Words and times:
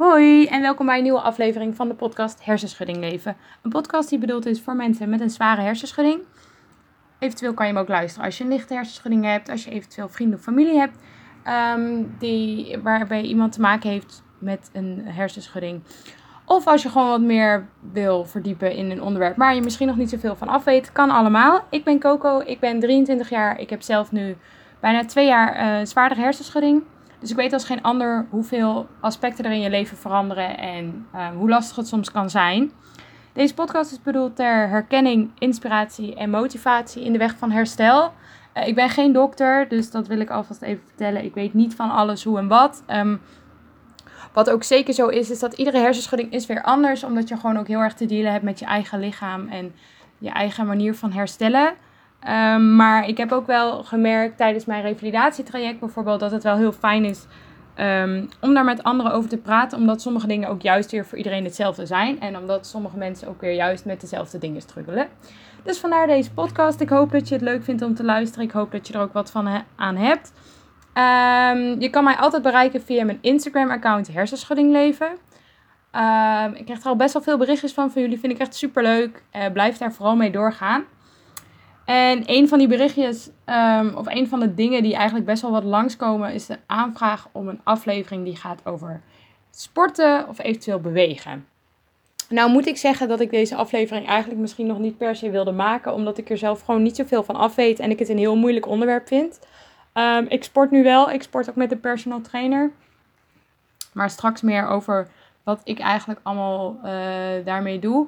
Hoi 0.00 0.46
en 0.46 0.60
welkom 0.60 0.86
bij 0.86 0.96
een 0.96 1.02
nieuwe 1.02 1.20
aflevering 1.20 1.76
van 1.76 1.88
de 1.88 1.94
podcast 1.94 2.44
Hersenschudding 2.44 2.98
Leven. 2.98 3.36
Een 3.62 3.70
podcast 3.70 4.08
die 4.08 4.18
bedoeld 4.18 4.46
is 4.46 4.60
voor 4.60 4.76
mensen 4.76 5.08
met 5.08 5.20
een 5.20 5.30
zware 5.30 5.60
hersenschudding. 5.60 6.20
Eventueel 7.18 7.54
kan 7.54 7.66
je 7.66 7.72
hem 7.72 7.80
ook 7.80 7.88
luisteren 7.88 8.26
als 8.26 8.38
je 8.38 8.44
een 8.44 8.50
lichte 8.50 8.74
hersenschudding 8.74 9.24
hebt, 9.24 9.48
als 9.48 9.64
je 9.64 9.70
eventueel 9.70 10.08
vrienden 10.08 10.38
of 10.38 10.44
familie 10.44 10.78
hebt 10.78 10.98
um, 11.76 12.14
die, 12.18 12.78
waarbij 12.82 13.22
iemand 13.22 13.52
te 13.52 13.60
maken 13.60 13.90
heeft 13.90 14.22
met 14.38 14.70
een 14.72 15.02
hersenschudding. 15.04 15.82
Of 16.44 16.66
als 16.66 16.82
je 16.82 16.88
gewoon 16.88 17.08
wat 17.08 17.20
meer 17.20 17.68
wil 17.92 18.24
verdiepen 18.24 18.72
in 18.72 18.90
een 18.90 19.02
onderwerp, 19.02 19.36
maar 19.36 19.54
je 19.54 19.60
misschien 19.60 19.86
nog 19.86 19.96
niet 19.96 20.10
zoveel 20.10 20.36
van 20.36 20.48
af 20.48 20.64
weet, 20.64 20.92
kan 20.92 21.10
allemaal. 21.10 21.64
Ik 21.70 21.84
ben 21.84 22.00
Coco, 22.00 22.42
ik 22.44 22.60
ben 22.60 22.80
23 22.80 23.30
jaar, 23.30 23.58
ik 23.58 23.70
heb 23.70 23.82
zelf 23.82 24.12
nu 24.12 24.36
bijna 24.80 25.04
twee 25.04 25.26
jaar 25.26 25.80
uh, 25.80 25.86
zwaardere 25.86 26.20
hersenschudding. 26.20 26.82
Dus 27.20 27.30
ik 27.30 27.36
weet 27.36 27.52
als 27.52 27.64
geen 27.64 27.82
ander 27.82 28.26
hoeveel 28.30 28.86
aspecten 29.00 29.44
er 29.44 29.50
in 29.50 29.60
je 29.60 29.70
leven 29.70 29.96
veranderen 29.96 30.58
en 30.58 31.06
um, 31.14 31.36
hoe 31.36 31.48
lastig 31.48 31.76
het 31.76 31.88
soms 31.88 32.10
kan 32.10 32.30
zijn. 32.30 32.72
Deze 33.32 33.54
podcast 33.54 33.92
is 33.92 34.02
bedoeld 34.02 34.36
ter 34.36 34.68
herkenning, 34.68 35.30
inspiratie 35.38 36.14
en 36.14 36.30
motivatie 36.30 37.04
in 37.04 37.12
de 37.12 37.18
weg 37.18 37.36
van 37.36 37.50
herstel. 37.50 38.12
Uh, 38.54 38.66
ik 38.66 38.74
ben 38.74 38.88
geen 38.88 39.12
dokter, 39.12 39.68
dus 39.68 39.90
dat 39.90 40.06
wil 40.06 40.20
ik 40.20 40.30
alvast 40.30 40.62
even 40.62 40.82
vertellen. 40.86 41.24
Ik 41.24 41.34
weet 41.34 41.54
niet 41.54 41.74
van 41.74 41.90
alles 41.90 42.24
hoe 42.24 42.38
en 42.38 42.48
wat. 42.48 42.82
Um, 42.88 43.20
wat 44.32 44.50
ook 44.50 44.62
zeker 44.62 44.94
zo 44.94 45.08
is, 45.08 45.30
is 45.30 45.38
dat 45.38 45.52
iedere 45.52 45.78
hersenschudding 45.78 46.32
is 46.32 46.46
weer 46.46 46.62
anders. 46.62 47.04
Omdat 47.04 47.28
je 47.28 47.36
gewoon 47.36 47.58
ook 47.58 47.66
heel 47.66 47.80
erg 47.80 47.94
te 47.94 48.06
dealen 48.06 48.32
hebt 48.32 48.44
met 48.44 48.58
je 48.58 48.64
eigen 48.64 49.00
lichaam 49.00 49.48
en 49.48 49.74
je 50.18 50.30
eigen 50.30 50.66
manier 50.66 50.94
van 50.94 51.12
herstellen. 51.12 51.74
Um, 52.28 52.76
maar 52.76 53.08
ik 53.08 53.16
heb 53.16 53.32
ook 53.32 53.46
wel 53.46 53.84
gemerkt 53.84 54.36
tijdens 54.36 54.64
mijn 54.64 54.82
revalidatietraject 54.82 55.80
bijvoorbeeld 55.80 56.20
dat 56.20 56.30
het 56.30 56.42
wel 56.42 56.56
heel 56.56 56.72
fijn 56.72 57.04
is 57.04 57.26
um, 57.76 58.28
om 58.40 58.54
daar 58.54 58.64
met 58.64 58.82
anderen 58.82 59.12
over 59.12 59.30
te 59.30 59.36
praten. 59.36 59.78
Omdat 59.78 60.02
sommige 60.02 60.26
dingen 60.26 60.48
ook 60.48 60.62
juist 60.62 60.90
weer 60.90 61.06
voor 61.06 61.18
iedereen 61.18 61.44
hetzelfde 61.44 61.86
zijn. 61.86 62.20
En 62.20 62.38
omdat 62.38 62.66
sommige 62.66 62.96
mensen 62.96 63.28
ook 63.28 63.40
weer 63.40 63.54
juist 63.54 63.84
met 63.84 64.00
dezelfde 64.00 64.38
dingen 64.38 64.60
struggelen. 64.60 65.08
Dus 65.62 65.78
vandaar 65.78 66.06
deze 66.06 66.32
podcast. 66.32 66.80
Ik 66.80 66.88
hoop 66.88 67.12
dat 67.12 67.28
je 67.28 67.34
het 67.34 67.44
leuk 67.44 67.64
vindt 67.64 67.82
om 67.82 67.94
te 67.94 68.04
luisteren. 68.04 68.44
Ik 68.44 68.52
hoop 68.52 68.72
dat 68.72 68.86
je 68.86 68.94
er 68.94 69.00
ook 69.00 69.12
wat 69.12 69.30
van 69.30 69.64
aan 69.76 69.96
hebt. 69.96 70.32
Um, 70.94 71.80
je 71.80 71.88
kan 71.90 72.04
mij 72.04 72.16
altijd 72.16 72.42
bereiken 72.42 72.82
via 72.82 73.04
mijn 73.04 73.18
Instagram-account 73.20 74.12
Hersenschudding 74.12 74.72
Leven. 74.72 75.06
Um, 75.06 76.54
ik 76.54 76.64
krijg 76.64 76.80
er 76.80 76.86
al 76.86 76.96
best 76.96 77.12
wel 77.12 77.22
veel 77.22 77.38
berichtjes 77.38 77.72
van 77.72 77.90
van 77.90 78.02
jullie. 78.02 78.18
Vind 78.18 78.32
ik 78.32 78.38
echt 78.38 78.54
super 78.54 78.82
leuk. 78.82 79.22
Uh, 79.36 79.46
blijf 79.52 79.76
daar 79.76 79.92
vooral 79.92 80.16
mee 80.16 80.30
doorgaan. 80.30 80.84
En 81.90 82.22
een 82.26 82.48
van 82.48 82.58
die 82.58 82.68
berichtjes, 82.68 83.30
um, 83.46 83.94
of 83.94 84.06
een 84.06 84.28
van 84.28 84.40
de 84.40 84.54
dingen 84.54 84.82
die 84.82 84.94
eigenlijk 84.94 85.26
best 85.26 85.42
wel 85.42 85.50
wat 85.50 85.64
langskomen, 85.64 86.32
is 86.32 86.46
de 86.46 86.58
aanvraag 86.66 87.28
om 87.32 87.48
een 87.48 87.60
aflevering 87.64 88.24
die 88.24 88.36
gaat 88.36 88.60
over 88.64 89.00
sporten 89.50 90.28
of 90.28 90.38
eventueel 90.38 90.80
bewegen. 90.80 91.46
Nou 92.28 92.50
moet 92.50 92.66
ik 92.66 92.76
zeggen 92.76 93.08
dat 93.08 93.20
ik 93.20 93.30
deze 93.30 93.54
aflevering 93.56 94.06
eigenlijk 94.06 94.40
misschien 94.40 94.66
nog 94.66 94.78
niet 94.78 94.98
per 94.98 95.16
se 95.16 95.30
wilde 95.30 95.52
maken, 95.52 95.94
omdat 95.94 96.18
ik 96.18 96.30
er 96.30 96.38
zelf 96.38 96.60
gewoon 96.60 96.82
niet 96.82 96.96
zoveel 96.96 97.22
van 97.22 97.36
af 97.36 97.54
weet 97.54 97.78
en 97.78 97.90
ik 97.90 97.98
het 97.98 98.08
een 98.08 98.18
heel 98.18 98.36
moeilijk 98.36 98.66
onderwerp 98.66 99.06
vind. 99.06 99.40
Um, 99.94 100.26
ik 100.28 100.44
sport 100.44 100.70
nu 100.70 100.82
wel, 100.82 101.10
ik 101.10 101.22
sport 101.22 101.50
ook 101.50 101.56
met 101.56 101.72
een 101.72 101.80
personal 101.80 102.20
trainer. 102.20 102.70
Maar 103.92 104.10
straks 104.10 104.40
meer 104.40 104.66
over 104.66 105.08
wat 105.42 105.60
ik 105.64 105.78
eigenlijk 105.78 106.20
allemaal 106.22 106.76
uh, 106.84 106.90
daarmee 107.44 107.78
doe. 107.78 108.06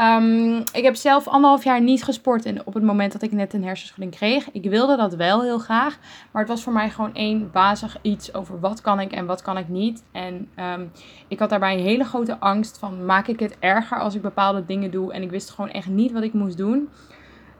Um, 0.00 0.58
ik 0.58 0.82
heb 0.82 0.94
zelf 0.94 1.28
anderhalf 1.28 1.64
jaar 1.64 1.80
niet 1.80 2.04
gesport 2.04 2.44
in, 2.44 2.66
op 2.66 2.74
het 2.74 2.82
moment 2.82 3.12
dat 3.12 3.22
ik 3.22 3.32
net 3.32 3.52
een 3.52 3.64
hersenschudding 3.64 4.14
kreeg. 4.14 4.50
Ik 4.50 4.70
wilde 4.70 4.96
dat 4.96 5.14
wel 5.14 5.42
heel 5.42 5.58
graag, 5.58 5.98
maar 6.30 6.42
het 6.42 6.50
was 6.50 6.62
voor 6.62 6.72
mij 6.72 6.90
gewoon 6.90 7.14
één 7.14 7.50
bazig 7.50 7.96
iets 8.02 8.34
over 8.34 8.60
wat 8.60 8.80
kan 8.80 9.00
ik 9.00 9.12
en 9.12 9.26
wat 9.26 9.42
kan 9.42 9.58
ik 9.58 9.68
niet. 9.68 10.04
En 10.12 10.48
um, 10.56 10.92
ik 11.28 11.38
had 11.38 11.50
daarbij 11.50 11.74
een 11.74 11.84
hele 11.84 12.04
grote 12.04 12.38
angst 12.38 12.78
van 12.78 13.04
maak 13.04 13.26
ik 13.26 13.40
het 13.40 13.56
erger 13.58 13.98
als 13.98 14.14
ik 14.14 14.22
bepaalde 14.22 14.66
dingen 14.66 14.90
doe 14.90 15.12
en 15.12 15.22
ik 15.22 15.30
wist 15.30 15.50
gewoon 15.50 15.70
echt 15.70 15.88
niet 15.88 16.12
wat 16.12 16.22
ik 16.22 16.32
moest 16.32 16.56
doen. 16.56 16.88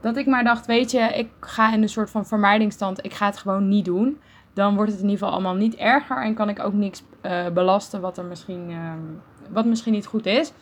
Dat 0.00 0.16
ik 0.16 0.26
maar 0.26 0.44
dacht, 0.44 0.66
weet 0.66 0.90
je, 0.90 1.00
ik 1.00 1.28
ga 1.40 1.72
in 1.72 1.82
een 1.82 1.88
soort 1.88 2.10
van 2.10 2.26
vermijdingsstand, 2.26 3.04
ik 3.04 3.14
ga 3.14 3.26
het 3.26 3.38
gewoon 3.38 3.68
niet 3.68 3.84
doen. 3.84 4.20
Dan 4.54 4.74
wordt 4.74 4.90
het 4.90 5.00
in 5.00 5.08
ieder 5.08 5.18
geval 5.18 5.34
allemaal 5.34 5.54
niet 5.54 5.76
erger 5.76 6.22
en 6.22 6.34
kan 6.34 6.48
ik 6.48 6.60
ook 6.64 6.72
niks 6.72 7.02
uh, 7.22 7.48
belasten 7.48 8.00
wat 8.00 8.18
er 8.18 8.24
misschien, 8.24 8.70
uh, 8.70 8.92
wat 9.50 9.64
misschien 9.64 9.92
niet 9.92 10.06
goed 10.06 10.26
is. 10.26 10.52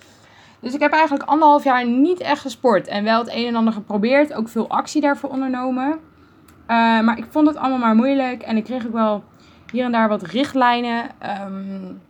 Dus 0.61 0.75
ik 0.75 0.81
heb 0.81 0.93
eigenlijk 0.93 1.29
anderhalf 1.29 1.65
jaar 1.65 1.87
niet 1.87 2.21
echt 2.21 2.41
gesport. 2.41 2.87
En 2.87 3.05
wel 3.05 3.19
het 3.19 3.33
een 3.33 3.47
en 3.47 3.55
ander 3.55 3.73
geprobeerd. 3.73 4.33
Ook 4.33 4.49
veel 4.49 4.69
actie 4.69 5.01
daarvoor 5.01 5.31
ondernomen. 5.31 5.91
Uh, 5.91 7.01
maar 7.01 7.19
ik 7.19 7.27
vond 7.31 7.47
het 7.47 7.57
allemaal 7.57 7.79
maar 7.79 7.95
moeilijk. 7.95 8.43
En 8.43 8.57
ik 8.57 8.65
kreeg 8.65 8.87
ook 8.87 8.93
wel 8.93 9.25
hier 9.73 9.85
en 9.85 9.93
daar 9.93 10.09
wat 10.09 10.23
richtlijnen. 10.23 11.11
Um, 11.43 12.01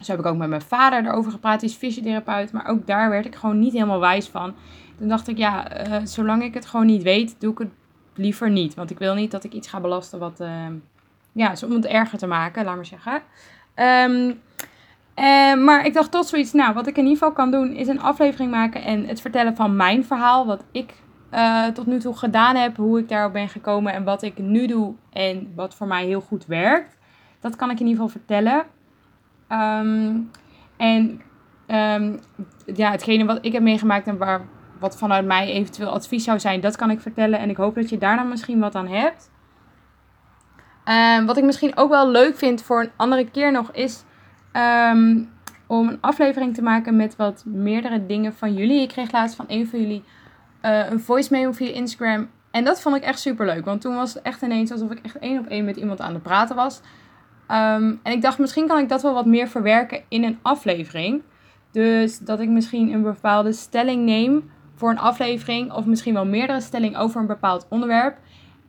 zo 0.00 0.10
heb 0.10 0.20
ik 0.20 0.26
ook 0.26 0.36
met 0.36 0.48
mijn 0.48 0.62
vader 0.62 1.06
erover 1.06 1.30
gepraat. 1.30 1.60
Die 1.60 1.68
is 1.68 1.74
fysiotherapeut. 1.74 2.52
Maar 2.52 2.66
ook 2.66 2.86
daar 2.86 3.10
werd 3.10 3.26
ik 3.26 3.34
gewoon 3.34 3.58
niet 3.58 3.72
helemaal 3.72 4.00
wijs 4.00 4.28
van. 4.28 4.54
Toen 4.98 5.08
dacht 5.08 5.28
ik, 5.28 5.36
ja, 5.36 5.86
uh, 5.86 5.96
zolang 6.04 6.42
ik 6.42 6.54
het 6.54 6.66
gewoon 6.66 6.86
niet 6.86 7.02
weet, 7.02 7.36
doe 7.38 7.52
ik 7.52 7.58
het 7.58 7.70
liever 8.14 8.50
niet. 8.50 8.74
Want 8.74 8.90
ik 8.90 8.98
wil 8.98 9.14
niet 9.14 9.30
dat 9.30 9.44
ik 9.44 9.52
iets 9.52 9.68
ga 9.68 9.80
belasten 9.80 10.18
wat, 10.18 10.40
uh, 10.40 10.66
ja, 11.32 11.52
om 11.64 11.70
het 11.70 11.86
erger 11.86 12.18
te 12.18 12.26
maken, 12.26 12.64
laat 12.64 12.74
maar 12.74 12.86
zeggen. 12.86 13.22
Um, 13.74 14.40
uh, 15.16 15.64
maar 15.64 15.86
ik 15.86 15.94
dacht 15.94 16.10
tot 16.10 16.26
zoiets, 16.26 16.52
nou, 16.52 16.74
wat 16.74 16.86
ik 16.86 16.96
in 16.96 17.02
ieder 17.02 17.18
geval 17.18 17.32
kan 17.32 17.50
doen, 17.50 17.72
is 17.72 17.88
een 17.88 18.00
aflevering 18.00 18.50
maken 18.50 18.82
en 18.82 19.06
het 19.06 19.20
vertellen 19.20 19.56
van 19.56 19.76
mijn 19.76 20.04
verhaal. 20.04 20.46
Wat 20.46 20.64
ik 20.72 20.94
uh, 21.34 21.66
tot 21.66 21.86
nu 21.86 21.98
toe 21.98 22.16
gedaan 22.16 22.56
heb, 22.56 22.76
hoe 22.76 22.98
ik 22.98 23.08
daarop 23.08 23.32
ben 23.32 23.48
gekomen 23.48 23.92
en 23.92 24.04
wat 24.04 24.22
ik 24.22 24.38
nu 24.38 24.66
doe 24.66 24.94
en 25.12 25.52
wat 25.54 25.74
voor 25.74 25.86
mij 25.86 26.04
heel 26.04 26.20
goed 26.20 26.46
werkt. 26.46 26.96
Dat 27.40 27.56
kan 27.56 27.70
ik 27.70 27.80
in 27.80 27.86
ieder 27.86 28.02
geval 28.02 28.20
vertellen. 28.20 28.64
Um, 29.48 30.30
en 30.76 31.22
um, 31.66 32.20
ja, 32.74 32.90
hetgene 32.90 33.24
wat 33.24 33.38
ik 33.40 33.52
heb 33.52 33.62
meegemaakt 33.62 34.06
en 34.06 34.18
waar, 34.18 34.40
wat 34.78 34.98
vanuit 34.98 35.26
mij 35.26 35.46
eventueel 35.46 35.90
advies 35.90 36.24
zou 36.24 36.40
zijn, 36.40 36.60
dat 36.60 36.76
kan 36.76 36.90
ik 36.90 37.00
vertellen. 37.00 37.38
En 37.38 37.50
ik 37.50 37.56
hoop 37.56 37.74
dat 37.74 37.88
je 37.88 37.98
daar 37.98 38.16
dan 38.16 38.28
misschien 38.28 38.60
wat 38.60 38.74
aan 38.74 38.88
hebt. 38.88 39.30
Uh, 40.88 41.26
wat 41.26 41.36
ik 41.36 41.44
misschien 41.44 41.76
ook 41.76 41.90
wel 41.90 42.08
leuk 42.08 42.36
vind 42.36 42.62
voor 42.62 42.82
een 42.82 42.90
andere 42.96 43.30
keer 43.30 43.52
nog 43.52 43.72
is 43.72 44.04
Um, 44.56 45.32
om 45.66 45.88
een 45.88 45.98
aflevering 46.00 46.54
te 46.54 46.62
maken 46.62 46.96
met 46.96 47.16
wat 47.16 47.44
meerdere 47.46 48.06
dingen 48.06 48.34
van 48.34 48.54
jullie. 48.54 48.82
Ik 48.82 48.88
kreeg 48.88 49.12
laatst 49.12 49.36
van 49.36 49.44
een 49.48 49.68
van 49.68 49.80
jullie 49.80 50.04
uh, 50.62 50.90
een 50.90 51.00
voice 51.00 51.32
memo 51.32 51.52
via 51.52 51.72
Instagram. 51.72 52.28
En 52.50 52.64
dat 52.64 52.80
vond 52.80 52.96
ik 52.96 53.02
echt 53.02 53.18
super 53.18 53.46
leuk. 53.46 53.64
Want 53.64 53.80
toen 53.80 53.94
was 53.94 54.14
het 54.14 54.22
echt 54.22 54.42
ineens 54.42 54.70
alsof 54.70 54.90
ik 54.90 54.98
echt 55.02 55.18
één 55.18 55.38
op 55.38 55.46
één 55.46 55.64
met 55.64 55.76
iemand 55.76 56.00
aan 56.00 56.14
het 56.14 56.22
praten 56.22 56.56
was. 56.56 56.80
Um, 57.48 58.00
en 58.02 58.12
ik 58.12 58.22
dacht, 58.22 58.38
misschien 58.38 58.66
kan 58.66 58.78
ik 58.78 58.88
dat 58.88 59.02
wel 59.02 59.14
wat 59.14 59.26
meer 59.26 59.48
verwerken 59.48 60.02
in 60.08 60.24
een 60.24 60.38
aflevering. 60.42 61.22
Dus 61.70 62.18
dat 62.18 62.40
ik 62.40 62.48
misschien 62.48 62.92
een 62.92 63.02
bepaalde 63.02 63.52
stelling 63.52 64.04
neem 64.04 64.50
voor 64.74 64.90
een 64.90 64.98
aflevering. 64.98 65.72
Of 65.72 65.86
misschien 65.86 66.14
wel 66.14 66.26
meerdere 66.26 66.60
stellingen 66.60 67.00
over 67.00 67.20
een 67.20 67.26
bepaald 67.26 67.66
onderwerp. 67.68 68.16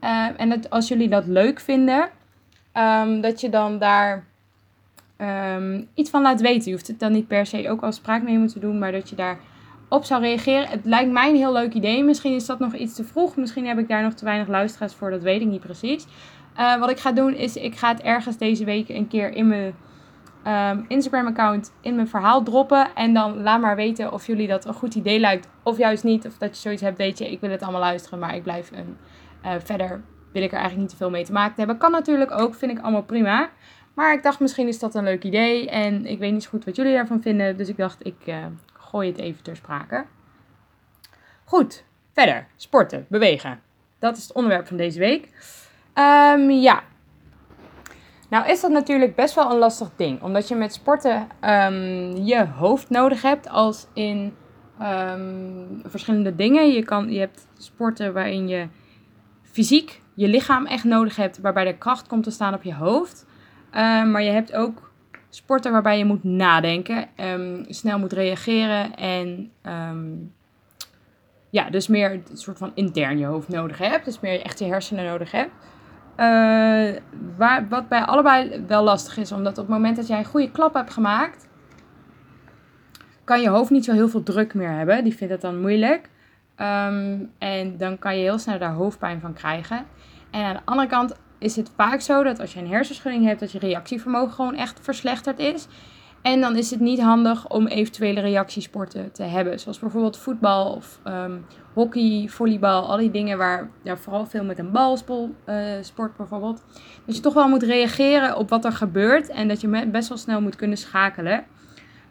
Uh, 0.02 0.28
en 0.38 0.50
dat 0.50 0.70
als 0.70 0.88
jullie 0.88 1.10
dat 1.10 1.26
leuk 1.26 1.60
vinden, 1.60 2.10
dat 3.22 3.42
je 3.42 3.50
dan 3.50 3.80
daar 3.80 4.26
um, 5.18 5.88
iets 5.94 6.10
van 6.10 6.22
laat 6.22 6.42
weten. 6.42 6.66
Je 6.66 6.72
hoeft 6.72 6.88
het 6.88 7.00
dan 7.00 7.12
niet 7.12 7.28
per 7.28 7.46
se 7.46 7.70
ook 7.70 7.82
als 7.82 7.96
spraakmemo 7.96 8.46
te 8.46 8.60
doen, 8.60 8.80
maar 8.80 8.92
dat 8.92 9.10
je 9.10 9.16
daar 9.16 9.38
op 9.90 10.04
zou 10.04 10.22
reageren. 10.22 10.68
Het 10.68 10.86
lijkt 10.86 11.12
mij 11.12 11.30
een 11.30 11.36
heel 11.36 11.54
leuk 11.54 11.74
idee. 11.74 12.04
Misschien 12.04 12.34
is 12.34 12.46
dat 12.46 12.60
nog 12.60 12.74
iets 12.74 12.96
te 12.96 13.04
vroeg. 13.04 13.36
Misschien 13.36 13.68
heb 13.68 13.78
ik 13.78 13.88
daar 13.88 14.04
nog 14.04 14.14
te 14.14 14.26
weinig 14.26 14.48
luisteraars 14.48 14.94
voor. 14.94 15.10
Dat 15.10 15.22
weet 15.22 15.42
ik 15.42 15.48
niet 15.48 15.62
precies. 15.62 16.06
Uh, 16.60 16.80
wat 16.80 16.90
ik 16.90 17.00
ga 17.00 17.12
doen 17.12 17.34
is, 17.34 17.56
ik 17.56 17.76
ga 17.76 17.88
het 17.88 18.02
ergens 18.02 18.38
deze 18.38 18.66
week 18.66 18.90
een 18.90 19.08
keer 19.08 19.34
in 19.34 19.48
mijn 19.48 19.76
um, 20.48 20.86
Instagram-account 20.88 21.74
in 21.82 21.96
mijn 21.96 22.08
verhaal 22.08 22.44
droppen. 22.44 22.88
En 22.96 23.14
dan 23.14 23.42
laat 23.42 23.62
maar 23.62 23.76
weten 23.76 24.14
of 24.14 24.28
jullie 24.28 24.48
dat 24.48 24.66
een 24.66 24.74
goed 24.74 24.96
idee 24.96 25.20
lijkt 25.20 25.48
of 25.64 25.78
juist 25.78 26.04
niet. 26.04 26.26
Of 26.26 26.38
dat 26.38 26.56
je 26.56 26.62
zoiets 26.62 26.82
hebt, 26.82 26.98
weet 26.98 27.18
je, 27.18 27.32
ik 27.32 27.40
wil 27.40 27.50
het 27.50 27.62
allemaal 27.62 27.82
luisteren, 27.82 28.20
maar 28.20 28.36
ik 28.36 28.44
blijf 28.44 28.72
een, 28.72 28.98
uh, 29.46 29.52
verder 29.64 30.02
wil 30.32 30.44
ik 30.44 30.52
er 30.52 30.58
eigenlijk 30.58 30.82
niet 30.82 30.90
te 30.90 31.04
veel 31.04 31.10
mee 31.10 31.26
te 31.26 31.32
maken 31.32 31.56
hebben. 31.56 31.78
Kan 31.78 31.92
natuurlijk 31.92 32.32
ook, 32.32 32.56
vind 32.56 32.72
ik 32.72 32.80
allemaal 32.80 33.04
prima. 33.04 33.50
Maar 33.96 34.14
ik 34.14 34.24
dacht, 34.24 34.40
misschien 34.40 34.68
is 34.68 34.80
dat 34.80 34.96
een 34.96 35.04
leuk 35.04 35.24
idee. 35.24 35.70
En 35.70 36.06
ik 36.06 36.20
weet 36.20 36.32
niet 36.32 36.44
zo 36.44 36.50
goed 36.50 36.66
wat 36.66 36.76
jullie 36.76 36.94
daarvan 36.94 37.22
vinden. 37.22 37.58
Dus 37.58 37.70
ik 37.70 37.78
dacht, 37.78 38.06
ik 38.06 38.16
uh, 38.26 38.46
gooi 38.74 39.10
het 39.10 39.20
even 39.20 39.44
ter 39.44 39.56
sprake. 39.56 40.06
Goed, 41.44 41.84
verder. 42.14 42.48
Sporten, 42.56 43.06
bewegen. 43.10 43.60
Dat 44.00 44.18
is 44.18 44.24
het 44.24 44.34
onderwerp 44.34 44.68
van 44.68 44.78
deze 44.78 45.00
week. 45.00 45.30
Um, 45.94 46.50
ja. 46.50 46.84
Nou 48.30 48.50
is 48.50 48.62
dat 48.62 48.72
natuurlijk 48.72 49.16
best 49.16 49.36
wel 49.36 49.52
een 49.52 49.58
lastig 49.58 49.90
ding. 49.96 50.22
Omdat 50.22 50.48
je 50.48 50.56
met 50.56 50.74
sporten 50.74 51.28
um, 51.42 52.16
je 52.16 52.46
hoofd 52.46 52.90
nodig 52.90 53.22
hebt. 53.22 53.50
Als 53.50 53.88
in 53.94 54.36
um, 54.82 55.82
verschillende 55.86 56.36
dingen. 56.36 56.72
Je, 56.72 56.84
kan, 56.84 57.12
je 57.12 57.20
hebt 57.20 57.48
sporten 57.58 58.14
waarin 58.14 58.48
je 58.48 58.68
fysiek 59.42 60.02
je 60.14 60.28
lichaam 60.28 60.66
echt 60.66 60.84
nodig 60.84 61.16
hebt. 61.16 61.40
Waarbij 61.40 61.66
de 61.66 61.78
kracht 61.78 62.08
komt 62.08 62.24
te 62.24 62.32
staan 62.32 62.54
op 62.54 62.64
je 62.64 62.74
hoofd. 62.74 63.25
Uh, 63.76 64.06
maar 64.06 64.22
je 64.22 64.32
hebt 64.32 64.54
ook 64.54 64.92
sporten 65.30 65.72
waarbij 65.72 65.98
je 65.98 66.06
moet 66.06 66.24
nadenken, 66.24 67.08
um, 67.18 67.66
snel 67.68 68.00
moet 68.00 68.14
reageren 68.14 68.96
en 68.96 69.52
um, 69.64 70.34
ja, 71.56 71.70
dus 71.70 71.88
meer 71.88 72.12
een 72.12 72.38
soort 72.38 72.58
van 72.58 72.72
intern 72.74 73.18
je 73.18 73.26
hoofd 73.26 73.48
nodig 73.48 73.78
hebt. 73.78 74.06
Dus 74.06 74.20
meer 74.20 74.42
echt 74.42 74.60
je 74.60 74.66
hersenen 74.66 75.06
nodig 75.06 75.32
hebt. 75.32 75.52
Uh, 76.18 77.02
waar, 77.38 77.68
wat 77.70 77.90
bij 77.90 78.02
allebei 78.02 78.64
wel 78.68 78.84
lastig 78.84 79.18
is, 79.18 79.32
omdat 79.32 79.58
op 79.58 79.66
het 79.68 79.76
moment 79.76 79.96
dat 79.96 80.08
jij 80.08 80.18
een 80.18 80.26
goede 80.26 80.52
klap 80.52 80.74
hebt 80.74 80.94
gemaakt, 80.94 81.48
kan 83.24 83.42
je 83.42 83.50
hoofd 83.50 83.70
niet 83.70 83.86
zo 83.86 83.94
heel 83.94 84.10
veel 84.10 84.24
druk 84.24 84.54
meer 84.54 84.72
hebben. 84.72 85.04
Die 85.04 85.16
vindt 85.16 85.34
het 85.34 85.42
dan 85.42 85.62
moeilijk. 85.62 86.10
Ehm, 86.56 87.18
en 87.38 87.78
dan 87.78 88.00
kan 88.00 88.18
je 88.18 88.22
heel 88.22 88.40
snel 88.40 88.60
daar 88.60 88.74
hoofdpijn 88.74 89.20
van 89.20 89.34
krijgen. 89.34 89.86
En 90.32 90.44
aan 90.44 90.54
de 90.54 90.62
andere 90.66 90.88
kant 90.88 91.16
is 91.38 91.56
het 91.56 91.72
vaak 91.76 92.02
zo 92.02 92.24
dat 92.24 92.40
als 92.40 92.54
je 92.54 92.60
een 92.60 92.68
hersenschudding 92.68 93.26
hebt, 93.26 93.40
dat 93.40 93.52
je 93.52 93.60
reactievermogen 93.60 94.34
gewoon 94.34 94.56
echt 94.56 94.80
verslechterd 94.82 95.40
is. 95.40 95.68
En 96.22 96.42
dan 96.42 96.56
is 96.56 96.72
het 96.72 96.80
niet 96.80 97.02
handig 97.02 97.50
om 97.50 97.68
eventuele 97.68 98.22
reactiesporten 98.22 99.12
te 99.12 99.24
hebben. 99.24 99.60
Zoals 99.60 99.80
bijvoorbeeld 99.80 100.18
voetbal 100.18 100.74
of 100.74 101.00
um, 101.08 101.46
hockey, 101.74 102.28
volleybal. 102.30 102.90
Al 102.90 102.98
die 102.98 103.12
dingen 103.12 103.38
waar 103.38 103.70
ja, 103.82 103.98
vooral 103.98 104.26
veel 104.26 104.44
met 104.44 104.60
een 104.60 104.72
bal 104.72 104.98
uh, 105.46 105.56
sport 105.82 106.18
bijvoorbeeld. 106.18 106.64
Dat 107.06 107.16
je 107.16 107.22
toch 107.22 107.34
wel 107.34 107.48
moet 107.48 107.64
reageren 107.64 108.38
op 108.38 108.50
wat 108.50 108.66
er 108.66 108.72
gebeurt. 108.72 109.30
En 109.30 109.48
dat 109.48 109.62
je 109.62 109.88
best 109.88 110.10
wel 110.10 110.18
snel 110.18 110.42
moet 110.42 110.56
kunnen 110.56 110.78
schakelen. 110.78 111.46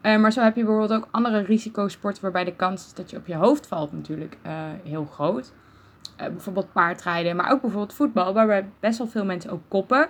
Uh, 0.01 0.17
maar 0.17 0.31
zo 0.31 0.41
heb 0.41 0.55
je 0.55 0.63
bijvoorbeeld 0.63 0.99
ook 0.99 1.07
andere 1.11 1.39
risicosporten 1.39 2.21
waarbij 2.21 2.43
de 2.43 2.55
kans 2.55 2.85
is 2.85 2.93
dat 2.93 3.09
je 3.09 3.17
op 3.17 3.27
je 3.27 3.35
hoofd 3.35 3.67
valt 3.67 3.91
natuurlijk 3.91 4.37
uh, 4.45 4.51
heel 4.83 5.05
groot. 5.05 5.51
Bijvoorbeeld 6.17 6.71
paardrijden, 6.71 7.35
maar 7.35 7.51
ook 7.51 7.61
bijvoorbeeld 7.61 7.93
voetbal, 7.93 8.33
waarbij 8.33 8.69
best 8.79 8.97
wel 8.97 9.07
veel 9.07 9.25
mensen 9.25 9.51
ook 9.51 9.61
koppen. 9.67 10.09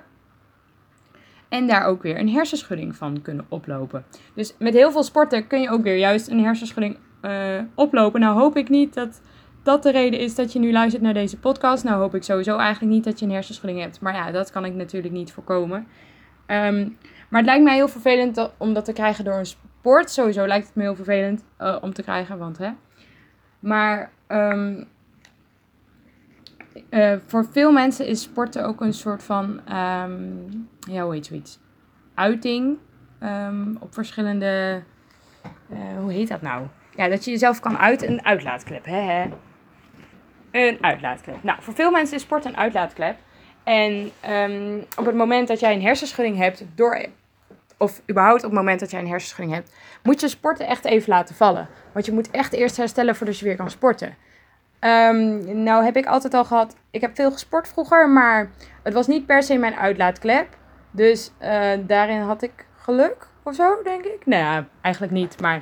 En 1.49 1.67
daar 1.67 1.85
ook 1.85 2.01
weer 2.01 2.19
een 2.19 2.29
hersenschudding 2.29 2.95
van 2.95 3.21
kunnen 3.21 3.45
oplopen. 3.49 4.05
Dus 4.33 4.55
met 4.59 4.73
heel 4.73 4.91
veel 4.91 5.03
sporten 5.03 5.47
kun 5.47 5.61
je 5.61 5.69
ook 5.69 5.83
weer 5.83 5.97
juist 5.97 6.27
een 6.27 6.43
hersenschudding 6.43 6.97
uh, 7.21 7.59
oplopen. 7.75 8.19
Nou 8.19 8.39
hoop 8.39 8.57
ik 8.57 8.69
niet 8.69 8.93
dat 8.93 9.21
dat 9.63 9.83
de 9.83 9.91
reden 9.91 10.19
is 10.19 10.35
dat 10.35 10.53
je 10.53 10.59
nu 10.59 10.71
luistert 10.71 11.03
naar 11.03 11.13
deze 11.13 11.37
podcast. 11.37 11.83
Nou 11.83 12.01
hoop 12.01 12.15
ik 12.15 12.23
sowieso 12.23 12.57
eigenlijk 12.57 12.93
niet 12.93 13.03
dat 13.03 13.19
je 13.19 13.25
een 13.25 13.31
hersenschudding 13.31 13.81
hebt. 13.81 14.01
Maar 14.01 14.13
ja, 14.13 14.31
dat 14.31 14.51
kan 14.51 14.65
ik 14.65 14.73
natuurlijk 14.73 15.13
niet 15.13 15.31
voorkomen. 15.31 15.87
Um, 16.47 16.97
maar 17.29 17.39
het 17.39 17.45
lijkt 17.45 17.63
mij 17.63 17.75
heel 17.75 17.87
vervelend 17.87 18.51
om 18.57 18.73
dat 18.73 18.85
te 18.85 18.93
krijgen 18.93 19.23
door 19.23 19.37
een 19.37 19.45
sport. 19.45 20.09
Sowieso 20.09 20.47
lijkt 20.47 20.65
het 20.65 20.75
me 20.75 20.81
heel 20.81 20.95
vervelend 20.95 21.43
uh, 21.59 21.77
om 21.81 21.93
te 21.93 22.01
krijgen, 22.01 22.37
want 22.37 22.57
hè. 22.57 22.69
Maar 23.59 24.11
um, 24.27 24.87
uh, 26.89 27.13
voor 27.25 27.45
veel 27.51 27.71
mensen 27.71 28.07
is 28.07 28.21
sporten 28.21 28.65
ook 28.65 28.81
een 28.81 28.93
soort 28.93 29.23
van, 29.23 29.43
um, 29.75 30.69
ja, 30.79 31.03
hoe 31.03 31.13
heet 31.13 31.25
zoiets? 31.25 31.59
Uiting 32.13 32.77
um, 33.23 33.77
op 33.79 33.93
verschillende, 33.93 34.83
uh, 35.71 35.77
hoe 35.99 36.11
heet 36.11 36.27
dat 36.27 36.41
nou? 36.41 36.67
Ja, 36.95 37.07
dat 37.07 37.25
je 37.25 37.31
jezelf 37.31 37.59
kan 37.59 37.77
uit 37.77 38.01
een 38.03 38.25
uitlaatklep, 38.25 38.85
hè, 38.85 38.99
hè? 38.99 39.29
Een 40.51 40.77
uitlaatklep. 40.81 41.43
Nou, 41.43 41.61
voor 41.61 41.73
veel 41.73 41.91
mensen 41.91 42.15
is 42.15 42.21
sport 42.21 42.45
een 42.45 42.57
uitlaatklep. 42.57 43.17
En 43.63 44.11
um, 44.29 44.85
op 44.97 45.05
het 45.05 45.15
moment 45.15 45.47
dat 45.47 45.59
jij 45.59 45.73
een 45.73 45.81
hersenschudding 45.81 46.37
hebt, 46.37 46.65
door, 46.75 47.05
of 47.77 48.01
überhaupt 48.09 48.43
op 48.43 48.49
het 48.49 48.59
moment 48.59 48.79
dat 48.79 48.91
jij 48.91 48.99
een 48.99 49.07
hersenschudding 49.07 49.55
hebt, 49.55 49.73
moet 50.03 50.21
je 50.21 50.27
sporten 50.27 50.67
echt 50.67 50.85
even 50.85 51.09
laten 51.09 51.35
vallen. 51.35 51.67
Want 51.91 52.05
je 52.05 52.11
moet 52.11 52.31
echt 52.31 52.53
eerst 52.53 52.77
herstellen 52.77 53.15
voordat 53.15 53.39
je 53.39 53.45
weer 53.45 53.55
kan 53.55 53.69
sporten. 53.69 54.15
Um, 54.79 55.63
nou 55.63 55.83
heb 55.83 55.95
ik 55.95 56.05
altijd 56.05 56.33
al 56.33 56.45
gehad, 56.45 56.75
ik 56.91 57.01
heb 57.01 57.15
veel 57.15 57.31
gesport 57.31 57.67
vroeger, 57.67 58.09
maar 58.09 58.51
het 58.83 58.93
was 58.93 59.07
niet 59.07 59.25
per 59.25 59.43
se 59.43 59.57
mijn 59.57 59.75
uitlaatklep. 59.75 60.47
Dus 60.91 61.31
uh, 61.41 61.71
daarin 61.87 62.21
had 62.21 62.41
ik 62.41 62.65
geluk 62.75 63.27
of 63.43 63.55
zo, 63.55 63.81
denk 63.83 64.05
ik. 64.05 64.25
Nou 64.25 64.43
ja, 64.43 64.65
eigenlijk 64.81 65.13
niet, 65.13 65.41
maar 65.41 65.61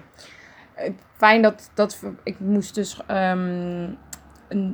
uh, 0.80 0.90
fijn 1.18 1.42
dat, 1.42 1.72
dat 1.74 2.04
ik 2.24 2.40
moest 2.40 2.76
dus 2.76 3.00
een, 3.08 3.98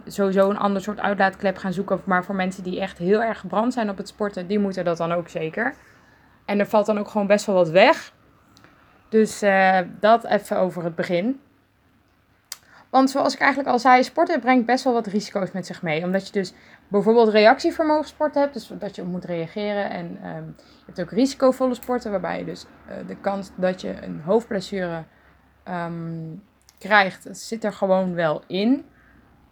sowieso 0.06 0.50
een 0.50 0.58
ander 0.58 0.82
soort 0.82 1.00
uitlaatklep 1.00 1.58
gaan 1.58 1.74
zoeken. 1.74 2.02
Maar 2.04 2.24
voor 2.24 2.36
mensen 2.36 2.64
die 2.64 2.80
echt 2.80 2.98
heel 2.98 3.24
erg 3.24 3.40
gebrand 3.40 3.74
zijn 3.74 3.90
op 3.90 3.98
het 3.98 4.08
sporten, 4.08 4.48
die 4.48 4.60
moeten 4.60 4.86
dat 4.86 4.98
dan 4.98 5.12
ook 5.12 5.30
zeker. 5.30 5.74
En 6.46 6.60
er 6.60 6.68
valt 6.68 6.86
dan 6.86 7.00
ook 7.00 7.08
gewoon 7.08 7.28
best 7.28 7.46
wel 7.46 7.56
wat 7.56 7.70
weg. 7.70 8.14
Dus 9.10 9.44
uh, 9.44 9.80
dat 10.00 10.26
even 10.26 10.58
over 10.58 10.84
het 10.84 10.96
begin. 10.96 11.42
Want 12.90 13.10
zoals 13.10 13.34
ik 13.34 13.40
eigenlijk 13.40 13.72
al 13.72 13.80
zei, 13.80 14.04
sporten 14.04 14.40
brengt 14.40 14.66
best 14.66 14.84
wel 14.84 14.94
wat 14.94 15.08
risico's 15.08 15.52
met 15.52 15.66
zich 15.66 15.82
mee. 15.82 16.04
Omdat 16.04 16.26
je 16.26 16.34
dus 16.34 16.54
bijvoorbeeld 16.88 17.30
reactievermogen 17.30 18.08
sporten 18.08 18.42
hebt, 18.42 18.54
dus 18.54 18.72
dat 18.80 18.96
je 18.96 19.04
moet 19.04 19.26
reageren. 19.26 19.90
En 19.90 20.06
um, 20.06 20.56
je 20.58 20.84
hebt 20.86 21.02
ook 21.02 21.12
risicovolle 21.12 21.74
sporten, 21.74 22.12
waarbij 22.12 22.40
je 22.40 22.46
dus 22.46 22.66
uh, 22.66 23.08
de 23.08 23.16
kans 23.16 23.52
dat 23.56 23.82
je 23.82 24.04
een 24.04 24.22
hoofdblessure 24.26 25.04
um, 25.70 26.44
krijgt, 26.78 27.28
zit 27.32 27.64
er 27.64 27.74
gewoon 27.74 28.14
wel 28.14 28.44
in. 28.48 28.86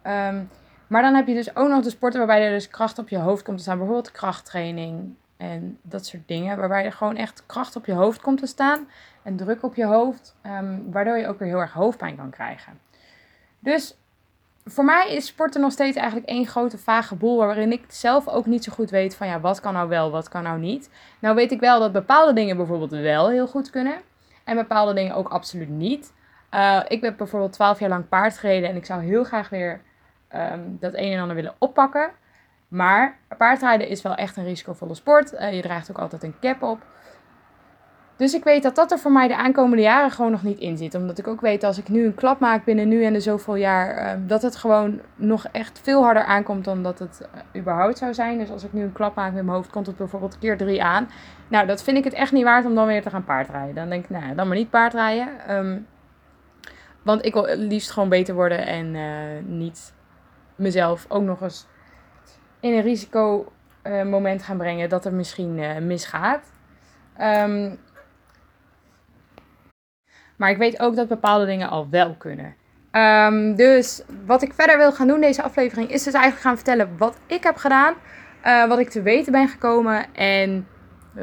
Um, 0.03 0.49
maar 0.87 1.01
dan 1.01 1.15
heb 1.15 1.27
je 1.27 1.33
dus 1.33 1.55
ook 1.55 1.69
nog 1.69 1.83
de 1.83 1.89
sporten 1.89 2.19
waarbij 2.19 2.45
er 2.45 2.51
dus 2.51 2.69
kracht 2.69 2.99
op 2.99 3.09
je 3.09 3.17
hoofd 3.17 3.43
komt 3.43 3.57
te 3.57 3.63
staan. 3.63 3.77
Bijvoorbeeld 3.77 4.11
krachttraining 4.11 5.15
en 5.37 5.77
dat 5.81 6.05
soort 6.05 6.27
dingen. 6.27 6.57
Waarbij 6.57 6.85
er 6.85 6.93
gewoon 6.93 7.15
echt 7.15 7.43
kracht 7.45 7.75
op 7.75 7.85
je 7.85 7.93
hoofd 7.93 8.21
komt 8.21 8.39
te 8.39 8.45
staan. 8.45 8.87
En 9.23 9.35
druk 9.35 9.63
op 9.63 9.75
je 9.75 9.85
hoofd. 9.85 10.35
waardoor 10.89 11.17
je 11.17 11.27
ook 11.27 11.39
weer 11.39 11.47
heel 11.47 11.59
erg 11.59 11.73
hoofdpijn 11.73 12.15
kan 12.15 12.29
krijgen. 12.29 12.79
Dus 13.59 13.97
voor 14.65 14.85
mij 14.85 15.15
is 15.15 15.25
sporten 15.25 15.61
nog 15.61 15.71
steeds 15.71 15.97
eigenlijk 15.97 16.29
één 16.29 16.45
grote 16.45 16.77
vage 16.77 17.15
boel. 17.15 17.37
Waarin 17.37 17.71
ik 17.71 17.85
zelf 17.87 18.27
ook 18.27 18.45
niet 18.45 18.63
zo 18.63 18.71
goed 18.71 18.89
weet 18.89 19.15
van 19.15 19.27
ja, 19.27 19.39
wat 19.39 19.59
kan 19.59 19.73
nou 19.73 19.89
wel, 19.89 20.11
wat 20.11 20.29
kan 20.29 20.43
nou 20.43 20.59
niet. 20.59 20.89
Nou 21.19 21.35
weet 21.35 21.51
ik 21.51 21.59
wel 21.59 21.79
dat 21.79 21.91
bepaalde 21.91 22.33
dingen 22.33 22.57
bijvoorbeeld 22.57 22.91
wel 22.91 23.29
heel 23.29 23.47
goed 23.47 23.69
kunnen. 23.69 23.95
En 24.43 24.55
bepaalde 24.55 24.93
dingen 24.93 25.15
ook 25.15 25.29
absoluut 25.29 25.69
niet. 25.69 26.13
Uh, 26.53 26.81
ik 26.87 27.01
heb 27.01 27.17
bijvoorbeeld 27.17 27.53
12 27.53 27.79
jaar 27.79 27.89
lang 27.89 28.07
paard 28.07 28.37
gereden. 28.37 28.69
En 28.69 28.75
ik 28.75 28.85
zou 28.85 29.03
heel 29.03 29.23
graag 29.23 29.49
weer 29.49 29.81
um, 30.35 30.77
dat 30.79 30.93
een 30.93 31.11
en 31.11 31.19
ander 31.19 31.35
willen 31.35 31.55
oppakken. 31.57 32.11
Maar 32.67 33.17
paardrijden 33.37 33.87
is 33.87 34.01
wel 34.01 34.15
echt 34.15 34.37
een 34.37 34.43
risicovolle 34.43 34.95
sport. 34.95 35.33
Uh, 35.33 35.53
je 35.53 35.61
draagt 35.61 35.89
ook 35.89 35.99
altijd 35.99 36.23
een 36.23 36.39
cap 36.41 36.63
op. 36.63 36.79
Dus 38.17 38.33
ik 38.33 38.43
weet 38.43 38.63
dat 38.63 38.75
dat 38.75 38.91
er 38.91 38.99
voor 38.99 39.11
mij 39.11 39.27
de 39.27 39.37
aankomende 39.37 39.81
jaren 39.81 40.11
gewoon 40.11 40.31
nog 40.31 40.43
niet 40.43 40.59
in 40.59 40.77
zit. 40.77 40.95
Omdat 40.95 41.17
ik 41.17 41.27
ook 41.27 41.41
weet 41.41 41.63
als 41.63 41.77
ik 41.77 41.89
nu 41.89 42.05
een 42.05 42.15
klap 42.15 42.39
maak 42.39 42.65
binnen 42.65 42.87
nu 42.87 43.03
en 43.03 43.13
de 43.13 43.19
zoveel 43.19 43.55
jaar, 43.55 43.95
ehm, 43.95 44.27
dat 44.27 44.41
het 44.41 44.55
gewoon 44.55 44.99
nog 45.15 45.47
echt 45.51 45.79
veel 45.83 46.03
harder 46.03 46.23
aankomt 46.23 46.65
dan 46.65 46.83
dat 46.83 46.99
het 46.99 47.21
uh, 47.21 47.61
überhaupt 47.61 47.97
zou 47.97 48.13
zijn. 48.13 48.37
Dus 48.37 48.51
als 48.51 48.63
ik 48.63 48.73
nu 48.73 48.83
een 48.83 48.93
klap 48.93 49.15
maak 49.15 49.33
met 49.33 49.43
mijn 49.43 49.55
hoofd, 49.55 49.69
komt 49.69 49.87
het 49.87 49.97
bijvoorbeeld 49.97 50.37
keer 50.39 50.57
drie 50.57 50.83
aan. 50.83 51.09
Nou, 51.47 51.67
dat 51.67 51.83
vind 51.83 51.97
ik 51.97 52.03
het 52.03 52.13
echt 52.13 52.31
niet 52.31 52.43
waard 52.43 52.65
om 52.65 52.75
dan 52.75 52.87
weer 52.87 53.01
te 53.01 53.09
gaan 53.09 53.23
paardrijden. 53.23 53.75
Dan 53.75 53.89
denk 53.89 54.03
ik, 54.03 54.09
nou, 54.09 54.35
dan 54.35 54.47
maar 54.47 54.57
niet 54.57 54.69
paardrijden. 54.69 55.55
Um, 55.55 55.87
want 57.01 57.25
ik 57.25 57.33
wil 57.33 57.47
het 57.47 57.59
liefst 57.59 57.91
gewoon 57.91 58.09
beter 58.09 58.35
worden 58.35 58.65
en 58.65 58.95
uh, 58.95 59.43
niet 59.45 59.93
mezelf 60.55 61.05
ook 61.07 61.23
nog 61.23 61.41
eens 61.41 61.67
in 62.59 62.73
een 62.73 62.81
risico 62.81 63.51
uh, 63.83 64.03
moment 64.03 64.43
gaan 64.43 64.57
brengen 64.57 64.89
dat 64.89 65.05
er 65.05 65.13
misschien 65.13 65.85
misgaat. 65.87 66.51
Um, 67.21 67.79
maar 70.37 70.49
ik 70.49 70.57
weet 70.57 70.79
ook 70.79 70.95
dat 70.95 71.07
bepaalde 71.07 71.45
dingen 71.45 71.69
al 71.69 71.87
wel 71.89 72.15
kunnen. 72.17 72.55
Um, 72.91 73.55
dus 73.55 74.01
wat 74.25 74.41
ik 74.41 74.53
verder 74.53 74.77
wil 74.77 74.91
gaan 74.91 75.07
doen 75.07 75.21
deze 75.21 75.43
aflevering 75.43 75.89
is 75.89 76.03
dus 76.03 76.13
eigenlijk 76.13 76.43
gaan 76.43 76.55
vertellen 76.55 76.97
wat 76.97 77.17
ik 77.27 77.43
heb 77.43 77.55
gedaan. 77.55 77.93
Uh, 78.45 78.67
wat 78.67 78.79
ik 78.79 78.89
te 78.89 79.01
weten 79.01 79.31
ben 79.31 79.47
gekomen 79.47 80.13
en 80.13 80.67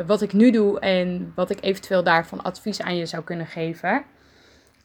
wat 0.06 0.22
ik 0.22 0.32
nu 0.32 0.50
doe 0.50 0.80
en 0.80 1.32
wat 1.34 1.50
ik 1.50 1.58
eventueel 1.60 2.04
daarvan 2.04 2.42
advies 2.42 2.82
aan 2.82 2.96
je 2.96 3.06
zou 3.06 3.24
kunnen 3.24 3.46
geven. 3.46 3.92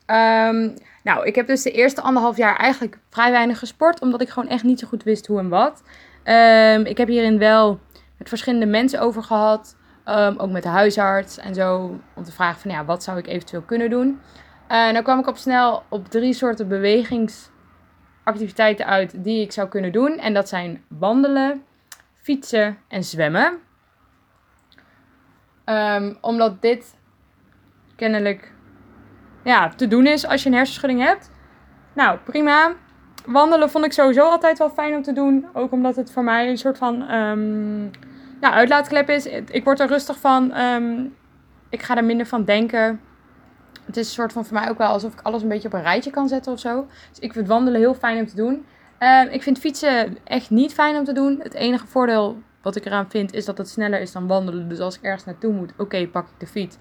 Um, 0.07 0.73
nou, 1.03 1.25
ik 1.25 1.35
heb 1.35 1.47
dus 1.47 1.61
de 1.61 1.71
eerste 1.71 2.01
anderhalf 2.01 2.37
jaar 2.37 2.55
eigenlijk 2.55 2.99
vrij 3.09 3.31
weinig 3.31 3.59
gesport, 3.59 4.01
omdat 4.01 4.21
ik 4.21 4.29
gewoon 4.29 4.49
echt 4.49 4.63
niet 4.63 4.79
zo 4.79 4.87
goed 4.87 5.03
wist 5.03 5.27
hoe 5.27 5.39
en 5.39 5.49
wat. 5.49 5.83
Um, 6.23 6.85
ik 6.85 6.97
heb 6.97 7.07
hierin 7.07 7.37
wel 7.37 7.79
met 8.17 8.29
verschillende 8.29 8.65
mensen 8.65 8.99
over 8.99 9.23
gehad. 9.23 9.75
Um, 10.09 10.37
ook 10.37 10.51
met 10.51 10.63
de 10.63 10.69
huisarts 10.69 11.37
en 11.37 11.53
zo. 11.53 11.99
Om 12.15 12.23
te 12.23 12.31
vragen 12.31 12.61
van 12.61 12.71
ja, 12.71 12.85
wat 12.85 13.03
zou 13.03 13.17
ik 13.17 13.27
eventueel 13.27 13.61
kunnen 13.61 13.89
doen. 13.89 14.19
En 14.67 14.93
dan 14.93 15.03
kwam 15.03 15.19
ik 15.19 15.27
op 15.27 15.37
snel 15.37 15.83
op 15.89 16.07
drie 16.07 16.33
soorten 16.33 16.67
bewegingsactiviteiten 16.67 18.85
uit 18.85 19.23
die 19.23 19.41
ik 19.41 19.51
zou 19.51 19.67
kunnen 19.67 19.91
doen. 19.91 20.17
En 20.17 20.33
dat 20.33 20.49
zijn 20.49 20.83
wandelen, 20.87 21.63
fietsen 22.21 22.77
en 22.87 23.03
zwemmen. 23.03 23.59
Um, 25.65 26.17
omdat 26.21 26.61
dit 26.61 26.95
kennelijk 27.95 28.51
ja, 29.43 29.69
te 29.69 29.87
doen 29.87 30.05
is 30.05 30.27
als 30.27 30.43
je 30.43 30.49
een 30.49 30.55
hersenschudding 30.55 31.01
hebt. 31.01 31.31
Nou, 31.93 32.17
prima. 32.17 32.73
Wandelen 33.25 33.69
vond 33.69 33.85
ik 33.85 33.93
sowieso 33.93 34.29
altijd 34.29 34.57
wel 34.57 34.69
fijn 34.69 34.95
om 34.95 35.01
te 35.01 35.13
doen. 35.13 35.47
Ook 35.53 35.71
omdat 35.71 35.95
het 35.95 36.11
voor 36.11 36.23
mij 36.23 36.49
een 36.49 36.57
soort 36.57 36.77
van 36.77 37.11
um, 37.11 37.91
ja, 38.41 38.51
uitlaatklep 38.51 39.09
is. 39.09 39.25
Ik 39.25 39.63
word 39.63 39.79
er 39.79 39.87
rustig 39.87 40.19
van. 40.19 40.57
Um, 40.57 41.15
ik 41.69 41.83
ga 41.83 41.97
er 41.97 42.03
minder 42.03 42.25
van 42.25 42.43
denken. 42.43 43.01
Het 43.85 43.97
is 43.97 44.07
een 44.07 44.13
soort 44.13 44.33
van 44.33 44.45
voor 44.45 44.53
mij 44.59 44.69
ook 44.69 44.77
wel 44.77 44.87
alsof 44.87 45.13
ik 45.13 45.21
alles 45.21 45.41
een 45.41 45.47
beetje 45.47 45.67
op 45.67 45.73
een 45.73 45.81
rijtje 45.81 46.11
kan 46.11 46.27
zetten 46.27 46.51
of 46.51 46.59
zo. 46.59 46.87
Dus 47.09 47.19
ik 47.19 47.33
vind 47.33 47.47
wandelen 47.47 47.79
heel 47.79 47.93
fijn 47.93 48.19
om 48.19 48.27
te 48.27 48.35
doen. 48.35 48.65
Uh, 48.99 49.33
ik 49.33 49.43
vind 49.43 49.59
fietsen 49.59 50.17
echt 50.23 50.49
niet 50.49 50.73
fijn 50.73 50.95
om 50.95 51.03
te 51.03 51.13
doen. 51.13 51.39
Het 51.43 51.53
enige 51.53 51.87
voordeel 51.87 52.41
wat 52.61 52.75
ik 52.75 52.85
eraan 52.85 53.09
vind 53.09 53.33
is 53.33 53.45
dat 53.45 53.57
het 53.57 53.69
sneller 53.69 54.01
is 54.01 54.11
dan 54.11 54.27
wandelen. 54.27 54.69
Dus 54.69 54.79
als 54.79 54.97
ik 54.97 55.03
ergens 55.03 55.25
naartoe 55.25 55.53
moet, 55.53 55.73
oké, 55.77 56.07
pak 56.07 56.27
ik 56.27 56.39
de 56.39 56.47
fiets. 56.47 56.77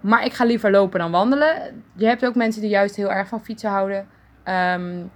Maar 0.00 0.24
ik 0.24 0.32
ga 0.32 0.44
liever 0.44 0.70
lopen 0.70 0.98
dan 1.00 1.10
wandelen. 1.10 1.82
Je 1.96 2.06
hebt 2.06 2.26
ook 2.26 2.34
mensen 2.34 2.60
die 2.60 2.70
juist 2.70 2.96
heel 2.96 3.12
erg 3.12 3.28
van 3.28 3.44
fietsen 3.44 3.70
houden. 3.70 3.98
Um, 4.44 5.10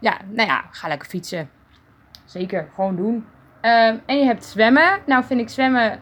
ja, 0.00 0.18
nou 0.30 0.48
ja, 0.48 0.64
ga 0.70 0.88
lekker 0.88 1.08
fietsen. 1.08 1.50
Zeker, 2.24 2.68
gewoon 2.74 2.96
doen. 2.96 3.26
Um, 3.62 4.00
en 4.06 4.18
je 4.18 4.24
hebt 4.24 4.44
zwemmen. 4.44 4.98
Nou 5.06 5.24
vind 5.24 5.40
ik 5.40 5.48
zwemmen 5.48 6.00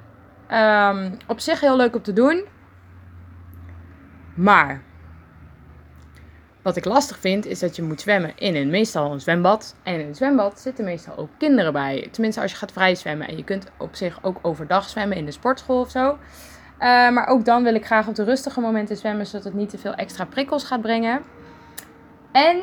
um, 0.52 1.16
op 1.26 1.40
zich 1.40 1.60
heel 1.60 1.76
leuk 1.76 1.94
om 1.94 2.02
te 2.02 2.12
doen. 2.12 2.44
Maar 4.34 4.82
Wat 6.66 6.76
ik 6.76 6.84
lastig 6.84 7.18
vind, 7.18 7.46
is 7.46 7.58
dat 7.58 7.76
je 7.76 7.82
moet 7.82 8.00
zwemmen 8.00 8.32
in 8.36 8.56
een 8.56 8.70
meestal 8.70 9.12
een 9.12 9.20
zwembad. 9.20 9.76
En 9.82 10.00
in 10.00 10.06
een 10.06 10.14
zwembad 10.14 10.60
zitten 10.60 10.84
meestal 10.84 11.16
ook 11.16 11.28
kinderen 11.38 11.72
bij. 11.72 12.08
Tenminste, 12.10 12.40
als 12.40 12.50
je 12.50 12.56
gaat 12.56 12.72
vrij 12.72 12.94
zwemmen. 12.94 13.28
En 13.28 13.36
je 13.36 13.44
kunt 13.44 13.66
op 13.76 13.94
zich 13.94 14.18
ook 14.22 14.38
overdag 14.42 14.88
zwemmen 14.88 15.16
in 15.16 15.24
de 15.24 15.30
sportschool 15.30 15.80
of 15.80 15.90
zo. 15.90 16.18
Eh, 16.78 16.88
maar 17.10 17.26
ook 17.26 17.44
dan 17.44 17.62
wil 17.62 17.74
ik 17.74 17.86
graag 17.86 18.08
op 18.08 18.14
de 18.14 18.24
rustige 18.24 18.60
momenten 18.60 18.96
zwemmen, 18.96 19.26
zodat 19.26 19.44
het 19.44 19.54
niet 19.54 19.68
te 19.70 19.78
veel 19.78 19.94
extra 19.94 20.24
prikkels 20.24 20.64
gaat 20.64 20.80
brengen. 20.80 21.22
En 22.32 22.56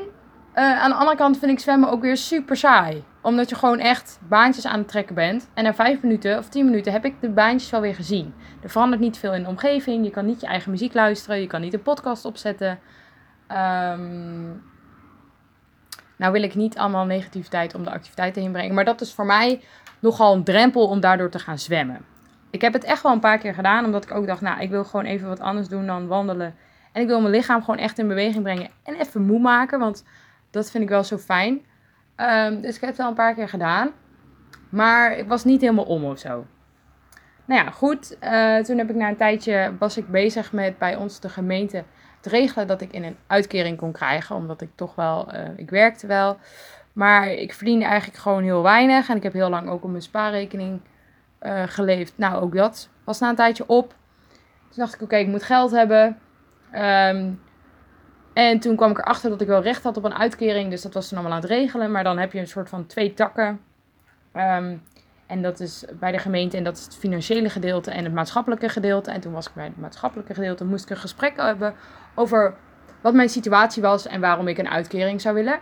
eh, 0.54 0.82
aan 0.82 0.90
de 0.90 0.96
andere 0.96 1.18
kant 1.18 1.38
vind 1.38 1.52
ik 1.52 1.60
zwemmen 1.60 1.90
ook 1.90 2.02
weer 2.02 2.18
super 2.18 2.58
saai. 2.58 3.04
Omdat 3.24 3.50
je 3.50 3.56
gewoon 3.56 3.80
echt 3.80 4.20
baantjes 4.28 4.66
aan 4.66 4.80
het 4.80 4.88
trekken 4.88 5.16
bent. 5.16 5.50
En 5.54 5.64
na 5.64 5.74
vijf 5.74 6.02
minuten 6.02 6.38
of 6.38 6.50
tien 6.50 6.66
minuten 6.66 6.92
heb 6.92 7.06
ik 7.06 7.22
de 7.22 7.30
baantjes 7.30 7.70
wel 7.70 7.82
weer 7.82 7.96
gezien. 7.96 8.34
Er 8.62 8.70
verandert 8.70 9.02
niet 9.02 9.18
veel 9.18 9.34
in 9.34 9.44
de 9.44 9.50
omgeving. 9.50 10.06
Je 10.06 10.12
kan 10.12 10.26
niet 10.26 10.42
je 10.42 10.48
eigen 10.48 10.72
muziek 10.72 10.94
luisteren. 10.94 11.42
Je 11.42 11.48
kan 11.48 11.62
niet 11.62 11.74
een 11.74 11.82
podcast 11.82 12.26
opzetten. 12.26 12.80
Um, 13.52 14.64
nou 16.16 16.32
wil 16.32 16.44
ik 16.44 16.56
niet 16.56 16.78
allemaal 16.78 17.06
negativiteit 17.06 17.76
om 17.76 17.84
de 17.84 17.92
activiteit 17.92 18.36
heen 18.36 18.52
brengen. 18.52 18.74
Maar 18.74 18.86
dat 18.86 19.02
is 19.02 19.14
voor 19.14 19.26
mij 19.26 19.62
nogal 20.00 20.34
een 20.34 20.44
drempel 20.44 20.88
om 20.88 21.00
daardoor 21.00 21.30
te 21.30 21.40
gaan 21.40 21.60
zwemmen. 21.60 22.06
Ik 22.50 22.62
heb 22.62 22.74
het 22.74 22.84
echt 22.84 23.04
wel 23.04 23.12
een 23.12 23.20
paar 23.20 23.38
keer 23.38 23.54
gedaan. 23.54 23.86
Omdat 23.86 24.04
ik 24.04 24.12
ook 24.12 24.28
dacht, 24.28 24.42
nou 24.42 24.62
ik 24.62 24.70
wil 24.70 24.84
gewoon 24.84 25.06
even 25.06 25.28
wat 25.28 25.40
anders 25.40 25.68
doen 25.68 25.86
dan 25.86 26.08
wandelen. 26.08 26.56
En 26.92 27.02
ik 27.02 27.08
wil 27.08 27.22
mijn 27.22 27.34
lichaam 27.34 27.60
gewoon 27.60 27.80
echt 27.80 28.00
in 28.00 28.08
beweging 28.08 28.44
brengen. 28.44 28.70
En 28.84 28.96
even 28.96 29.22
moe 29.22 29.40
maken. 29.40 29.80
Want 29.80 30.04
dat 30.52 30.72
vind 30.72 30.84
ik 30.84 30.90
wel 30.90 31.04
zo 31.04 31.18
fijn. 31.18 31.66
Um, 32.18 32.62
dus 32.62 32.76
ik 32.76 32.82
heb 32.82 32.90
het 32.90 33.00
al 33.00 33.08
een 33.08 33.14
paar 33.14 33.34
keer 33.34 33.50
gedaan. 33.50 33.92
Maar 34.70 35.18
ik 35.18 35.28
was 35.28 35.44
niet 35.44 35.62
helemaal 35.62 35.86
om 35.86 36.04
of 36.04 36.20
zo. 36.20 36.46
Nou 37.46 37.66
ja, 37.66 37.72
goed. 37.72 38.18
Uh, 38.22 38.58
toen 38.58 38.78
heb 38.78 38.90
ik 38.90 38.96
na 38.96 39.08
een 39.08 39.18
tijdje 39.18 39.74
was 39.80 39.98
ik 39.98 40.08
bezig 40.08 40.52
met 40.52 40.78
bij 40.78 40.96
ons 40.96 41.20
de 41.20 41.30
gemeente 41.30 41.84
te 42.20 42.30
regelen 42.30 42.68
dat 42.68 42.82
ik 42.82 42.92
in 42.92 43.04
een 43.04 43.18
uitkering 43.28 43.78
kon 43.78 43.92
krijgen. 43.92 44.36
Omdat 44.36 44.62
ik 44.62 44.70
toch 44.76 44.96
wel, 44.96 45.36
uh, 45.36 45.42
ik 45.56 45.70
werkte 45.70 46.08
wel. 46.08 46.38
Maar 46.94 47.28
ik 47.28 47.54
verdiende 47.54 47.86
eigenlijk 47.86 48.20
gewoon 48.20 48.44
heel 48.44 48.64
weinig. 48.64 49.10
En 49.10 49.16
ik 49.16 49.24
heb 49.24 49.34
heel 49.34 49.50
lang 49.50 49.70
ook 49.70 49.84
op 49.84 49.90
mijn 49.90 50.02
spaarrekening 50.02 50.82
uh, 51.42 51.64
geleefd. 51.66 52.14
Nou, 52.16 52.42
ook 52.42 52.56
dat 52.56 52.90
was 53.04 53.20
na 53.20 53.30
een 53.30 53.36
tijdje 53.36 53.68
op. 53.68 53.96
Toen 54.70 54.84
dacht 54.84 54.94
ik, 54.94 55.02
oké, 55.02 55.16
ik 55.16 55.28
moet 55.28 55.44
geld 55.44 55.72
hebben. 55.72 56.20
Um, 56.76 57.42
en 58.34 58.60
toen 58.60 58.76
kwam 58.76 58.92
ik 58.92 58.98
erachter 58.98 59.30
dat 59.30 59.42
ik 59.42 59.48
wel 59.48 59.62
recht 59.62 59.84
had 59.84 59.98
op 59.98 60.04
een 60.04 60.14
uitkering. 60.14 60.70
Dus 60.70 60.82
dat 60.82 60.94
was 60.94 61.08
toen 61.08 61.18
allemaal 61.18 61.36
aan 61.36 61.44
het 61.44 61.52
regelen. 61.52 61.92
Maar 61.92 62.04
dan 62.04 62.18
heb 62.18 62.34
je 62.34 62.40
een 62.40 62.48
soort 62.48 62.70
van 62.70 62.86
twee 62.86 63.14
takken. 63.14 63.60
Um, 64.36 64.82
en 65.28 65.42
dat 65.42 65.60
is 65.60 65.86
bij 66.00 66.12
de 66.12 66.18
gemeente. 66.18 66.58
En 66.58 66.64
dat 66.64 66.78
is 66.78 66.84
het 66.84 66.96
financiële 66.96 67.50
gedeelte 67.50 67.92
en 67.92 68.04
het 68.04 68.14
maatschappelijke 68.14 68.70
gedeelte. 68.70 69.12
En 69.12 69.22
toen 69.22 69.34
was 69.34 69.48
ik 69.48 69.54
bij 69.54 69.66
het 69.66 69.78
maatschappelijke 69.78 70.34
gedeelte. 70.34 70.66
Moest 70.66 70.84
ik 70.84 70.90
een 70.90 70.98
gesprek 70.98 71.34
hebben 71.36 71.74
over 72.16 72.56
wat 73.02 73.14
mijn 73.14 73.30
situatie 73.30 73.82
was. 73.82 74.08
En 74.08 74.22
waarom 74.22 74.48
ik 74.48 74.58
een 74.58 74.70
uitkering 74.70 75.22
zou 75.22 75.36
willen. 75.36 75.60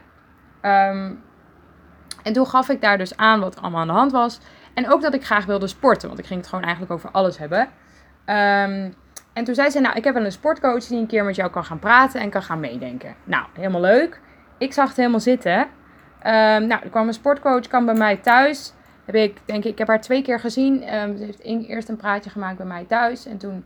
Um, 0.62 1.24
en 2.24 2.34
toen 2.34 2.48
gaf 2.48 2.70
ik 2.70 2.82
daar 2.82 2.98
dus 2.98 3.18
aan 3.18 3.40
wat 3.40 3.62
allemaal 3.62 3.82
aan 3.82 3.88
de 3.88 3.94
hand 3.94 4.12
was. 4.12 4.40
En 4.74 4.92
ook 4.92 5.02
dat 5.02 5.14
ik 5.14 5.26
graag 5.26 5.46
wilde 5.46 5.68
sporten. 5.68 6.08
Want 6.08 6.20
ik 6.20 6.26
ging 6.26 6.40
het 6.40 6.50
gewoon 6.50 6.64
eigenlijk 6.64 6.94
over 6.94 7.12
alles 7.12 7.38
hebben. 7.38 7.60
Um, 8.26 8.94
en 9.34 9.44
toen 9.44 9.56
zei 9.56 9.70
ze, 9.70 9.80
nou, 9.80 9.96
ik 9.96 10.04
heb 10.04 10.14
wel 10.14 10.26
een 10.26 10.32
sportcoach 10.32 10.86
die 10.86 11.00
een 11.00 11.08
keer 11.08 11.26
met 11.26 11.36
jou 11.36 11.52
kan 11.52 11.66
gaan 11.66 11.80
praten 11.80 12.22
en 12.22 12.30
kan 12.30 12.44
gaan 12.44 12.60
meedenken. 12.60 13.16
Nou, 13.24 13.46
helemaal 13.54 13.82
leuk. 13.82 14.22
Ik 14.58 14.74
zag 14.74 14.88
het 14.88 14.98
helemaal 14.98 15.20
zitten. 15.20 15.60
Um, 15.60 16.68
nou, 16.68 16.84
er 16.84 16.90
kwam 16.90 17.08
een 17.08 17.14
sportcoach, 17.14 17.68
kwam 17.68 17.86
bij 17.86 17.96
mij 17.96 18.18
thuis. 18.18 18.74
Heb 19.06 19.16
ik, 19.16 19.38
denk 19.46 19.64
ik, 19.64 19.72
ik 19.72 19.78
heb 19.78 19.88
haar 19.88 20.02
twee 20.02 20.22
keer 20.22 20.40
gezien. 20.40 20.96
Um, 20.96 21.18
ze 21.18 21.24
heeft 21.24 21.44
eerst 21.44 21.90
een 21.90 21.96
praatje 21.96 22.30
gemaakt 22.30 22.58
bij 22.58 22.66
mij 22.66 22.86
thuis. 22.86 23.26
En 23.26 23.38
toen 23.38 23.66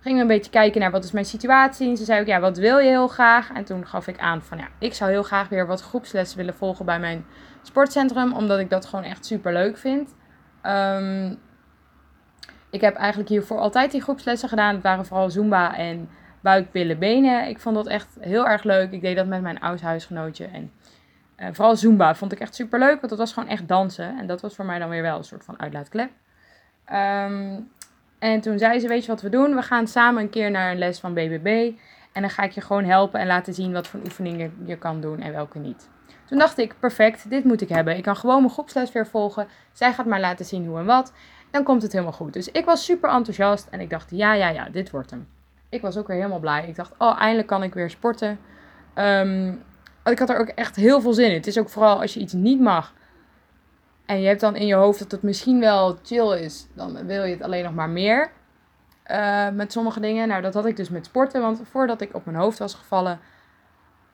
gingen 0.00 0.16
we 0.16 0.22
een 0.22 0.36
beetje 0.36 0.50
kijken 0.50 0.80
naar 0.80 0.90
wat 0.90 1.04
is 1.04 1.12
mijn 1.12 1.24
situatie. 1.24 1.88
En 1.88 1.96
ze 1.96 2.04
zei 2.04 2.20
ook, 2.20 2.26
ja, 2.26 2.40
wat 2.40 2.58
wil 2.58 2.78
je 2.78 2.88
heel 2.88 3.08
graag? 3.08 3.52
En 3.52 3.64
toen 3.64 3.86
gaf 3.86 4.06
ik 4.06 4.18
aan 4.18 4.42
van, 4.42 4.58
ja, 4.58 4.68
ik 4.78 4.94
zou 4.94 5.10
heel 5.10 5.22
graag 5.22 5.48
weer 5.48 5.66
wat 5.66 5.82
groepslessen 5.82 6.38
willen 6.38 6.54
volgen 6.54 6.84
bij 6.84 7.00
mijn 7.00 7.24
sportcentrum. 7.62 8.32
Omdat 8.32 8.58
ik 8.58 8.70
dat 8.70 8.86
gewoon 8.86 9.04
echt 9.04 9.26
super 9.26 9.52
leuk 9.52 9.78
vind. 9.78 10.14
Um, 10.66 11.38
ik 12.74 12.80
heb 12.80 12.94
eigenlijk 12.94 13.28
hiervoor 13.28 13.58
altijd 13.58 13.90
die 13.90 14.02
groepslessen 14.02 14.48
gedaan. 14.48 14.74
Het 14.74 14.82
waren 14.82 15.06
vooral 15.06 15.30
Zumba 15.30 15.76
en 15.76 16.08
buik, 16.40 16.72
billen, 16.72 16.98
benen. 16.98 17.48
Ik 17.48 17.58
vond 17.58 17.74
dat 17.74 17.86
echt 17.86 18.16
heel 18.20 18.46
erg 18.46 18.62
leuk. 18.62 18.92
Ik 18.92 19.00
deed 19.00 19.16
dat 19.16 19.26
met 19.26 19.42
mijn 19.42 19.60
oud 19.60 19.80
huisgenootje. 19.80 20.44
En 20.44 20.72
uh, 21.38 21.46
vooral 21.52 21.76
Zumba 21.76 22.14
vond 22.14 22.32
ik 22.32 22.40
echt 22.40 22.54
super 22.54 22.78
leuk. 22.78 22.96
Want 22.96 23.08
dat 23.08 23.18
was 23.18 23.32
gewoon 23.32 23.48
echt 23.48 23.68
dansen. 23.68 24.18
En 24.18 24.26
dat 24.26 24.40
was 24.40 24.54
voor 24.54 24.64
mij 24.64 24.78
dan 24.78 24.88
weer 24.88 25.02
wel 25.02 25.18
een 25.18 25.24
soort 25.24 25.44
van 25.44 25.60
uitlaatklep. 25.60 26.10
Um, 26.92 27.70
en 28.18 28.40
toen 28.40 28.58
zei 28.58 28.78
ze, 28.78 28.88
weet 28.88 29.04
je 29.04 29.10
wat 29.10 29.22
we 29.22 29.28
doen? 29.28 29.54
We 29.54 29.62
gaan 29.62 29.86
samen 29.86 30.22
een 30.22 30.30
keer 30.30 30.50
naar 30.50 30.70
een 30.70 30.78
les 30.78 31.00
van 31.00 31.14
BBB. 31.14 31.72
En 32.12 32.20
dan 32.20 32.30
ga 32.30 32.42
ik 32.42 32.52
je 32.52 32.60
gewoon 32.60 32.84
helpen 32.84 33.20
en 33.20 33.26
laten 33.26 33.54
zien 33.54 33.72
wat 33.72 33.86
voor 33.86 34.00
oefeningen 34.04 34.52
je 34.64 34.78
kan 34.78 35.00
doen 35.00 35.20
en 35.20 35.32
welke 35.32 35.58
niet. 35.58 35.88
Toen 36.24 36.38
dacht 36.38 36.58
ik, 36.58 36.74
perfect, 36.78 37.30
dit 37.30 37.44
moet 37.44 37.60
ik 37.60 37.68
hebben. 37.68 37.96
Ik 37.96 38.02
kan 38.02 38.16
gewoon 38.16 38.40
mijn 38.40 38.52
groepsles 38.52 38.92
weer 38.92 39.06
volgen. 39.06 39.46
Zij 39.72 39.92
gaat 39.92 40.06
maar 40.06 40.20
laten 40.20 40.44
zien 40.44 40.66
hoe 40.66 40.78
en 40.78 40.84
wat 40.84 41.12
dan 41.54 41.62
komt 41.62 41.82
het 41.82 41.92
helemaal 41.92 42.12
goed. 42.12 42.32
Dus 42.32 42.50
ik 42.50 42.64
was 42.64 42.84
super 42.84 43.10
enthousiast 43.10 43.68
en 43.70 43.80
ik 43.80 43.90
dacht, 43.90 44.10
ja, 44.10 44.32
ja, 44.32 44.48
ja, 44.48 44.68
dit 44.68 44.90
wordt 44.90 45.10
hem. 45.10 45.28
Ik 45.68 45.80
was 45.80 45.96
ook 45.96 46.06
weer 46.06 46.16
helemaal 46.16 46.38
blij. 46.38 46.68
Ik 46.68 46.76
dacht, 46.76 46.92
oh, 46.98 47.20
eindelijk 47.20 47.48
kan 47.48 47.62
ik 47.62 47.74
weer 47.74 47.90
sporten. 47.90 48.38
Um, 48.94 49.62
ik 50.04 50.18
had 50.18 50.30
er 50.30 50.38
ook 50.38 50.48
echt 50.48 50.76
heel 50.76 51.00
veel 51.00 51.12
zin 51.12 51.28
in. 51.28 51.34
Het 51.34 51.46
is 51.46 51.58
ook 51.58 51.68
vooral 51.68 52.00
als 52.00 52.14
je 52.14 52.20
iets 52.20 52.32
niet 52.32 52.60
mag. 52.60 52.92
En 54.06 54.20
je 54.20 54.26
hebt 54.26 54.40
dan 54.40 54.56
in 54.56 54.66
je 54.66 54.74
hoofd 54.74 54.98
dat 54.98 55.10
het 55.10 55.22
misschien 55.22 55.60
wel 55.60 55.98
chill 56.02 56.38
is. 56.38 56.66
Dan 56.72 57.06
wil 57.06 57.24
je 57.24 57.34
het 57.34 57.42
alleen 57.42 57.64
nog 57.64 57.74
maar 57.74 57.88
meer. 57.88 58.30
Uh, 59.10 59.48
met 59.48 59.72
sommige 59.72 60.00
dingen. 60.00 60.28
Nou, 60.28 60.42
dat 60.42 60.54
had 60.54 60.66
ik 60.66 60.76
dus 60.76 60.88
met 60.88 61.06
sporten. 61.06 61.40
Want 61.40 61.60
voordat 61.70 62.00
ik 62.00 62.14
op 62.14 62.24
mijn 62.24 62.36
hoofd 62.36 62.58
was 62.58 62.74
gevallen, 62.74 63.20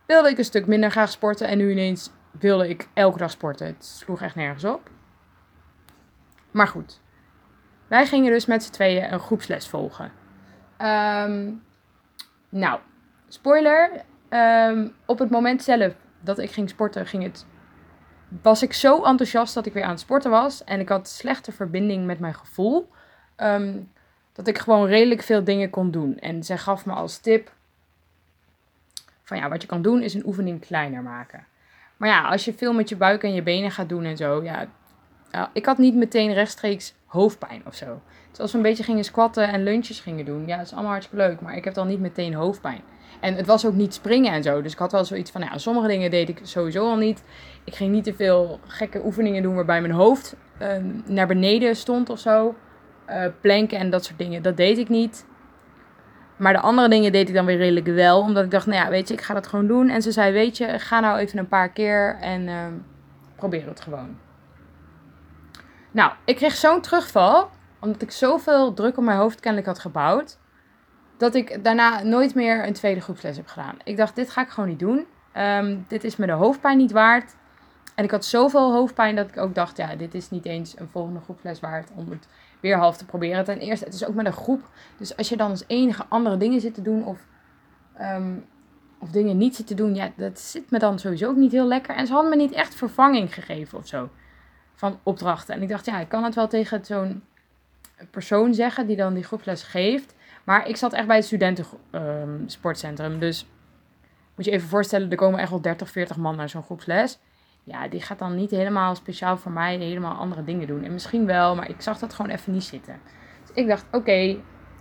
wilde 0.06 0.28
ik 0.28 0.38
een 0.38 0.44
stuk 0.44 0.66
minder 0.66 0.90
graag 0.90 1.10
sporten. 1.10 1.48
En 1.48 1.58
nu 1.58 1.70
ineens 1.70 2.10
wilde 2.30 2.68
ik 2.68 2.88
elke 2.94 3.18
dag 3.18 3.30
sporten. 3.30 3.66
Het 3.66 3.84
sloeg 3.84 4.22
echt 4.22 4.34
nergens 4.34 4.64
op. 4.64 4.90
Maar 6.50 6.68
goed, 6.68 7.00
wij 7.90 8.06
gingen 8.06 8.32
dus 8.32 8.46
met 8.46 8.62
z'n 8.62 8.70
tweeën 8.70 9.12
een 9.12 9.20
groepsles 9.20 9.68
volgen. 9.68 10.12
Um, 10.78 11.62
nou, 12.48 12.80
spoiler. 13.28 13.90
Um, 14.30 14.94
op 15.06 15.18
het 15.18 15.30
moment 15.30 15.62
zelf 15.62 15.94
dat 16.20 16.38
ik 16.38 16.50
ging 16.50 16.68
sporten, 16.68 17.06
ging 17.06 17.22
het, 17.22 17.46
was 18.42 18.62
ik 18.62 18.72
zo 18.72 19.02
enthousiast 19.02 19.54
dat 19.54 19.66
ik 19.66 19.72
weer 19.72 19.82
aan 19.82 19.90
het 19.90 20.00
sporten 20.00 20.30
was. 20.30 20.64
En 20.64 20.80
ik 20.80 20.88
had 20.88 21.08
slechte 21.08 21.52
verbinding 21.52 22.06
met 22.06 22.18
mijn 22.18 22.34
gevoel. 22.34 22.90
Um, 23.36 23.92
dat 24.32 24.46
ik 24.46 24.58
gewoon 24.58 24.86
redelijk 24.86 25.22
veel 25.22 25.44
dingen 25.44 25.70
kon 25.70 25.90
doen. 25.90 26.18
En 26.18 26.44
zij 26.44 26.58
gaf 26.58 26.86
me 26.86 26.92
als 26.92 27.18
tip 27.18 27.52
van 29.22 29.36
ja, 29.36 29.48
wat 29.48 29.62
je 29.62 29.68
kan 29.68 29.82
doen 29.82 30.02
is 30.02 30.14
een 30.14 30.26
oefening 30.26 30.60
kleiner 30.60 31.02
maken. 31.02 31.46
Maar 31.96 32.08
ja, 32.08 32.28
als 32.28 32.44
je 32.44 32.54
veel 32.54 32.72
met 32.72 32.88
je 32.88 32.96
buik 32.96 33.22
en 33.22 33.34
je 33.34 33.42
benen 33.42 33.70
gaat 33.70 33.88
doen 33.88 34.04
en 34.04 34.16
zo, 34.16 34.42
ja, 34.42 34.68
ik 35.52 35.66
had 35.66 35.78
niet 35.78 35.94
meteen 35.94 36.32
rechtstreeks 36.32 36.94
hoofdpijn 37.10 37.62
of 37.66 37.74
zo. 37.74 38.00
Dus 38.30 38.40
als 38.40 38.50
we 38.50 38.56
een 38.56 38.62
beetje 38.62 38.82
gingen 38.82 39.04
squatten 39.04 39.48
en 39.48 39.62
lunches 39.62 40.00
gingen 40.00 40.24
doen, 40.24 40.46
ja, 40.46 40.56
dat 40.56 40.66
is 40.66 40.72
allemaal 40.72 40.90
hartstikke 40.90 41.24
leuk, 41.24 41.40
maar 41.40 41.56
ik 41.56 41.64
heb 41.64 41.74
dan 41.74 41.86
niet 41.86 42.00
meteen 42.00 42.34
hoofdpijn. 42.34 42.80
En 43.20 43.34
het 43.34 43.46
was 43.46 43.66
ook 43.66 43.74
niet 43.74 43.94
springen 43.94 44.32
en 44.32 44.42
zo. 44.42 44.62
Dus 44.62 44.72
ik 44.72 44.78
had 44.78 44.92
wel 44.92 45.04
zoiets 45.04 45.30
van, 45.30 45.40
nou 45.40 45.52
ja, 45.52 45.58
sommige 45.58 45.86
dingen 45.86 46.10
deed 46.10 46.28
ik 46.28 46.40
sowieso 46.42 46.88
al 46.88 46.96
niet. 46.96 47.22
Ik 47.64 47.74
ging 47.74 47.92
niet 47.92 48.04
te 48.04 48.14
veel 48.14 48.60
gekke 48.66 49.04
oefeningen 49.04 49.42
doen 49.42 49.54
waarbij 49.54 49.80
mijn 49.80 49.92
hoofd 49.92 50.36
uh, 50.62 50.68
naar 51.06 51.26
beneden 51.26 51.76
stond 51.76 52.10
of 52.10 52.18
zo. 52.18 52.54
Uh, 53.08 53.24
planken 53.40 53.78
en 53.78 53.90
dat 53.90 54.04
soort 54.04 54.18
dingen, 54.18 54.42
dat 54.42 54.56
deed 54.56 54.78
ik 54.78 54.88
niet. 54.88 55.26
Maar 56.36 56.52
de 56.52 56.60
andere 56.60 56.88
dingen 56.88 57.12
deed 57.12 57.28
ik 57.28 57.34
dan 57.34 57.44
weer 57.44 57.56
redelijk 57.56 57.86
wel. 57.86 58.20
Omdat 58.20 58.44
ik 58.44 58.50
dacht, 58.50 58.66
nou 58.66 58.84
ja, 58.84 58.90
weet 58.90 59.08
je, 59.08 59.14
ik 59.14 59.20
ga 59.20 59.34
dat 59.34 59.46
gewoon 59.46 59.66
doen. 59.66 59.88
En 59.88 60.02
ze 60.02 60.12
zei, 60.12 60.32
weet 60.32 60.56
je, 60.56 60.78
ga 60.78 61.00
nou 61.00 61.18
even 61.18 61.38
een 61.38 61.48
paar 61.48 61.70
keer 61.70 62.16
en 62.20 62.42
uh, 62.42 62.66
probeer 63.36 63.66
het 63.66 63.80
gewoon. 63.80 64.16
Nou, 65.90 66.12
ik 66.24 66.36
kreeg 66.36 66.54
zo'n 66.54 66.80
terugval, 66.80 67.50
omdat 67.80 68.02
ik 68.02 68.10
zoveel 68.10 68.74
druk 68.74 68.96
op 68.96 69.04
mijn 69.04 69.18
hoofd 69.18 69.40
kennelijk 69.40 69.68
had 69.68 69.78
gebouwd, 69.78 70.38
dat 71.16 71.34
ik 71.34 71.64
daarna 71.64 72.02
nooit 72.02 72.34
meer 72.34 72.66
een 72.66 72.72
tweede 72.72 73.00
groepsles 73.00 73.36
heb 73.36 73.46
gedaan. 73.46 73.76
Ik 73.84 73.96
dacht, 73.96 74.16
dit 74.16 74.30
ga 74.30 74.42
ik 74.42 74.48
gewoon 74.48 74.68
niet 74.68 74.78
doen. 74.78 75.06
Um, 75.36 75.84
dit 75.88 76.04
is 76.04 76.16
me 76.16 76.26
de 76.26 76.32
hoofdpijn 76.32 76.76
niet 76.76 76.92
waard. 76.92 77.34
En 77.94 78.04
ik 78.04 78.10
had 78.10 78.24
zoveel 78.24 78.72
hoofdpijn 78.72 79.16
dat 79.16 79.28
ik 79.28 79.36
ook 79.36 79.54
dacht, 79.54 79.76
ja, 79.76 79.96
dit 79.96 80.14
is 80.14 80.30
niet 80.30 80.44
eens 80.44 80.78
een 80.78 80.88
volgende 80.88 81.20
groepsles 81.20 81.60
waard 81.60 81.90
om 81.94 82.10
het 82.10 82.28
weer 82.60 82.76
half 82.76 82.96
te 82.96 83.04
proberen. 83.04 83.44
Ten 83.44 83.58
eerste, 83.58 83.84
het 83.84 83.94
is 83.94 84.06
ook 84.06 84.14
met 84.14 84.26
een 84.26 84.32
groep. 84.32 84.68
Dus 84.96 85.16
als 85.16 85.28
je 85.28 85.36
dan 85.36 85.50
als 85.50 85.64
enige 85.66 86.04
andere 86.08 86.36
dingen 86.36 86.60
zit 86.60 86.74
te 86.74 86.82
doen 86.82 87.04
of, 87.04 87.26
um, 88.00 88.44
of 88.98 89.10
dingen 89.10 89.38
niet 89.38 89.56
zit 89.56 89.66
te 89.66 89.74
doen, 89.74 89.94
ja, 89.94 90.10
dat 90.16 90.38
zit 90.38 90.70
me 90.70 90.78
dan 90.78 90.98
sowieso 90.98 91.28
ook 91.28 91.36
niet 91.36 91.52
heel 91.52 91.66
lekker. 91.66 91.94
En 91.94 92.06
ze 92.06 92.12
hadden 92.12 92.30
me 92.30 92.36
niet 92.36 92.52
echt 92.52 92.74
vervanging 92.74 93.34
gegeven 93.34 93.78
of 93.78 93.86
zo 93.86 94.08
van 94.80 94.98
opdrachten. 95.02 95.54
En 95.54 95.62
ik 95.62 95.68
dacht, 95.68 95.86
ja, 95.86 96.00
ik 96.00 96.08
kan 96.08 96.24
het 96.24 96.34
wel 96.34 96.48
tegen 96.48 96.84
zo'n 96.84 97.22
persoon 98.10 98.54
zeggen 98.54 98.86
die 98.86 98.96
dan 98.96 99.14
die 99.14 99.24
groepsles 99.24 99.62
geeft. 99.62 100.14
Maar 100.44 100.68
ik 100.68 100.76
zat 100.76 100.92
echt 100.92 101.06
bij 101.06 101.16
het 101.16 101.24
studentensportcentrum. 101.24 103.10
Ehm, 103.10 103.20
dus 103.20 103.46
moet 104.34 104.44
je 104.44 104.50
even 104.50 104.68
voorstellen, 104.68 105.10
er 105.10 105.16
komen 105.16 105.40
echt 105.40 105.50
wel 105.50 105.60
30, 105.60 105.90
40 105.90 106.16
man 106.16 106.36
naar 106.36 106.48
zo'n 106.48 106.62
groepsles. 106.62 107.18
Ja, 107.64 107.88
die 107.88 108.02
gaat 108.02 108.18
dan 108.18 108.34
niet 108.36 108.50
helemaal 108.50 108.94
speciaal 108.94 109.36
voor 109.36 109.52
mij 109.52 109.76
helemaal 109.76 110.14
andere 110.14 110.44
dingen 110.44 110.66
doen. 110.66 110.84
En 110.84 110.92
misschien 110.92 111.26
wel, 111.26 111.54
maar 111.54 111.68
ik 111.68 111.80
zag 111.80 111.98
dat 111.98 112.14
gewoon 112.14 112.30
even 112.30 112.52
niet 112.52 112.64
zitten. 112.64 113.00
Dus 113.40 113.50
ik 113.54 113.68
dacht, 113.68 113.84
oké, 113.90 114.36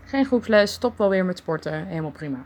geen 0.06 0.25
groepsles, 0.25 0.74
stop 0.74 0.98
wel 0.98 1.10
weer 1.10 1.25
met 1.25 1.38
sporten. 1.38 1.86
Helemaal 1.86 2.12
prima. 2.12 2.46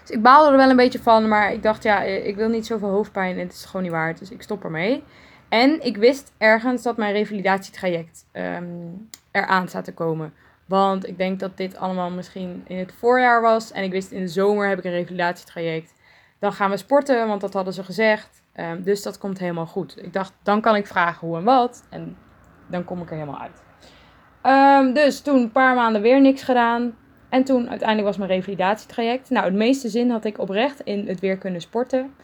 Dus 0.00 0.10
ik 0.10 0.22
baalde 0.22 0.50
er 0.50 0.56
wel 0.56 0.70
een 0.70 0.76
beetje 0.76 1.02
van, 1.02 1.28
maar 1.28 1.52
ik 1.52 1.62
dacht, 1.62 1.82
ja, 1.82 2.02
ik 2.02 2.36
wil 2.36 2.48
niet 2.48 2.66
zoveel 2.66 2.88
hoofdpijn 2.88 3.38
en 3.38 3.46
het 3.46 3.52
is 3.52 3.64
gewoon 3.64 3.82
niet 3.82 3.92
waard. 3.92 4.18
Dus 4.18 4.30
ik 4.30 4.42
stop 4.42 4.64
ermee. 4.64 5.04
En 5.50 5.84
ik 5.84 5.96
wist 5.96 6.32
ergens 6.38 6.82
dat 6.82 6.96
mijn 6.96 7.12
revalidatietraject 7.12 8.26
um, 8.32 9.08
eraan 9.30 9.68
staat 9.68 9.84
te 9.84 9.94
komen. 9.94 10.32
Want 10.66 11.08
ik 11.08 11.18
denk 11.18 11.40
dat 11.40 11.56
dit 11.56 11.76
allemaal 11.76 12.10
misschien 12.10 12.64
in 12.66 12.78
het 12.78 12.92
voorjaar 12.98 13.40
was. 13.40 13.72
En 13.72 13.82
ik 13.82 13.90
wist 13.90 14.10
in 14.10 14.20
de 14.20 14.28
zomer 14.28 14.68
heb 14.68 14.78
ik 14.78 14.84
een 14.84 14.90
revalidatietraject. 14.90 15.94
Dan 16.38 16.52
gaan 16.52 16.70
we 16.70 16.76
sporten, 16.76 17.26
want 17.26 17.40
dat 17.40 17.52
hadden 17.52 17.72
ze 17.74 17.84
gezegd. 17.84 18.42
Um, 18.56 18.82
dus 18.82 19.02
dat 19.02 19.18
komt 19.18 19.38
helemaal 19.38 19.66
goed. 19.66 20.04
Ik 20.04 20.12
dacht, 20.12 20.32
dan 20.42 20.60
kan 20.60 20.76
ik 20.76 20.86
vragen 20.86 21.28
hoe 21.28 21.36
en 21.36 21.44
wat. 21.44 21.82
En 21.90 22.16
dan 22.66 22.84
kom 22.84 23.02
ik 23.02 23.10
er 23.10 23.16
helemaal 23.16 23.40
uit. 23.40 23.62
Um, 24.86 24.92
dus 24.92 25.20
toen 25.20 25.36
een 25.36 25.52
paar 25.52 25.74
maanden 25.74 26.02
weer 26.02 26.20
niks 26.20 26.42
gedaan. 26.42 26.96
En 27.28 27.44
toen 27.44 27.68
uiteindelijk 27.68 28.08
was 28.08 28.16
mijn 28.16 28.30
revalidatietraject. 28.30 29.30
Nou, 29.30 29.44
het 29.44 29.54
meeste 29.54 29.88
zin 29.88 30.10
had 30.10 30.24
ik 30.24 30.38
oprecht 30.38 30.80
in 30.80 31.08
het 31.08 31.20
weer 31.20 31.38
kunnen 31.38 31.60
sporten. 31.60 32.14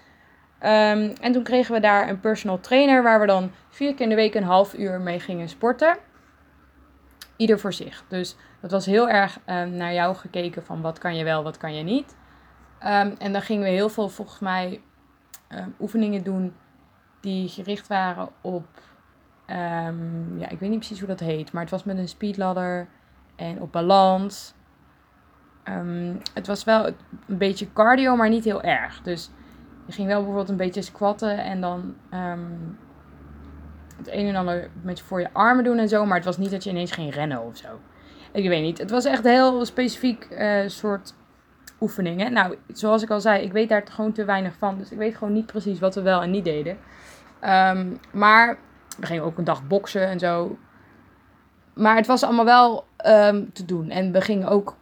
Um, 0.66 1.12
en 1.20 1.32
toen 1.32 1.42
kregen 1.42 1.74
we 1.74 1.80
daar 1.80 2.08
een 2.08 2.20
personal 2.20 2.60
trainer 2.60 3.02
waar 3.02 3.20
we 3.20 3.26
dan 3.26 3.50
vier 3.68 3.94
keer 3.94 4.02
in 4.02 4.08
de 4.08 4.14
week 4.14 4.34
een 4.34 4.42
half 4.42 4.74
uur 4.74 5.00
mee 5.00 5.20
gingen 5.20 5.48
sporten. 5.48 5.96
Ieder 7.36 7.58
voor 7.58 7.72
zich. 7.72 8.04
Dus 8.08 8.36
dat 8.60 8.70
was 8.70 8.86
heel 8.86 9.08
erg 9.08 9.38
um, 9.46 9.70
naar 9.70 9.92
jou 9.92 10.16
gekeken 10.16 10.64
van 10.64 10.80
wat 10.80 10.98
kan 10.98 11.16
je 11.16 11.24
wel, 11.24 11.42
wat 11.42 11.56
kan 11.56 11.74
je 11.74 11.82
niet. 11.82 12.16
Um, 12.80 13.14
en 13.18 13.32
dan 13.32 13.42
gingen 13.42 13.62
we 13.62 13.68
heel 13.68 13.88
veel 13.88 14.08
volgens 14.08 14.38
mij 14.38 14.80
oefeningen 15.80 16.22
doen 16.22 16.54
die 17.20 17.48
gericht 17.48 17.86
waren 17.86 18.28
op, 18.40 18.66
ja 20.36 20.48
ik 20.48 20.58
weet 20.58 20.70
niet 20.70 20.78
precies 20.78 20.98
hoe 20.98 21.08
dat 21.08 21.20
heet, 21.20 21.52
maar 21.52 21.62
het 21.62 21.70
was 21.70 21.84
met 21.84 21.98
een 21.98 22.08
speedladder 22.08 22.88
en 23.36 23.60
op 23.60 23.72
balans. 23.72 24.54
het 26.34 26.46
was 26.46 26.64
wel 26.64 26.86
een 26.86 27.38
beetje 27.38 27.72
cardio, 27.72 28.16
maar 28.16 28.28
niet 28.28 28.44
heel 28.44 28.62
erg. 28.62 29.02
Dus 29.02 29.30
je 29.86 29.92
ging 29.92 30.06
wel 30.06 30.16
bijvoorbeeld 30.16 30.48
een 30.48 30.56
beetje 30.56 30.82
squatten 30.82 31.38
en 31.38 31.60
dan 31.60 31.94
um, 32.14 32.78
het 33.96 34.12
een 34.12 34.26
en 34.26 34.36
ander 34.36 34.70
met 34.82 35.00
voor 35.00 35.20
je 35.20 35.32
armen 35.32 35.64
doen 35.64 35.78
en 35.78 35.88
zo. 35.88 36.06
Maar 36.06 36.16
het 36.16 36.24
was 36.24 36.38
niet 36.38 36.50
dat 36.50 36.64
je 36.64 36.70
ineens 36.70 36.92
ging 36.92 37.14
rennen 37.14 37.42
of 37.42 37.56
zo. 37.56 37.68
Ik 38.32 38.48
weet 38.48 38.62
niet. 38.62 38.78
Het 38.78 38.90
was 38.90 39.04
echt 39.04 39.24
een 39.24 39.30
heel 39.30 39.64
specifiek 39.64 40.28
uh, 40.30 40.68
soort 40.68 41.14
oefeningen. 41.80 42.32
Nou, 42.32 42.56
zoals 42.72 43.02
ik 43.02 43.10
al 43.10 43.20
zei, 43.20 43.42
ik 43.42 43.52
weet 43.52 43.68
daar 43.68 43.82
gewoon 43.90 44.12
te 44.12 44.24
weinig 44.24 44.54
van. 44.58 44.78
Dus 44.78 44.90
ik 44.90 44.98
weet 44.98 45.16
gewoon 45.16 45.32
niet 45.32 45.46
precies 45.46 45.78
wat 45.78 45.94
we 45.94 46.02
wel 46.02 46.22
en 46.22 46.30
niet 46.30 46.44
deden. 46.44 46.78
Um, 47.44 47.98
maar 48.12 48.58
we 48.98 49.06
gingen 49.06 49.22
ook 49.22 49.38
een 49.38 49.44
dag 49.44 49.66
boksen 49.66 50.06
en 50.06 50.18
zo. 50.18 50.58
Maar 51.74 51.96
het 51.96 52.06
was 52.06 52.22
allemaal 52.22 52.44
wel 52.44 52.84
um, 53.06 53.52
te 53.52 53.64
doen. 53.64 53.90
En 53.90 54.12
we 54.12 54.20
gingen 54.20 54.48
ook 54.48 54.76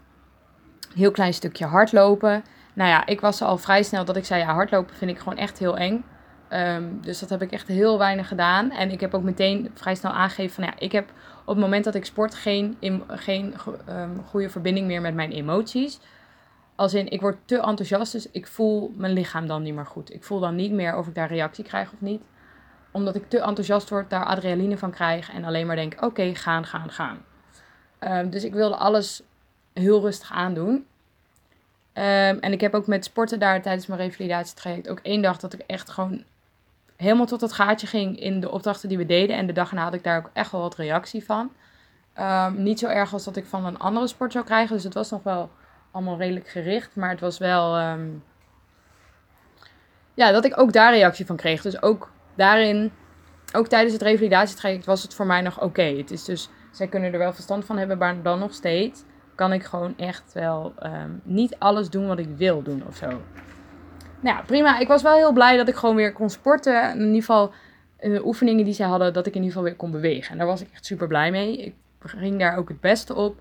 een 0.93 0.99
heel 0.99 1.11
klein 1.11 1.35
stukje 1.35 1.65
hardlopen 1.65 2.45
nou 2.75 2.91
ja, 2.91 3.07
ik 3.07 3.21
was 3.21 3.43
al 3.43 3.59
vrij 3.59 3.83
snel 3.83 4.05
dat 4.05 4.17
ik 4.17 4.25
zei, 4.25 4.41
ja, 4.41 4.55
hardlopen 4.55 4.95
vind 4.95 5.11
ik 5.11 5.19
gewoon 5.19 5.39
echt 5.39 5.59
heel 5.59 5.77
eng. 5.77 6.05
Um, 6.51 6.99
dus 7.01 7.19
dat 7.19 7.31
heb 7.31 7.43
ik 7.43 7.53
echt 7.53 7.69
heel 7.69 7.99
weinig 7.99 8.29
gedaan. 8.29 8.71
En 8.71 8.91
ik 8.91 9.01
heb 9.01 9.15
ook 9.15 9.23
meteen 9.23 9.71
vrij 9.75 9.95
snel 9.95 10.13
aangegeven 10.13 10.55
van, 10.55 10.65
ja, 10.65 10.75
ik 10.79 10.93
heb 10.93 11.11
op 11.41 11.55
het 11.55 11.59
moment 11.59 11.85
dat 11.85 11.95
ik 11.95 12.05
sport 12.05 12.35
geen, 12.35 12.77
geen 13.09 13.55
um, 13.89 14.23
goede 14.25 14.51
verbinding 14.51 14.87
meer 14.87 15.01
met 15.01 15.15
mijn 15.15 15.33
emoties. 15.33 16.01
Als 16.75 16.95
in, 16.95 17.09
ik 17.09 17.21
word 17.21 17.37
te 17.45 17.57
enthousiast, 17.57 18.13
dus 18.13 18.31
ik 18.31 18.47
voel 18.47 18.93
mijn 18.97 19.13
lichaam 19.13 19.47
dan 19.47 19.63
niet 19.63 19.75
meer 19.75 19.87
goed. 19.87 20.15
Ik 20.15 20.25
voel 20.25 20.41
dan 20.41 20.55
niet 20.55 20.73
meer 20.73 20.97
of 20.97 21.07
ik 21.07 21.15
daar 21.15 21.29
reactie 21.29 21.65
krijg 21.65 21.93
of 21.93 22.01
niet. 22.01 22.23
Omdat 22.91 23.15
ik 23.15 23.29
te 23.29 23.39
enthousiast 23.39 23.91
word, 23.91 24.11
daar 24.11 24.25
adrenaline 24.25 24.79
van 24.79 24.91
krijg 24.91 25.33
en 25.33 25.45
alleen 25.45 25.67
maar 25.67 25.77
denk, 25.77 26.03
oké, 26.03 26.35
gaan, 26.35 26.65
gaan, 26.65 26.91
gaan. 26.91 27.25
Um, 28.01 28.31
dus 28.31 28.45
ik 28.45 28.53
wilde 28.53 28.77
alles 28.77 29.23
heel 29.73 30.01
rustig 30.01 30.33
aandoen. 30.33 30.87
Um, 31.99 32.39
en 32.41 32.53
ik 32.53 32.61
heb 32.61 32.75
ook 32.75 32.87
met 32.87 33.05
sporten 33.05 33.39
daar 33.39 33.63
tijdens 33.63 33.87
mijn 33.87 34.01
revalidatietraject 34.01 34.89
ook 34.89 35.01
één 35.03 35.23
dag 35.23 35.39
dat 35.39 35.53
ik 35.53 35.61
echt 35.67 35.91
gewoon 35.91 36.25
helemaal 36.97 37.27
tot 37.27 37.41
het 37.41 37.53
gaatje 37.53 37.87
ging 37.87 38.21
in 38.21 38.41
de 38.41 38.51
opdrachten 38.51 38.89
die 38.89 38.99
we 38.99 39.07
deden. 39.07 39.37
En 39.37 39.47
de 39.47 39.53
dag 39.53 39.69
erna 39.69 39.83
had 39.83 39.95
ik 39.95 40.05
daar 40.05 40.19
ook 40.19 40.31
echt 40.33 40.51
wel 40.51 40.61
wat 40.61 40.77
reactie 40.77 41.25
van. 41.25 41.51
Um, 42.21 42.63
niet 42.63 42.79
zo 42.79 42.87
erg 42.87 43.13
als 43.13 43.25
dat 43.25 43.37
ik 43.37 43.47
van 43.47 43.67
een 43.67 43.79
andere 43.79 44.07
sport 44.07 44.33
zou 44.33 44.45
krijgen. 44.45 44.75
Dus 44.75 44.85
het 44.85 44.95
was 44.95 45.11
nog 45.11 45.23
wel 45.23 45.51
allemaal 45.91 46.19
redelijk 46.19 46.49
gericht. 46.49 46.97
Maar 46.97 47.11
het 47.11 47.21
was 47.21 47.39
wel. 47.39 47.81
Um, 47.81 48.23
ja, 50.15 50.33
dat 50.33 50.45
ik 50.45 50.59
ook 50.59 50.73
daar 50.73 50.93
reactie 50.93 51.27
van 51.27 51.37
kreeg. 51.37 51.63
Dus 51.63 51.83
ook 51.83 52.11
daarin, 52.35 52.93
ook 53.53 53.67
tijdens 53.67 53.93
het 53.93 54.03
revalidatietraject 54.03 54.85
was 54.85 55.03
het 55.03 55.15
voor 55.15 55.27
mij 55.27 55.41
nog 55.41 55.61
oké. 55.61 55.83
Het 55.83 56.11
is 56.11 56.25
dus, 56.25 56.49
zij 56.71 56.87
kunnen 56.89 57.13
er 57.13 57.19
wel 57.19 57.33
verstand 57.33 57.65
van 57.65 57.79
hebben, 57.79 57.99
maar 57.99 58.23
dan 58.23 58.39
nog 58.39 58.55
steeds 58.55 59.03
kan 59.35 59.53
ik 59.53 59.65
gewoon 59.65 59.95
echt 59.97 60.33
wel 60.33 60.75
um, 60.83 61.21
niet 61.25 61.57
alles 61.59 61.91
doen 61.91 62.07
wat 62.07 62.19
ik 62.19 62.29
wil 62.37 62.63
doen 62.63 62.83
of 62.87 62.97
zo. 62.97 63.21
Nou 64.21 64.45
prima. 64.45 64.79
Ik 64.79 64.89
was 64.89 65.03
wel 65.03 65.17
heel 65.17 65.33
blij 65.33 65.57
dat 65.57 65.69
ik 65.69 65.75
gewoon 65.75 65.97
weer 65.97 66.13
kon 66.13 66.31
sporten. 66.31 66.91
In 66.91 67.01
ieder 67.01 67.21
geval 67.21 67.53
de 67.99 68.27
oefeningen 68.27 68.65
die 68.65 68.75
ze 68.75 68.85
hadden, 68.85 69.13
dat 69.13 69.27
ik 69.27 69.35
in 69.35 69.43
ieder 69.43 69.53
geval 69.53 69.69
weer 69.69 69.77
kon 69.77 69.91
bewegen. 69.91 70.33
En 70.33 70.39
daar 70.39 70.47
was 70.47 70.61
ik 70.61 70.69
echt 70.73 70.87
super 70.87 71.07
blij 71.07 71.31
mee. 71.31 71.59
Ik 71.59 71.75
ging 71.99 72.39
daar 72.39 72.57
ook 72.57 72.69
het 72.69 72.81
beste 72.81 73.15
op. 73.15 73.41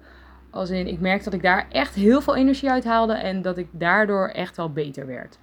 Als 0.49 0.69
in, 0.69 0.87
ik 0.87 0.99
merkte 0.99 1.23
dat 1.23 1.33
ik 1.33 1.41
daar 1.41 1.65
echt 1.69 1.95
heel 1.95 2.21
veel 2.21 2.35
energie 2.35 2.69
uit 2.69 2.83
haalde 2.83 3.13
en 3.13 3.41
dat 3.41 3.57
ik 3.57 3.67
daardoor 3.71 4.27
echt 4.27 4.57
wel 4.57 4.71
beter 4.71 5.07
werd. 5.07 5.37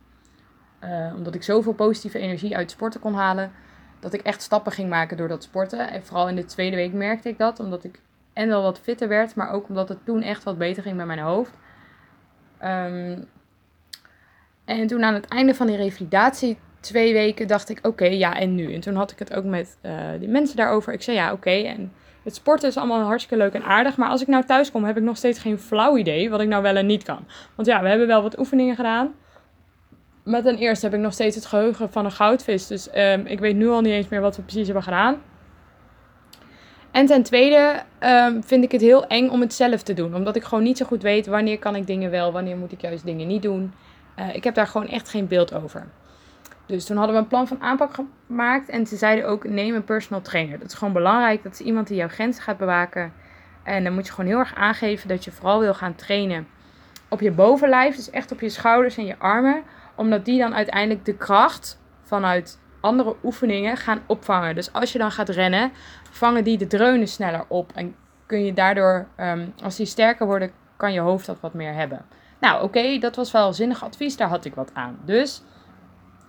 Uh, 0.84 1.12
omdat 1.16 1.34
ik 1.34 1.42
zoveel 1.42 1.72
positieve 1.72 2.18
energie 2.18 2.56
uit 2.56 2.70
sporten 2.70 3.00
kon 3.00 3.14
halen, 3.14 3.52
dat 4.00 4.12
ik 4.12 4.20
echt 4.20 4.42
stappen 4.42 4.72
ging 4.72 4.88
maken 4.88 5.16
door 5.16 5.28
dat 5.28 5.42
sporten. 5.42 5.90
En 5.90 6.04
vooral 6.04 6.28
in 6.28 6.36
de 6.36 6.44
tweede 6.44 6.76
week 6.76 6.92
merkte 6.92 7.28
ik 7.28 7.38
dat, 7.38 7.60
omdat 7.60 7.84
ik 7.84 8.00
en 8.40 8.48
wel 8.48 8.62
wat 8.62 8.80
fitter 8.80 9.08
werd, 9.08 9.34
maar 9.34 9.50
ook 9.50 9.68
omdat 9.68 9.88
het 9.88 10.04
toen 10.04 10.22
echt 10.22 10.44
wat 10.44 10.58
beter 10.58 10.82
ging 10.82 10.96
met 10.96 11.06
mijn 11.06 11.18
hoofd. 11.18 11.52
Um, 12.62 13.28
en 14.64 14.86
toen 14.86 15.04
aan 15.04 15.14
het 15.14 15.28
einde 15.28 15.54
van 15.54 15.66
die 15.66 15.76
revalidatie, 15.76 16.58
twee 16.80 17.12
weken, 17.12 17.46
dacht 17.46 17.68
ik: 17.68 17.78
oké, 17.86 18.04
ja, 18.04 18.38
en 18.38 18.54
nu? 18.54 18.74
En 18.74 18.80
toen 18.80 18.94
had 18.94 19.10
ik 19.10 19.18
het 19.18 19.34
ook 19.34 19.44
met 19.44 19.78
uh, 19.82 19.92
die 20.18 20.28
mensen 20.28 20.56
daarover. 20.56 20.92
Ik 20.92 21.02
zei: 21.02 21.16
ja, 21.16 21.32
oké. 21.32 21.50
en 21.50 21.92
het 22.22 22.34
sporten 22.34 22.68
is 22.68 22.76
allemaal 22.76 23.00
hartstikke 23.00 23.44
leuk 23.44 23.54
en 23.54 23.62
aardig. 23.62 23.96
Maar 23.96 24.08
als 24.08 24.20
ik 24.22 24.26
nou 24.26 24.44
thuis 24.44 24.70
kom, 24.70 24.84
heb 24.84 24.96
ik 24.96 25.02
nog 25.02 25.16
steeds 25.16 25.38
geen 25.38 25.58
flauw 25.58 25.96
idee 25.96 26.30
wat 26.30 26.40
ik 26.40 26.48
nou 26.48 26.62
wel 26.62 26.76
en 26.76 26.86
niet 26.86 27.02
kan. 27.02 27.26
Want 27.54 27.68
ja, 27.68 27.82
we 27.82 27.88
hebben 27.88 28.06
wel 28.06 28.22
wat 28.22 28.38
oefeningen 28.38 28.76
gedaan. 28.76 29.14
Maar 30.24 30.42
ten 30.42 30.56
eerste 30.56 30.86
heb 30.86 30.94
ik 30.94 31.00
nog 31.00 31.12
steeds 31.12 31.36
het 31.36 31.46
geheugen 31.46 31.90
van 31.92 32.04
een 32.04 32.12
goudvis. 32.12 32.66
Dus 32.66 32.88
um, 32.96 33.26
ik 33.26 33.40
weet 33.40 33.56
nu 33.56 33.68
al 33.68 33.80
niet 33.80 33.92
eens 33.92 34.08
meer 34.08 34.20
wat 34.20 34.36
we 34.36 34.42
precies 34.42 34.64
hebben 34.64 34.82
gedaan. 34.82 35.22
En 36.90 37.06
ten 37.06 37.22
tweede 37.22 37.82
um, 38.00 38.44
vind 38.44 38.64
ik 38.64 38.72
het 38.72 38.80
heel 38.80 39.06
eng 39.06 39.28
om 39.28 39.40
het 39.40 39.54
zelf 39.54 39.82
te 39.82 39.94
doen. 39.94 40.14
Omdat 40.14 40.36
ik 40.36 40.44
gewoon 40.44 40.64
niet 40.64 40.78
zo 40.78 40.86
goed 40.86 41.02
weet 41.02 41.26
wanneer 41.26 41.58
kan 41.58 41.76
ik 41.76 41.86
dingen 41.86 42.10
wel, 42.10 42.32
wanneer 42.32 42.56
moet 42.56 42.72
ik 42.72 42.80
juist 42.80 43.04
dingen 43.04 43.26
niet 43.26 43.42
doen. 43.42 43.72
Uh, 44.18 44.34
ik 44.34 44.44
heb 44.44 44.54
daar 44.54 44.66
gewoon 44.66 44.88
echt 44.88 45.08
geen 45.08 45.28
beeld 45.28 45.54
over. 45.54 45.86
Dus 46.66 46.84
toen 46.84 46.96
hadden 46.96 47.14
we 47.14 47.22
een 47.22 47.28
plan 47.28 47.46
van 47.46 47.60
aanpak 47.60 47.94
gemaakt. 48.26 48.68
En 48.68 48.86
ze 48.86 48.96
zeiden 48.96 49.28
ook, 49.28 49.44
neem 49.44 49.74
een 49.74 49.84
personal 49.84 50.22
trainer. 50.22 50.58
Dat 50.58 50.68
is 50.68 50.74
gewoon 50.74 50.92
belangrijk. 50.92 51.42
Dat 51.42 51.52
is 51.52 51.60
iemand 51.60 51.86
die 51.86 51.96
jouw 51.96 52.08
grenzen 52.08 52.42
gaat 52.42 52.58
bewaken. 52.58 53.12
En 53.62 53.84
dan 53.84 53.94
moet 53.94 54.06
je 54.06 54.12
gewoon 54.12 54.30
heel 54.30 54.38
erg 54.38 54.54
aangeven 54.54 55.08
dat 55.08 55.24
je 55.24 55.32
vooral 55.32 55.60
wil 55.60 55.74
gaan 55.74 55.94
trainen 55.94 56.46
op 57.08 57.20
je 57.20 57.30
bovenlijf. 57.30 57.96
Dus 57.96 58.10
echt 58.10 58.32
op 58.32 58.40
je 58.40 58.48
schouders 58.48 58.96
en 58.96 59.04
je 59.04 59.18
armen. 59.18 59.62
Omdat 59.94 60.24
die 60.24 60.38
dan 60.38 60.54
uiteindelijk 60.54 61.04
de 61.04 61.16
kracht 61.16 61.80
vanuit 62.02 62.58
andere 62.80 63.16
oefeningen 63.22 63.76
gaan 63.76 64.00
opvangen. 64.06 64.54
Dus 64.54 64.72
als 64.72 64.92
je 64.92 64.98
dan 64.98 65.10
gaat 65.10 65.28
rennen, 65.28 65.72
vangen 66.10 66.44
die 66.44 66.58
de 66.58 66.66
dreunen 66.66 67.08
sneller 67.08 67.44
op. 67.48 67.72
En 67.74 67.94
kun 68.26 68.44
je 68.44 68.52
daardoor, 68.52 69.06
um, 69.20 69.54
als 69.62 69.76
die 69.76 69.86
sterker 69.86 70.26
worden, 70.26 70.50
kan 70.76 70.92
je 70.92 71.00
hoofd 71.00 71.26
dat 71.26 71.40
wat 71.40 71.54
meer 71.54 71.74
hebben. 71.74 72.04
Nou, 72.40 72.62
oké, 72.62 72.98
dat 72.98 73.16
was 73.16 73.32
wel 73.32 73.52
zinnig 73.52 73.84
advies. 73.84 74.16
Daar 74.16 74.28
had 74.28 74.44
ik 74.44 74.54
wat 74.54 74.70
aan. 74.74 74.98
Dus 75.04 75.42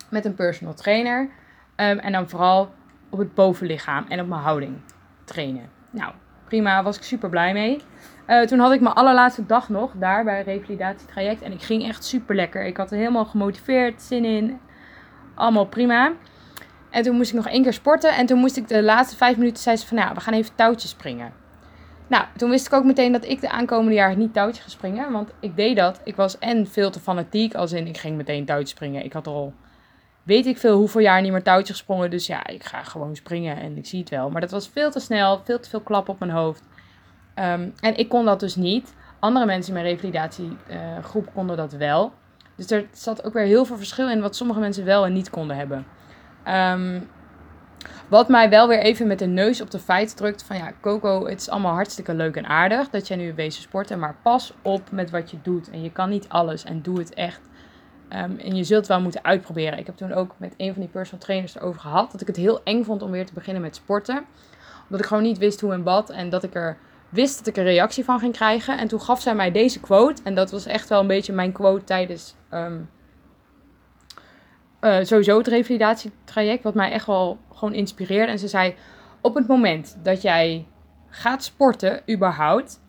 met 0.10 0.26
een 0.26 0.36
personal 0.36 0.74
trainer. 0.74 1.22
Um, 1.22 2.00
en 2.00 2.12
dan 2.12 2.30
vooral 2.30 2.74
op 3.10 3.20
het 3.20 3.34
bovenlichaam 3.34 4.06
en 4.08 4.20
op 4.20 4.28
mijn 4.28 4.42
houding 4.42 4.82
trainen. 5.24 5.70
Nou, 5.90 6.14
prima, 6.46 6.84
was 6.84 6.98
ik 6.98 7.04
super 7.04 7.30
blij 7.30 7.54
mee. 7.54 7.82
Uh, 8.28 8.42
toen 8.42 8.60
had 8.60 8.72
ik 8.72 8.82
mijn 8.82 8.96
allerlaatste 8.96 9.46
dag 9.46 9.70
nog 9.70 9.92
daar 9.96 10.24
bij 10.24 10.44
revalidatietraject. 10.44 11.42
En 11.42 11.52
ik 11.52 11.62
ging 11.62 11.88
echt 11.88 12.04
super 12.04 12.36
lekker. 12.36 12.66
Ik 12.66 12.78
had 12.78 12.92
er 12.92 12.98
helemaal 12.98 13.26
gemotiveerd, 13.26 14.02
zin 14.02 14.26
in. 14.26 14.60
Allemaal 15.36 15.66
prima. 15.66 16.12
En 16.92 17.04
toen 17.04 17.16
moest 17.16 17.30
ik 17.30 17.36
nog 17.36 17.48
één 17.48 17.64
keer 17.64 17.74
sporten. 17.74 18.16
En 18.16 18.26
toen 18.26 18.40
moest 18.40 18.58
ik 18.58 18.68
de 18.68 18.84
laatste 18.84 19.18
vijf 19.18 19.38
minuten 19.38 19.64
zei 19.64 19.76
ze 19.76 19.88
van, 19.88 19.98
nou, 19.98 20.14
we 20.14 20.20
gaan 20.20 20.34
even 20.34 20.56
touwtjes 20.56 20.92
springen. 20.92 21.34
Nou, 22.08 22.26
toen 22.38 22.50
wist 22.50 22.66
ik 22.66 22.74
ook 22.74 22.84
meteen 22.84 23.12
dat 23.12 23.26
ik 23.26 23.42
de 23.42 23.50
aankomende 23.50 23.94
jaar 23.94 24.16
niet 24.16 24.34
touwtje 24.34 24.62
ga 24.62 24.70
springen. 24.70 25.12
Want 25.12 25.32
ik 25.40 25.56
deed 25.56 25.78
dat. 25.78 26.02
Ik 26.04 26.16
was 26.16 26.40
en 26.40 26.68
veel 26.68 26.92
te 26.92 27.00
fanatiek. 27.00 27.56
Als 27.56 27.72
in, 27.72 27.88
ik 27.88 27.98
ging 27.98 28.18
meteen 28.18 28.46
touwtje 28.46 28.68
springen. 28.68 29.04
Ik 29.04 29.14
had 29.14 29.28
al, 29.28 29.54
weet 30.24 30.46
ik 30.46 30.58
veel, 30.58 30.78
hoeveel 30.78 31.02
jaar 31.02 31.22
niet 31.22 31.32
meer 31.32 31.44
touwtje 31.44 31.74
gesprongen. 31.74 32.10
Dus 32.10 32.28
ja, 32.28 32.48
ik 32.48 32.64
ga 32.64 32.84
gewoon 32.84 33.16
springen 33.16 33.58
en 33.58 33.78
ik 33.78 33.86
zie 33.86 34.00
het 34.00 34.10
wel. 34.10 34.30
Maar 34.30 34.42
dat 34.42 34.52
was 34.52 34.70
veel 34.70 34.92
te 34.92 35.00
snel. 35.00 35.42
Veel 35.44 35.60
te 35.60 35.70
veel 35.70 35.82
klap 35.82 36.10
op 36.10 36.20
mijn 36.20 36.32
hoofd. 36.32 36.64
Um, 37.36 37.74
en 37.80 37.98
ik 37.98 38.10
kon 38.10 38.26
dat 38.26 38.40
dus 38.40 38.56
niet. 38.56 38.94
Andere 39.20 39.46
mensen 39.46 39.76
in 39.76 39.82
mijn 39.82 39.94
revalidatiegroep 39.94 41.28
uh, 41.28 41.34
konden 41.34 41.58
dat 41.58 41.72
wel. 41.72 42.14
Dus 42.56 42.72
er 42.72 42.86
zat 42.92 43.24
ook 43.24 43.34
weer 43.34 43.46
heel 43.46 43.66
veel 43.66 43.78
verschil 43.78 44.10
in 44.10 44.22
wat 44.22 44.36
sommige 44.36 44.60
mensen 44.60 44.86
wel 44.86 45.06
en 45.06 45.14
niet 45.14 45.30
konden 45.30 45.58
hebben. 45.58 45.86
Um, 46.48 47.10
wat 48.08 48.30
mij 48.30 48.50
wel 48.50 48.68
weer 48.68 48.80
even 48.80 49.08
met 49.08 49.20
de 49.20 49.26
neus 49.26 49.62
op 49.62 49.72
de 49.72 49.80
feiten 49.80 50.16
drukt 50.16 50.44
van 50.44 50.58
ja, 50.58 50.72
Coco, 50.82 51.28
het 51.28 51.40
is 51.40 51.50
allemaal 51.50 51.74
hartstikke 51.74 52.14
leuk 52.14 52.36
en 52.36 52.46
aardig 52.46 52.90
dat 52.90 53.08
jij 53.08 53.18
nu 53.18 53.34
bezig 53.34 53.62
sporten, 53.62 54.00
maar 54.00 54.16
pas 54.22 54.54
op 54.62 54.92
met 54.92 55.10
wat 55.10 55.32
je 55.32 55.38
doet. 55.42 55.70
En 55.70 55.84
je 55.84 55.92
kan 55.92 56.10
niet 56.10 56.30
alles 56.30 56.64
en 56.64 56.82
doe 56.82 57.00
het 57.00 57.14
echt 57.14 57.42
Ehm, 58.12 58.38
en 58.38 58.56
je 58.56 58.64
zult 58.64 58.88
wel 58.88 59.02
moeten 59.02 59.24
uitproberen. 59.24 59.80
Ik 59.80 59.86
heb 59.86 59.96
toen 59.96 60.14
ook 60.14 60.36
met 60.38 60.54
een 60.58 60.72
van 60.74 60.82
die 60.82 60.92
personal 60.92 61.20
trainers 61.20 61.56
erover 61.56 61.82
gehad. 61.82 62.12
Dat 62.12 62.22
ik 62.22 62.28
het 62.28 62.36
heel 62.36 62.64
eng 62.64 62.84
vond 62.84 63.02
om 63.02 63.12
weer 63.12 63.26
te 63.26 63.34
beginnen 63.34 63.62
met 63.62 63.76
sporten. 63.76 64.26
Omdat 64.84 65.00
ik 65.00 65.06
gewoon 65.06 65.24
niet 65.24 65.38
wist 65.38 65.62
hoe 65.62 65.74
en 65.74 65.84
wat. 65.84 66.10
En 66.10 66.30
dat 66.30 66.44
ik 66.44 66.56
er 66.56 66.78
wist 67.10 67.38
dat 67.38 67.48
ik 67.48 67.58
een 67.58 67.64
reactie 67.64 68.04
van 68.04 68.20
ging 68.20 68.34
krijgen. 68.34 68.78
En 68.78 68.88
toen 68.88 69.02
gaf 69.02 69.22
zij 69.22 69.36
mij 69.36 69.52
deze 69.52 69.80
quote. 69.80 70.22
En 70.24 70.36
dat 70.36 70.52
was 70.52 70.66
echt 70.66 70.90
wel 70.90 71.00
een 71.00 71.08
beetje 71.08 71.34
mijn 71.34 71.52
quote 71.52 71.84
tijdens 71.84 72.36
um, 72.54 72.90
uh, 74.82 74.98
sowieso 75.02 75.38
het 75.38 75.48
revalidatietraject. 75.48 76.64
Wat 76.64 76.74
mij 76.74 76.92
echt 76.92 77.06
wel 77.06 77.38
gewoon 77.54 77.74
inspireerde. 77.74 78.32
En 78.32 78.40
ze 78.40 78.48
zei, 78.48 78.76
op 79.22 79.36
het 79.36 79.48
moment 79.48 79.98
dat 80.04 80.22
jij 80.22 80.66
gaat 81.10 81.44
sporten, 81.44 82.02
überhaupt, 82.10 82.82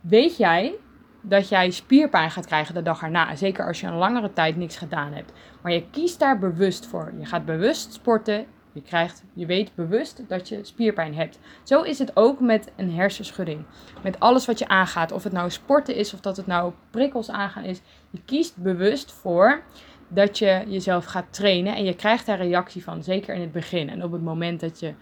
weet 0.00 0.36
jij 0.36 0.74
dat 1.20 1.48
jij 1.48 1.70
spierpijn 1.70 2.30
gaat 2.30 2.46
krijgen 2.46 2.74
de 2.74 2.82
dag 2.82 3.02
erna. 3.02 3.36
Zeker 3.36 3.66
als 3.66 3.80
je 3.80 3.86
een 3.86 3.94
langere 3.94 4.32
tijd 4.32 4.56
niks 4.56 4.76
gedaan 4.76 5.12
hebt. 5.12 5.32
Maar 5.62 5.72
je 5.72 5.90
kiest 5.90 6.18
daar 6.18 6.38
bewust 6.38 6.86
voor. 6.86 7.12
Je 7.18 7.26
gaat 7.26 7.44
bewust 7.44 7.92
sporten. 7.92 8.46
Je, 8.72 8.82
krijgt, 8.82 9.24
je 9.32 9.46
weet 9.46 9.74
bewust 9.74 10.28
dat 10.28 10.48
je 10.48 10.64
spierpijn 10.64 11.14
hebt. 11.14 11.38
Zo 11.62 11.82
is 11.82 11.98
het 11.98 12.16
ook 12.16 12.40
met 12.40 12.72
een 12.76 12.92
hersenschudding. 12.92 13.64
Met 14.02 14.20
alles 14.20 14.46
wat 14.46 14.58
je 14.58 14.68
aangaat. 14.68 15.12
Of 15.12 15.24
het 15.24 15.32
nou 15.32 15.50
sporten 15.50 15.94
is 15.94 16.14
of 16.14 16.20
dat 16.20 16.36
het 16.36 16.46
nou 16.46 16.72
prikkels 16.90 17.30
aangaan 17.30 17.64
is. 17.64 17.80
Je 18.10 18.20
kiest 18.24 18.56
bewust 18.56 19.12
voor 19.12 19.62
dat 20.08 20.38
je 20.38 20.64
jezelf 20.66 21.04
gaat 21.04 21.32
trainen. 21.32 21.76
En 21.76 21.84
je 21.84 21.94
krijgt 21.94 22.26
daar 22.26 22.38
reactie 22.38 22.84
van. 22.84 23.02
Zeker 23.02 23.34
in 23.34 23.40
het 23.40 23.52
begin. 23.52 23.90
En 23.90 24.04
op 24.04 24.12
het 24.12 24.22
moment 24.22 24.60
dat 24.60 24.80
je 24.80 24.94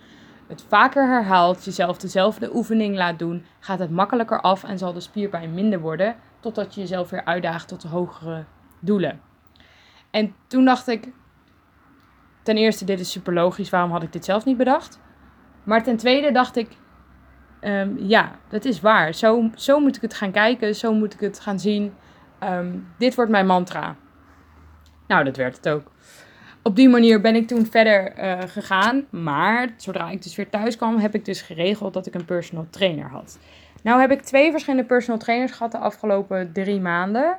het 0.46 0.64
vaker 0.68 1.08
herhaalt, 1.08 1.64
jezelf 1.64 1.98
dezelfde 1.98 2.54
oefening 2.56 2.96
laat 2.96 3.18
doen, 3.18 3.44
gaat 3.60 3.78
het 3.78 3.90
makkelijker 3.90 4.40
af 4.40 4.64
en 4.64 4.78
zal 4.78 4.92
de 4.92 5.00
spierpijn 5.00 5.54
minder 5.54 5.80
worden, 5.80 6.16
totdat 6.40 6.74
je 6.74 6.80
jezelf 6.80 7.10
weer 7.10 7.24
uitdaagt 7.24 7.68
tot 7.68 7.82
hogere 7.82 8.44
doelen. 8.80 9.20
En 10.10 10.34
toen 10.46 10.64
dacht 10.64 10.88
ik, 10.88 11.08
ten 12.42 12.56
eerste, 12.56 12.84
dit 12.84 13.00
is 13.00 13.10
super 13.10 13.32
logisch, 13.32 13.70
waarom 13.70 13.90
had 13.90 14.02
ik 14.02 14.12
dit 14.12 14.24
zelf 14.24 14.44
niet 14.44 14.56
bedacht? 14.56 15.00
Maar 15.64 15.82
ten 15.82 15.96
tweede 15.96 16.32
dacht 16.32 16.56
ik, 16.56 16.76
ehm, 17.60 17.90
ja, 17.98 18.32
dat 18.48 18.64
is 18.64 18.80
waar. 18.80 19.14
Zo, 19.14 19.50
zo 19.54 19.80
moet 19.80 19.96
ik 19.96 20.02
het 20.02 20.14
gaan 20.14 20.30
kijken, 20.30 20.74
zo 20.74 20.94
moet 20.94 21.14
ik 21.14 21.20
het 21.20 21.40
gaan 21.40 21.60
zien. 21.60 21.94
Ehm, 22.38 22.78
dit 22.98 23.14
wordt 23.14 23.30
mijn 23.30 23.46
mantra. 23.46 23.96
Nou, 25.06 25.24
dat 25.24 25.36
werd 25.36 25.56
het 25.56 25.68
ook 25.68 25.90
op 26.66 26.76
die 26.76 26.88
manier 26.88 27.20
ben 27.20 27.34
ik 27.34 27.46
toen 27.46 27.66
verder 27.66 28.18
uh, 28.18 28.38
gegaan. 28.46 29.06
Maar 29.10 29.68
zodra 29.76 30.10
ik 30.10 30.22
dus 30.22 30.36
weer 30.36 30.48
thuis 30.48 30.76
kwam, 30.76 30.98
heb 30.98 31.14
ik 31.14 31.24
dus 31.24 31.42
geregeld 31.42 31.94
dat 31.94 32.06
ik 32.06 32.14
een 32.14 32.24
personal 32.24 32.66
trainer 32.70 33.08
had. 33.08 33.38
Nou 33.82 34.00
heb 34.00 34.10
ik 34.10 34.22
twee 34.22 34.50
verschillende 34.50 34.86
personal 34.86 35.18
trainers 35.18 35.52
gehad 35.52 35.72
de 35.72 35.78
afgelopen 35.78 36.52
drie 36.52 36.80
maanden. 36.80 37.38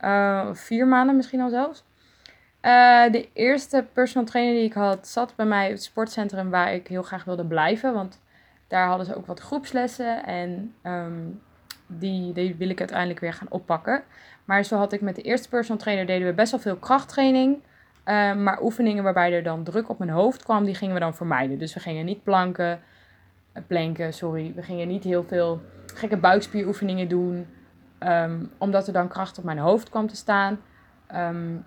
Uh, 0.00 0.48
vier 0.52 0.86
maanden 0.86 1.16
misschien 1.16 1.40
al 1.40 1.50
zelfs. 1.50 1.84
Uh, 2.62 3.10
de 3.10 3.28
eerste 3.32 3.86
personal 3.92 4.26
trainer 4.26 4.54
die 4.54 4.64
ik 4.64 4.72
had, 4.72 5.08
zat 5.08 5.32
bij 5.36 5.46
mij 5.46 5.66
op 5.66 5.72
het 5.72 5.82
sportcentrum 5.82 6.50
waar 6.50 6.74
ik 6.74 6.86
heel 6.86 7.02
graag 7.02 7.24
wilde 7.24 7.44
blijven. 7.44 7.94
Want 7.94 8.20
daar 8.68 8.86
hadden 8.86 9.06
ze 9.06 9.16
ook 9.16 9.26
wat 9.26 9.40
groepslessen. 9.40 10.24
En 10.24 10.74
um, 10.82 11.40
die, 11.86 12.32
die 12.32 12.54
wil 12.54 12.68
ik 12.68 12.78
uiteindelijk 12.78 13.20
weer 13.20 13.32
gaan 13.32 13.50
oppakken. 13.50 14.02
Maar 14.48 14.64
zo 14.64 14.76
had 14.76 14.92
ik 14.92 15.00
met 15.00 15.16
de 15.16 15.22
eerste 15.22 15.48
personal 15.48 15.82
trainer 15.82 16.06
deden 16.06 16.26
we 16.26 16.34
best 16.34 16.50
wel 16.50 16.60
veel 16.60 16.76
krachttraining. 16.76 17.56
Uh, 17.56 18.34
maar 18.34 18.62
oefeningen 18.62 19.04
waarbij 19.04 19.32
er 19.32 19.42
dan 19.42 19.64
druk 19.64 19.88
op 19.88 19.98
mijn 19.98 20.10
hoofd 20.10 20.42
kwam, 20.42 20.64
die 20.64 20.74
gingen 20.74 20.94
we 20.94 21.00
dan 21.00 21.14
vermijden. 21.14 21.58
Dus 21.58 21.74
we 21.74 21.80
gingen 21.80 22.04
niet 22.04 22.22
planken, 22.22 22.80
uh, 23.54 23.62
planken, 23.66 24.12
sorry. 24.12 24.52
We 24.54 24.62
gingen 24.62 24.88
niet 24.88 25.04
heel 25.04 25.24
veel 25.24 25.60
gekke 25.94 26.16
buikspieroefeningen 26.16 27.08
doen, 27.08 27.46
um, 28.00 28.50
omdat 28.58 28.86
er 28.86 28.92
dan 28.92 29.08
kracht 29.08 29.38
op 29.38 29.44
mijn 29.44 29.58
hoofd 29.58 29.90
kwam 29.90 30.06
te 30.06 30.16
staan. 30.16 30.60
Um, 31.14 31.64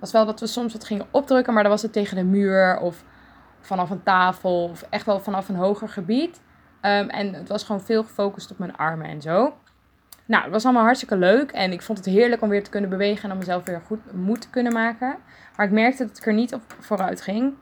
was 0.00 0.12
wel 0.12 0.26
dat 0.26 0.40
we 0.40 0.46
soms 0.46 0.72
wat 0.72 0.84
gingen 0.84 1.06
opdrukken, 1.10 1.52
maar 1.52 1.62
dan 1.62 1.72
was 1.72 1.82
het 1.82 1.92
tegen 1.92 2.16
de 2.16 2.24
muur 2.24 2.78
of 2.78 3.04
vanaf 3.60 3.90
een 3.90 4.02
tafel 4.02 4.64
of 4.64 4.86
echt 4.90 5.06
wel 5.06 5.20
vanaf 5.20 5.48
een 5.48 5.56
hoger 5.56 5.88
gebied. 5.88 6.40
En 6.80 7.34
het 7.34 7.48
was 7.48 7.64
gewoon 7.64 7.80
veel 7.80 8.02
gefocust 8.02 8.50
op 8.50 8.58
mijn 8.58 8.76
armen 8.76 9.06
en 9.06 9.22
zo. 9.22 9.54
Nou, 10.28 10.42
het 10.42 10.52
was 10.52 10.64
allemaal 10.64 10.82
hartstikke 10.82 11.16
leuk. 11.16 11.50
En 11.50 11.72
ik 11.72 11.82
vond 11.82 11.98
het 11.98 12.06
heerlijk 12.06 12.42
om 12.42 12.48
weer 12.48 12.64
te 12.64 12.70
kunnen 12.70 12.90
bewegen 12.90 13.24
en 13.24 13.32
om 13.32 13.38
mezelf 13.38 13.64
weer 13.64 13.80
goed 13.86 14.12
moed 14.12 14.40
te 14.40 14.50
kunnen 14.50 14.72
maken. 14.72 15.16
Maar 15.56 15.66
ik 15.66 15.72
merkte 15.72 16.06
dat 16.06 16.18
ik 16.18 16.26
er 16.26 16.32
niet 16.32 16.54
op 16.54 16.62
vooruit 16.78 17.20
ging. 17.20 17.54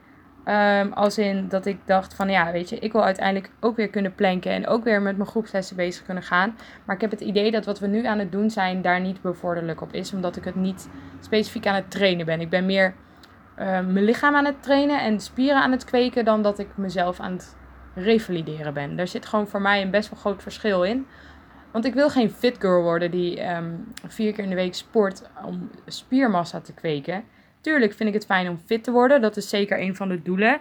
Um, 0.48 0.92
als 0.92 1.18
in 1.18 1.48
dat 1.48 1.66
ik 1.66 1.78
dacht 1.84 2.14
van 2.14 2.28
ja, 2.28 2.52
weet 2.52 2.68
je, 2.68 2.78
ik 2.78 2.92
wil 2.92 3.04
uiteindelijk 3.04 3.50
ook 3.60 3.76
weer 3.76 3.88
kunnen 3.88 4.14
planken 4.14 4.50
en 4.50 4.66
ook 4.66 4.84
weer 4.84 5.02
met 5.02 5.16
mijn 5.16 5.28
groepslessen 5.28 5.76
bezig 5.76 6.04
kunnen 6.04 6.22
gaan. 6.22 6.56
Maar 6.84 6.94
ik 6.94 7.00
heb 7.00 7.10
het 7.10 7.20
idee 7.20 7.50
dat 7.50 7.64
wat 7.64 7.78
we 7.78 7.86
nu 7.86 8.06
aan 8.06 8.18
het 8.18 8.32
doen 8.32 8.50
zijn 8.50 8.82
daar 8.82 9.00
niet 9.00 9.20
bevorderlijk 9.20 9.80
op 9.80 9.92
is, 9.92 10.12
omdat 10.12 10.36
ik 10.36 10.44
het 10.44 10.54
niet 10.54 10.88
specifiek 11.20 11.66
aan 11.66 11.74
het 11.74 11.90
trainen 11.90 12.26
ben. 12.26 12.40
Ik 12.40 12.50
ben 12.50 12.66
meer 12.66 12.94
uh, 13.58 13.66
mijn 13.66 14.04
lichaam 14.04 14.34
aan 14.34 14.44
het 14.44 14.62
trainen 14.62 15.00
en 15.00 15.20
spieren 15.20 15.62
aan 15.62 15.72
het 15.72 15.84
kweken 15.84 16.24
dan 16.24 16.42
dat 16.42 16.58
ik 16.58 16.68
mezelf 16.74 17.20
aan 17.20 17.32
het 17.32 17.56
revalideren 17.94 18.74
ben. 18.74 18.96
Daar 18.96 19.08
zit 19.08 19.26
gewoon 19.26 19.48
voor 19.48 19.60
mij 19.60 19.82
een 19.82 19.90
best 19.90 20.10
wel 20.10 20.18
groot 20.18 20.42
verschil 20.42 20.82
in. 20.82 21.06
Want 21.76 21.88
ik 21.88 21.94
wil 21.94 22.10
geen 22.10 22.30
fit 22.30 22.56
girl 22.58 22.82
worden 22.82 23.10
die 23.10 23.54
um, 23.54 23.92
vier 24.06 24.32
keer 24.32 24.44
in 24.44 24.50
de 24.50 24.56
week 24.56 24.74
sport 24.74 25.22
om 25.44 25.70
spiermassa 25.86 26.60
te 26.60 26.74
kweken. 26.74 27.24
Tuurlijk 27.60 27.92
vind 27.92 28.08
ik 28.08 28.14
het 28.14 28.24
fijn 28.24 28.48
om 28.48 28.58
fit 28.64 28.84
te 28.84 28.90
worden. 28.90 29.20
Dat 29.20 29.36
is 29.36 29.48
zeker 29.48 29.80
een 29.80 29.96
van 29.96 30.08
de 30.08 30.22
doelen. 30.22 30.58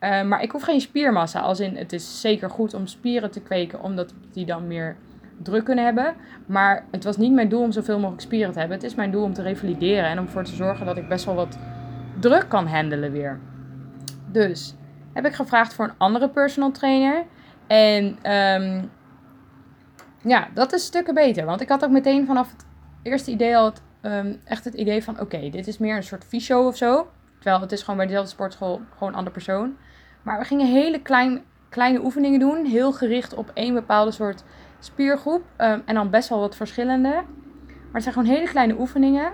Uh, 0.00 0.22
maar 0.22 0.42
ik 0.42 0.50
hoef 0.50 0.62
geen 0.62 0.80
spiermassa. 0.80 1.40
Als 1.40 1.60
in, 1.60 1.76
het 1.76 1.92
is 1.92 2.20
zeker 2.20 2.50
goed 2.50 2.74
om 2.74 2.86
spieren 2.86 3.30
te 3.30 3.40
kweken, 3.40 3.82
omdat 3.82 4.14
die 4.32 4.46
dan 4.46 4.66
meer 4.66 4.96
druk 5.42 5.64
kunnen 5.64 5.84
hebben. 5.84 6.14
Maar 6.46 6.84
het 6.90 7.04
was 7.04 7.16
niet 7.16 7.32
mijn 7.32 7.48
doel 7.48 7.62
om 7.62 7.72
zoveel 7.72 7.98
mogelijk 7.98 8.22
spieren 8.22 8.52
te 8.52 8.58
hebben. 8.58 8.76
Het 8.76 8.86
is 8.86 8.94
mijn 8.94 9.10
doel 9.10 9.22
om 9.22 9.32
te 9.32 9.42
revalideren 9.42 10.04
en 10.04 10.18
om 10.18 10.24
ervoor 10.24 10.44
te 10.44 10.54
zorgen 10.54 10.86
dat 10.86 10.96
ik 10.96 11.08
best 11.08 11.24
wel 11.24 11.34
wat 11.34 11.58
druk 12.20 12.48
kan 12.48 12.66
handelen 12.66 13.12
weer. 13.12 13.38
Dus 14.32 14.74
heb 15.12 15.26
ik 15.26 15.34
gevraagd 15.34 15.74
voor 15.74 15.84
een 15.84 15.98
andere 15.98 16.28
personal 16.28 16.70
trainer. 16.70 17.24
En 17.66 18.32
um, 18.32 18.90
ja, 20.26 20.48
dat 20.54 20.72
is 20.72 20.84
stukken 20.84 21.14
beter. 21.14 21.44
Want 21.44 21.60
ik 21.60 21.68
had 21.68 21.84
ook 21.84 21.90
meteen 21.90 22.26
vanaf 22.26 22.50
het 22.50 22.66
eerste 23.02 23.30
idee 23.30 23.56
al 23.56 23.64
het, 23.64 23.82
um, 24.02 24.40
echt 24.44 24.64
het 24.64 24.74
idee 24.74 25.04
van... 25.04 25.20
Oké, 25.20 25.50
dit 25.50 25.66
is 25.66 25.78
meer 25.78 25.96
een 25.96 26.02
soort 26.02 26.24
fysio 26.24 26.66
of 26.66 26.76
zo. 26.76 27.08
Terwijl 27.34 27.60
het 27.60 27.72
is 27.72 27.80
gewoon 27.80 27.96
bij 27.96 28.06
dezelfde 28.06 28.30
sportschool 28.30 28.80
gewoon 28.92 29.08
een 29.08 29.18
andere 29.18 29.34
persoon. 29.34 29.76
Maar 30.22 30.38
we 30.38 30.44
gingen 30.44 30.66
hele 30.66 31.02
klein, 31.02 31.42
kleine 31.68 32.04
oefeningen 32.04 32.40
doen. 32.40 32.64
Heel 32.64 32.92
gericht 32.92 33.34
op 33.34 33.50
één 33.54 33.74
bepaalde 33.74 34.10
soort 34.10 34.44
spiergroep. 34.78 35.42
Um, 35.58 35.82
en 35.84 35.94
dan 35.94 36.10
best 36.10 36.28
wel 36.28 36.40
wat 36.40 36.56
verschillende. 36.56 37.08
Maar 37.08 37.92
het 37.92 38.02
zijn 38.02 38.14
gewoon 38.14 38.30
hele 38.34 38.48
kleine 38.48 38.78
oefeningen. 38.78 39.32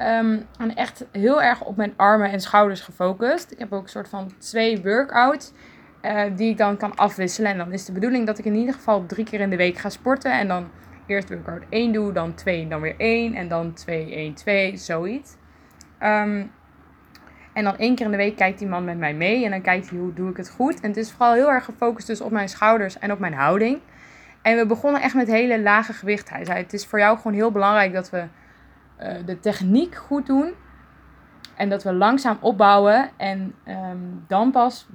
Um, 0.00 0.46
en 0.58 0.74
echt 0.74 1.04
heel 1.12 1.42
erg 1.42 1.64
op 1.64 1.76
mijn 1.76 1.92
armen 1.96 2.30
en 2.30 2.40
schouders 2.40 2.80
gefocust. 2.80 3.50
Ik 3.50 3.58
heb 3.58 3.72
ook 3.72 3.82
een 3.82 3.88
soort 3.88 4.08
van 4.08 4.30
twee 4.38 4.82
workouts. 4.82 5.52
Uh, 6.02 6.22
die 6.36 6.50
ik 6.50 6.56
dan 6.56 6.76
kan 6.76 6.96
afwisselen. 6.96 7.50
En 7.50 7.58
dan 7.58 7.72
is 7.72 7.84
de 7.84 7.92
bedoeling 7.92 8.26
dat 8.26 8.38
ik 8.38 8.44
in 8.44 8.54
ieder 8.54 8.74
geval 8.74 9.06
drie 9.06 9.24
keer 9.24 9.40
in 9.40 9.50
de 9.50 9.56
week 9.56 9.78
ga 9.78 9.88
sporten. 9.88 10.38
En 10.38 10.48
dan 10.48 10.68
eerst 11.06 11.28
workout 11.28 11.62
1 11.68 11.92
doe, 11.92 12.12
dan 12.12 12.34
2 12.34 12.62
en 12.62 12.68
dan 12.68 12.80
weer 12.80 12.94
1. 12.96 13.34
En 13.34 13.48
dan 13.48 13.72
2, 13.72 14.14
1, 14.14 14.34
2, 14.34 14.76
zoiets. 14.76 15.36
Um, 16.02 16.50
en 17.52 17.64
dan 17.64 17.76
één 17.76 17.94
keer 17.94 18.04
in 18.04 18.10
de 18.10 18.16
week 18.16 18.36
kijkt 18.36 18.58
die 18.58 18.68
man 18.68 18.84
met 18.84 18.98
mij 18.98 19.14
mee. 19.14 19.44
En 19.44 19.50
dan 19.50 19.60
kijkt 19.60 19.90
hij 19.90 19.98
hoe 19.98 20.12
doe 20.12 20.30
ik 20.30 20.36
het 20.36 20.50
goed. 20.50 20.80
En 20.80 20.88
het 20.88 20.96
is 20.96 21.12
vooral 21.12 21.34
heel 21.34 21.50
erg 21.50 21.64
gefocust 21.64 22.06
dus 22.06 22.20
op 22.20 22.30
mijn 22.30 22.48
schouders 22.48 22.98
en 22.98 23.12
op 23.12 23.18
mijn 23.18 23.34
houding. 23.34 23.80
En 24.42 24.56
we 24.56 24.66
begonnen 24.66 25.02
echt 25.02 25.14
met 25.14 25.28
hele 25.28 25.60
lage 25.60 25.92
gewicht. 25.92 26.30
Hij 26.30 26.44
zei, 26.44 26.58
het 26.58 26.72
is 26.72 26.86
voor 26.86 26.98
jou 26.98 27.16
gewoon 27.16 27.32
heel 27.32 27.50
belangrijk 27.50 27.92
dat 27.92 28.10
we 28.10 28.24
uh, 29.00 29.12
de 29.26 29.40
techniek 29.40 29.94
goed 29.94 30.26
doen. 30.26 30.54
En 31.56 31.68
dat 31.68 31.82
we 31.82 31.92
langzaam 31.92 32.38
opbouwen. 32.40 33.10
En 33.16 33.54
um, 33.68 34.24
dan 34.28 34.50
pas 34.50 34.86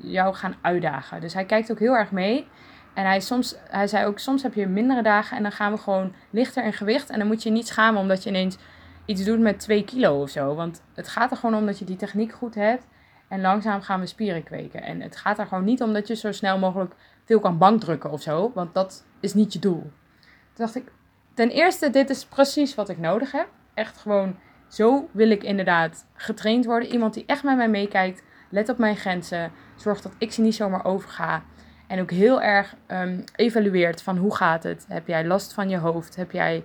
jou 0.00 0.34
gaan 0.34 0.54
uitdagen. 0.60 1.20
Dus 1.20 1.34
hij 1.34 1.44
kijkt 1.44 1.70
ook 1.70 1.78
heel 1.78 1.96
erg 1.96 2.10
mee. 2.10 2.46
En 2.94 3.04
hij, 3.04 3.20
soms, 3.20 3.56
hij 3.68 3.86
zei 3.86 4.06
ook, 4.06 4.18
soms 4.18 4.42
heb 4.42 4.54
je 4.54 4.66
mindere 4.66 5.02
dagen 5.02 5.36
en 5.36 5.42
dan 5.42 5.52
gaan 5.52 5.72
we 5.72 5.78
gewoon 5.78 6.14
lichter 6.30 6.64
in 6.64 6.72
gewicht. 6.72 7.10
En 7.10 7.18
dan 7.18 7.26
moet 7.28 7.42
je 7.42 7.50
niet 7.50 7.66
schamen 7.66 8.00
omdat 8.00 8.22
je 8.22 8.30
ineens 8.30 8.56
iets 9.04 9.24
doet 9.24 9.40
met 9.40 9.60
2 9.60 9.84
kilo 9.84 10.22
of 10.22 10.30
zo. 10.30 10.54
Want 10.54 10.82
het 10.94 11.08
gaat 11.08 11.30
er 11.30 11.36
gewoon 11.36 11.54
om 11.54 11.66
dat 11.66 11.78
je 11.78 11.84
die 11.84 11.96
techniek 11.96 12.32
goed 12.32 12.54
hebt. 12.54 12.86
En 13.28 13.40
langzaam 13.40 13.80
gaan 13.80 14.00
we 14.00 14.06
spieren 14.06 14.42
kweken. 14.42 14.82
En 14.82 15.00
het 15.00 15.16
gaat 15.16 15.38
er 15.38 15.46
gewoon 15.46 15.64
niet 15.64 15.82
om 15.82 15.92
dat 15.92 16.08
je 16.08 16.14
zo 16.14 16.32
snel 16.32 16.58
mogelijk 16.58 16.94
veel 17.24 17.40
kan 17.40 17.58
bankdrukken 17.58 18.10
of 18.10 18.22
zo. 18.22 18.50
Want 18.54 18.74
dat 18.74 19.04
is 19.20 19.34
niet 19.34 19.52
je 19.52 19.58
doel. 19.58 19.80
Toen 19.80 20.66
dacht 20.66 20.74
ik, 20.74 20.92
ten 21.34 21.50
eerste, 21.50 21.90
dit 21.90 22.10
is 22.10 22.24
precies 22.24 22.74
wat 22.74 22.88
ik 22.88 22.98
nodig 22.98 23.32
heb. 23.32 23.48
Echt 23.74 23.98
gewoon, 23.98 24.36
zo 24.68 25.08
wil 25.12 25.30
ik 25.30 25.42
inderdaad 25.42 26.06
getraind 26.14 26.64
worden. 26.64 26.88
Iemand 26.88 27.14
die 27.14 27.24
echt 27.26 27.42
met 27.42 27.56
mij 27.56 27.68
meekijkt. 27.68 28.22
Let 28.48 28.68
op 28.68 28.78
mijn 28.78 28.96
grenzen. 28.96 29.50
Zorg 29.76 30.00
dat 30.00 30.12
ik 30.18 30.32
ze 30.32 30.40
niet 30.40 30.54
zomaar 30.54 30.84
overga. 30.84 31.42
En 31.86 32.00
ook 32.00 32.10
heel 32.10 32.42
erg 32.42 32.74
um, 32.88 33.24
evalueert 33.36 34.02
van 34.02 34.16
hoe 34.16 34.34
gaat 34.34 34.62
het? 34.62 34.84
Heb 34.88 35.06
jij 35.06 35.26
last 35.26 35.52
van 35.52 35.68
je 35.68 35.76
hoofd? 35.76 36.16
Heb 36.16 36.30
jij, 36.30 36.64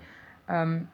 um, 0.49 0.89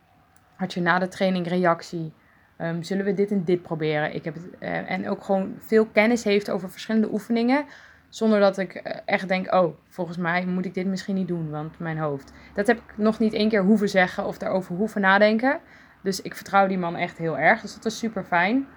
had 0.56 0.74
je 0.74 0.82
na 0.82 1.00
de 1.00 1.08
training 1.08 1.48
reactie? 1.48 2.14
Um, 2.62 2.84
zullen 2.84 3.06
we 3.06 3.14
dit 3.14 3.32
en 3.32 3.44
dit 3.44 3.62
proberen? 3.62 4.16
Ik 4.16 4.26
heb 4.26 4.34
het, 4.34 4.48
uh, 4.60 4.92
en 4.92 5.10
ook 5.10 5.24
gewoon 5.24 5.56
veel 5.58 5.86
kennis 5.86 6.24
heeft 6.24 6.50
over 6.50 6.70
verschillende 6.70 7.12
oefeningen. 7.12 7.66
Zonder 8.10 8.40
dat 8.40 8.58
ik 8.58 8.76
uh, 8.76 8.94
echt 9.06 9.28
denk, 9.28 9.54
oh, 9.54 9.76
volgens 9.88 10.18
mij 10.18 10.46
moet 10.46 10.66
ik 10.66 10.74
dit 10.74 10.86
misschien 10.86 11.16
niet 11.16 11.28
doen, 11.28 11.50
want 11.50 11.80
mijn 11.80 11.98
hoofd. 11.98 12.32
Dat 12.54 12.68
heb 12.68 12.78
ik 12.78 12.98
nog 12.98 13.20
niet 13.20 13.34
één 13.34 13.50
keer 13.50 13.64
hoeven 13.64 13.90
zeggen 13.90 14.26
of 14.26 14.38
daarover 14.38 14.76
hoeven 14.76 15.02
nadenken. 15.02 15.60
Dus 16.02 16.22
ik 16.22 16.36
vertrouw 16.36 16.68
die 16.68 16.78
man 16.78 16.96
echt 16.96 17.18
heel 17.18 17.38
erg. 17.38 17.62
Dus 17.62 17.74
dat 17.74 17.86
is 17.86 17.98
super 17.98 18.24
fijn. 18.24 18.68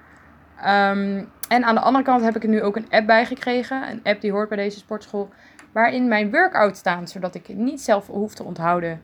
Ehm, 0.63 1.25
en 1.49 1.65
aan 1.65 1.75
de 1.75 1.81
andere 1.81 2.05
kant 2.05 2.23
heb 2.23 2.37
ik 2.37 2.43
er 2.43 2.49
nu 2.49 2.63
ook 2.63 2.77
een 2.77 2.91
app 2.91 3.07
bij 3.07 3.27
gekregen. 3.27 3.91
Een 3.91 4.01
app 4.03 4.21
die 4.21 4.33
hoort 4.33 4.49
bij 4.49 4.59
deze 4.59 4.79
sportschool. 4.79 5.29
Waarin 5.73 6.09
mijn 6.09 6.31
workout 6.31 6.77
staan. 6.77 7.09
Zodat 7.09 7.35
ik 7.35 7.49
niet 7.49 7.81
zelf 7.81 8.07
hoef 8.07 8.35
te 8.35 8.45
onthouden 8.45 9.01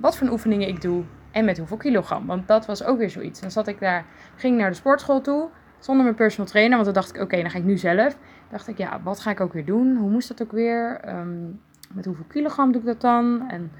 wat 0.00 0.16
voor 0.16 0.28
oefeningen 0.28 0.68
ik 0.68 0.80
doe. 0.80 1.02
En 1.30 1.44
met 1.44 1.58
hoeveel 1.58 1.76
kilogram. 1.76 2.26
Want 2.26 2.48
dat 2.48 2.66
was 2.66 2.84
ook 2.84 2.98
weer 2.98 3.10
zoiets. 3.10 3.40
Dan 3.40 3.50
zat 3.50 3.66
ik 3.66 3.80
daar, 3.80 4.04
ging 4.36 4.58
naar 4.58 4.70
de 4.70 4.76
sportschool 4.76 5.20
toe. 5.20 5.48
Zonder 5.78 6.04
mijn 6.04 6.16
personal 6.16 6.46
trainer. 6.46 6.72
Want 6.72 6.84
dan 6.84 6.94
dacht 6.94 7.14
ik, 7.14 7.22
oké, 7.22 7.36
dan 7.36 7.50
ga 7.50 7.58
ik 7.58 7.64
nu 7.64 7.78
zelf. 7.78 8.16
dacht 8.50 8.68
ik, 8.68 8.78
ja, 8.78 9.00
wat 9.02 9.20
ga 9.20 9.30
ik 9.30 9.40
ook 9.40 9.52
weer 9.52 9.64
doen? 9.64 9.96
Hoe 9.96 10.10
moest 10.10 10.28
dat 10.28 10.42
ook 10.42 10.52
weer? 10.52 11.00
Ehm, 11.00 11.44
met 11.92 12.04
hoeveel 12.04 12.24
kilogram 12.28 12.72
doe 12.72 12.80
ik 12.80 12.86
dat 12.86 13.00
dan? 13.00 13.44
En 13.48 13.72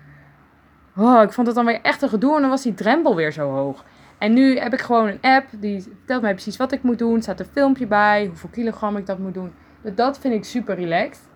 oh, 0.97 1.23
ik 1.23 1.33
vond 1.33 1.47
het 1.47 1.57
dan 1.57 1.65
weer 1.65 1.81
echt 1.81 2.03
een 2.03 2.09
gedoe. 2.09 2.35
En 2.35 2.41
dan 2.41 2.51
was 2.51 2.63
die 2.63 2.75
drempel 2.75 3.17
weer 3.17 3.33
zo 3.33 3.51
hoog. 3.51 3.85
En 4.25 4.33
nu 4.33 4.59
heb 4.59 4.73
ik 4.73 4.81
gewoon 4.81 5.09
een 5.09 5.21
app 5.21 5.47
die 5.51 5.83
vertelt 5.83 6.23
mij 6.23 6.33
precies 6.33 6.57
wat 6.57 6.73
ik 6.73 6.83
moet 6.83 6.99
doen. 6.99 7.17
Er 7.17 7.23
staat 7.23 7.41
een 7.41 7.47
filmpje 7.47 7.87
bij, 7.87 8.27
hoeveel 8.27 8.49
kilogram 8.49 8.97
ik 8.97 9.07
dat 9.07 9.19
moet 9.19 9.35
doen. 9.35 9.53
Dus 9.83 9.95
dat 9.95 10.19
vind 10.19 10.35
ik 10.35 10.45
super 10.45 10.75
relaxed. 10.75 11.29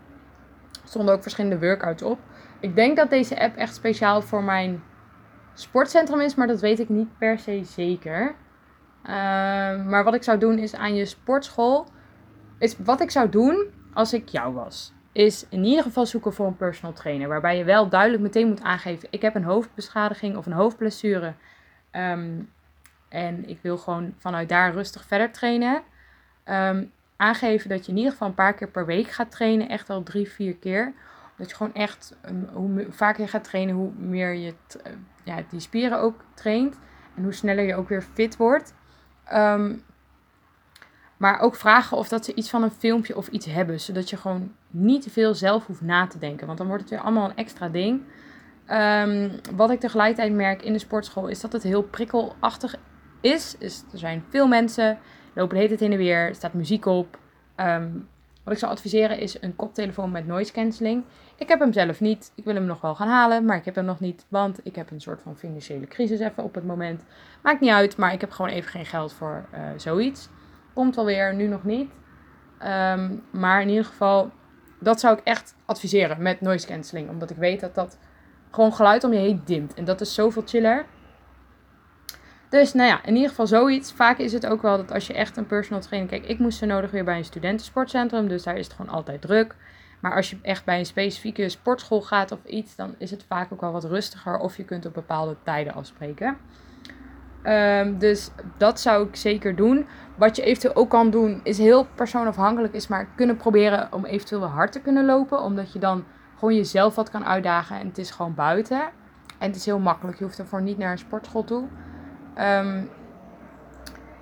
Er 0.83 0.89
stonden 0.89 1.15
ook 1.15 1.23
verschillende 1.23 1.59
workouts 1.59 2.03
op. 2.03 2.19
Ik 2.61 2.75
denk 2.75 2.97
dat 2.97 3.11
deze 3.11 3.41
app 3.41 3.57
echt 3.57 3.75
speciaal 3.75 4.23
voor 4.23 4.43
mijn 4.43 4.83
sportcentrum 5.55 6.21
is, 6.21 6.35
maar 6.35 6.47
dat 6.47 6.61
weet 6.61 6.79
ik 6.79 6.89
niet 6.89 7.19
per 7.19 7.39
se 7.39 7.65
zeker. 7.65 8.35
Ehm, 9.03 9.89
maar 9.89 10.05
wat 10.05 10.15
ik 10.15 10.23
zou 10.23 10.39
doen 10.39 10.59
is 10.59 10.75
aan 10.75 10.95
je 10.95 11.05
sportschool. 11.05 11.87
Is 12.59 12.79
wat 12.79 13.01
ik 13.01 13.11
zou 13.11 13.29
doen 13.29 13.67
als 13.93 14.13
ik 14.13 14.29
jou 14.29 14.55
was. 14.55 14.93
Is 15.13 15.47
in 15.49 15.65
ieder 15.65 15.83
geval 15.83 16.07
zoeken 16.07 16.33
voor 16.33 16.47
een 16.47 16.57
personal 16.57 16.93
trainer. 16.93 17.29
Waarbij 17.29 17.59
je 17.59 17.65
wel 17.65 17.89
duidelijk 17.89 18.23
meteen 18.23 18.49
moet 18.49 18.63
aangeven: 18.63 19.09
ik 19.11 19.23
heb 19.23 19.35
een 19.35 19.45
hoofdbeschadiging 19.45 20.37
of 20.37 20.47
een 20.47 20.53
hoofdblessure. 20.53 21.35
Ehm, 21.91 22.41
en 23.09 23.49
ik 23.49 23.59
wil 23.63 23.79
gewoon 23.79 24.15
vanuit 24.17 24.49
daar 24.49 24.73
rustig 24.73 25.05
verder 25.05 25.31
trainen. 25.31 25.83
Ehm, 26.45 26.85
aangeven 27.17 27.69
dat 27.69 27.85
je 27.87 27.93
in 27.93 27.97
ieder 27.97 28.13
geval 28.13 28.29
een 28.29 28.35
paar 28.35 28.55
keer 28.55 28.69
per 28.69 28.87
week 28.87 29.09
gaat 29.09 29.31
trainen. 29.31 29.69
Echt 29.69 29.91
al 29.91 30.03
drie, 30.03 30.31
vier 30.31 30.57
keer. 30.57 30.93
Dat 31.37 31.51
je 31.51 31.57
gewoon 31.57 31.75
echt, 31.75 32.17
hoe 32.53 32.87
vaker 32.91 33.23
je 33.23 33.29
gaat 33.29 33.45
trainen, 33.45 33.75
hoe 33.75 33.93
meer 33.97 34.35
je 34.35 34.55
uh, 34.87 34.93
ja, 35.25 35.43
die 35.51 35.61
spieren 35.61 36.01
ook 36.01 36.25
traint. 36.35 36.79
En 37.15 37.23
hoe 37.23 37.33
sneller 37.33 37.65
je 37.65 37.75
ook 37.75 37.89
weer 37.89 38.03
fit 38.03 38.37
wordt. 38.37 38.75
Ehm, 39.25 39.77
maar 41.17 41.41
ook 41.41 41.57
vragen 41.57 41.97
of 41.97 42.09
dat 42.09 42.25
ze 42.25 42.35
iets 42.35 42.51
van 42.51 42.63
een 42.63 42.71
filmpje 42.71 43.17
of 43.17 43.29
iets 43.29 43.47
hebben. 43.47 43.81
Zodat 43.81 44.11
je 44.11 44.17
gewoon 44.17 44.55
niet 44.69 45.03
te 45.03 45.11
veel 45.11 45.35
zelf 45.35 45.67
hoeft 45.67 45.81
na 45.81 46.07
te 46.07 46.19
denken. 46.19 46.47
Want 46.47 46.59
dan 46.59 46.67
wordt 46.67 46.83
het 46.83 46.93
weer 46.93 47.01
allemaal 47.01 47.29
een 47.31 47.37
extra 47.37 47.69
ding. 47.69 48.03
Wat 49.57 49.71
ik 49.71 49.81
tegelijkertijd 49.81 50.33
merk 50.33 50.63
in 50.63 50.73
de 50.73 50.79
sportschool 50.79 51.29
is 51.29 51.41
dat 51.41 51.53
het 51.53 51.63
heel 51.63 51.83
prikkelachtig 51.83 52.75
is. 53.21 53.57
er 53.93 53.99
zijn 53.99 54.25
veel 54.29 54.47
mensen, 54.47 54.99
lopen 55.35 55.57
hele 55.57 55.69
tijd 55.69 55.81
heen 55.81 55.93
en 55.93 55.99
weer, 55.99 56.29
er 56.29 56.35
staat 56.35 56.53
muziek 56.53 56.87
op. 56.87 57.19
Um, 57.57 58.09
wat 58.49 58.57
ik 58.57 58.63
zou 58.63 58.73
adviseren 58.73 59.19
is 59.19 59.43
een 59.43 59.57
koptelefoon 59.57 60.11
met 60.11 60.27
noise 60.27 60.53
cancelling. 60.53 61.05
Ik 61.37 61.49
heb 61.49 61.59
hem 61.59 61.73
zelf 61.73 62.01
niet. 62.01 62.33
Ik 62.35 62.45
wil 62.45 62.55
hem 62.55 62.65
nog 62.65 62.81
wel 62.81 62.95
gaan 62.95 63.09
halen, 63.09 63.45
maar 63.45 63.57
ik 63.57 63.65
heb 63.65 63.75
hem 63.75 63.85
nog 63.85 64.01
niet. 64.01 64.27
Want 64.29 64.61
ik 64.63 64.77
heb 64.77 64.91
een 64.91 65.01
soort 65.01 65.23
van 65.23 65.37
financiële 65.37 65.87
crisis 65.87 66.21
even 66.21 66.43
op 66.43 66.55
het 66.55 66.65
moment. 66.65 67.05
Maakt 67.43 67.61
niet 67.61 67.71
uit, 67.71 67.97
maar 67.97 68.13
ik 68.13 68.21
heb 68.21 68.31
gewoon 68.31 68.51
even 68.51 68.71
geen 68.71 68.87
geld 68.87 69.13
voor 69.13 69.45
uh, 69.55 69.61
zoiets. 69.77 70.29
Komt 70.75 70.97
wel 70.97 71.05
weer, 71.05 71.35
nu 71.35 71.47
nog 71.47 71.65
niet. 71.65 71.91
Um, 72.63 73.23
maar 73.31 73.63
in 73.63 73.69
ieder 73.69 73.85
geval, 73.85 74.31
dat 74.81 75.01
zou 75.01 75.19
ik 75.19 75.25
echt 75.25 75.55
adviseren 75.65 76.23
met 76.23 76.41
noise 76.41 76.67
cancelling. 76.67 77.09
Omdat 77.09 77.31
ik 77.31 77.37
weet 77.37 77.61
dat 77.61 77.75
dat 77.75 77.99
gewoon 78.51 78.73
geluid 78.73 79.05
om 79.05 79.13
je 79.13 79.19
heen 79.19 79.43
dimt. 79.45 79.75
En 79.75 79.85
dat 79.85 80.01
is 80.01 80.15
zoveel 80.15 80.43
chiller. 80.47 80.87
Dus 82.49 82.73
nou 82.73 82.89
ja, 82.89 83.05
in 83.05 83.15
ieder 83.15 83.29
geval 83.29 83.47
zoiets. 83.47 83.93
Vaak 83.93 84.19
is 84.19 84.33
het 84.33 84.47
ook 84.47 84.63
wel 84.63 84.77
dat 84.77 84.93
als 84.93 85.07
je 85.07 85.13
echt 85.13 85.37
een 85.37 85.47
personal 85.47 85.81
trainer... 85.81 86.11
Kijk, 86.11 86.27
ik 86.27 86.39
moest 86.39 86.59
zo 86.59 86.67
nodig 86.67 86.91
weer 86.91 87.05
bij 87.05 87.17
een 87.17 87.25
studentensportcentrum. 87.25 88.29
Dus 88.29 88.43
daar 88.43 88.57
is 88.57 88.67
het 88.67 88.77
gewoon 88.77 88.95
altijd 88.95 89.21
druk. 89.21 89.55
Maar 90.01 90.15
als 90.15 90.31
je 90.31 90.39
echt 90.43 90.65
bij 90.65 90.79
een 90.79 90.87
specifieke 90.87 91.49
sportschool 91.49 92.03
gaat 92.03 92.33
of 92.33 92.45
iets... 92.45 92.77
dan 92.77 92.95
is 92.99 93.11
het 93.11 93.25
vaak 93.29 93.53
ook 93.53 93.61
wel 93.61 93.73
wat 93.73 93.85
rustiger. 93.85 94.39
Of 94.39 94.57
je 94.57 94.65
kunt 94.65 94.87
op 94.87 94.95
bepaalde 94.95 95.37
tijden 95.43 95.75
afspreken. 95.75 96.37
Um, 97.45 97.99
dus 97.99 98.31
dat 98.57 98.81
zou 98.81 99.09
ik 99.09 99.17
zeker 99.17 99.57
doen. 99.57 99.87
Wat 100.17 100.37
je 100.37 100.43
eventueel 100.43 100.75
ook 100.75 100.91
kan 100.91 101.11
doen, 101.11 101.41
is 101.43 101.59
heel 101.59 101.87
persoonafhankelijk. 101.95 102.75
Is 102.75 102.89
maar 102.89 103.09
kunnen 103.17 103.37
proberen 103.37 103.93
om 103.93 104.05
eventueel 104.05 104.41
wel 104.41 104.51
hard 104.51 104.73
te 104.73 104.81
kunnen 104.81 105.05
lopen. 105.05 105.43
Omdat 105.43 105.73
je 105.73 105.79
dan 105.79 106.05
gewoon 106.35 106.55
jezelf 106.55 106.95
wat 106.95 107.11
kan 107.11 107.25
uitdagen. 107.25 107.81
En 107.81 107.87
het 107.87 107.99
is 107.99 108.11
gewoon 108.11 108.35
buiten. 108.35 108.81
En 109.39 109.47
het 109.47 109.57
is 109.57 109.65
heel 109.65 109.79
makkelijk. 109.79 110.19
Je 110.19 110.25
hoeft 110.25 110.39
ervoor 110.39 110.63
niet 110.63 110.79
naar 110.79 110.91
een 110.91 110.99
sportschool 110.99 111.45
toe. 111.45 111.69
Um, 112.41 112.89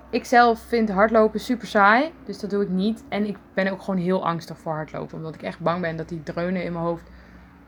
ik 0.09 0.25
zelf 0.25 0.59
vind 0.59 0.89
hardlopen 0.89 1.39
super 1.39 1.67
saai, 1.67 2.11
dus 2.25 2.39
dat 2.39 2.49
doe 2.49 2.63
ik 2.63 2.69
niet. 2.69 3.03
En 3.09 3.25
ik 3.25 3.37
ben 3.53 3.71
ook 3.71 3.81
gewoon 3.81 3.99
heel 3.99 4.25
angstig 4.25 4.57
voor 4.57 4.73
hardlopen, 4.73 5.17
omdat 5.17 5.35
ik 5.35 5.41
echt 5.41 5.59
bang 5.59 5.81
ben 5.81 5.97
dat 5.97 6.09
die 6.09 6.23
dreunen 6.23 6.63
in 6.63 6.71
mijn 6.73 6.85
hoofd 6.85 7.09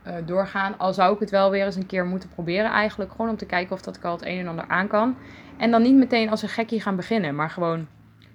uh, 0.08 0.14
doorgaan. 0.26 0.78
Al 0.78 0.94
zou 0.94 1.14
ik 1.14 1.20
het 1.20 1.30
wel 1.30 1.52
weer 1.52 1.66
eens 1.66 1.76
een 1.76 1.86
keer 1.86 2.06
moeten 2.06 2.30
proberen 2.30 2.72
eigenlijk, 2.72 3.12
gewoon 3.12 3.30
om 3.30 3.38
te 3.38 3.46
kijken 3.46 3.76
of 3.76 3.82
dat 3.82 3.96
ik 3.96 4.04
al 4.04 4.12
het 4.12 4.26
een 4.26 4.40
en 4.40 4.48
ander 4.48 4.68
aan 4.68 4.88
kan. 4.88 5.16
En 5.58 5.72
dan 5.72 5.82
niet 5.82 5.96
meteen 5.96 6.30
als 6.30 6.42
een 6.42 6.50
gekkie 6.50 6.82
gaan 6.82 6.96
beginnen, 6.96 7.36
maar 7.36 7.50
gewoon 7.50 7.88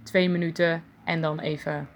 twee 0.03 0.29
minuten 0.29 0.83
en 1.05 1.21
dan 1.21 1.41
even 1.41 1.89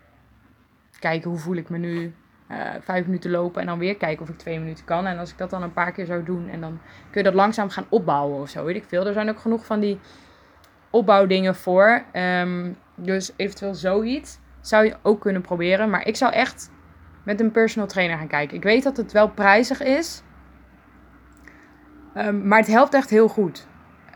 kijken 0.99 1.31
hoe 1.31 1.39
voel 1.39 1.57
ik 1.57 1.69
me 1.69 1.79
nu. 1.79 2.15
Uh, 2.51 2.57
vijf 2.81 3.05
minuten 3.05 3.31
lopen 3.31 3.61
en 3.61 3.67
dan 3.67 3.79
weer 3.79 3.97
kijken 3.97 4.23
of 4.23 4.29
ik 4.29 4.39
twee 4.39 4.59
minuten 4.59 4.85
kan. 4.85 5.07
En 5.07 5.19
als 5.19 5.31
ik 5.31 5.39
dat 5.39 5.51
dan 5.51 5.63
een 5.63 5.73
paar 5.73 5.93
keer 5.93 6.07
zou 6.07 6.23
doen 6.23 6.49
en 6.49 6.61
dan 6.61 6.81
kun 7.11 7.21
je 7.21 7.23
dat 7.23 7.35
langzaam 7.35 7.69
gaan 7.69 7.87
opbouwen 7.89 8.41
of 8.41 8.49
zo, 8.49 8.65
weet 8.65 8.77
ik 8.77 8.85
veel. 8.85 9.07
Er 9.07 9.13
zijn 9.13 9.29
ook 9.29 9.39
genoeg 9.39 9.67
van 9.67 9.81
die 9.81 10.01
opbouwdingen 10.91 11.55
voor. 11.55 12.03
Um, 12.13 12.77
dus 12.95 13.33
eventueel 13.37 13.75
zoiets 13.75 14.39
zou 14.61 14.85
je 14.85 14.97
ook 15.03 15.21
kunnen 15.21 15.43
proberen. 15.43 15.91
Maar 15.91 16.07
ik 16.07 16.17
zou 16.17 16.33
echt 16.33 16.71
met 17.23 17.41
een 17.41 17.51
personal 17.51 17.89
trainer 17.89 18.19
gaan 18.19 18.27
kijken. 18.27 18.57
Ik 18.57 18.63
weet 18.63 18.83
dat 18.83 18.97
het 18.97 19.13
wel 19.13 19.29
prijzig 19.29 19.83
is. 19.83 20.23
Um, 22.17 22.47
maar 22.47 22.59
het 22.59 22.69
helpt 22.69 22.95
echt 22.95 23.11
heel 23.11 23.29
goed. 23.29 23.67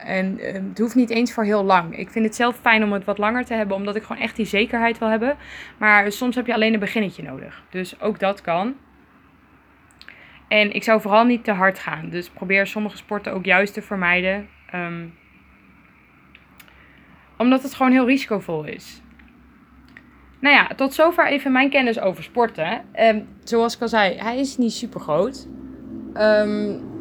En 0.05 0.57
um, 0.57 0.69
het 0.69 0.79
hoeft 0.79 0.95
niet 0.95 1.11
eens 1.11 1.33
voor 1.33 1.45
heel 1.45 1.65
lang. 1.65 1.99
Ik 1.99 2.11
vind 2.11 2.25
het 2.25 2.35
zelf 2.35 2.57
fijn 2.57 2.85
om 2.85 2.93
het 2.93 3.05
wat 3.05 3.19
langer 3.19 3.45
te 3.45 3.55
hebben, 3.55 3.77
omdat 3.77 3.97
ik 3.97 4.03
gewoon 4.03 4.23
echt 4.23 4.37
die 4.37 4.47
zekerheid 4.47 4.99
wil 4.99 5.09
hebben. 5.09 5.37
Maar 5.79 6.13
soms 6.13 6.37
heb 6.37 6.47
je 6.47 6.55
alleen 6.55 6.75
een 6.75 6.81
beginnetje 6.81 7.23
nodig. 7.23 7.63
Dus 7.71 8.01
ook 8.01 8.19
dat 8.19 8.41
kan. 8.41 8.75
En 10.49 10.73
ik 10.73 10.83
zou 10.83 11.01
vooral 11.01 11.25
niet 11.25 11.45
te 11.45 11.53
hard 11.53 11.79
gaan. 11.79 12.09
Dus 12.09 12.31
probeer 12.31 12.67
sommige 12.67 12.97
sporten 12.97 13.33
ook 13.33 13.45
juist 13.45 13.75
te 13.75 13.83
vermijden. 13.83 14.49
Um, 14.75 15.15
omdat 17.39 17.63
het 17.63 17.75
gewoon 17.75 17.93
heel 17.93 18.07
risicovol 18.07 18.65
is. 18.65 19.03
Nou 20.39 20.55
ja, 20.55 20.67
tot 20.77 20.95
zover 20.95 21.27
even 21.27 21.53
mijn 21.53 21.71
kennis 21.71 22.01
over 22.01 22.23
sporten. 22.23 22.85
Um, 23.01 23.29
zoals 23.45 23.75
ik 23.75 23.83
al 23.83 23.89
zei, 23.89 24.17
hij 24.19 24.39
is 24.39 24.57
niet 24.57 24.73
super 24.73 25.01
groot. 25.01 25.49
Um, 26.15 26.92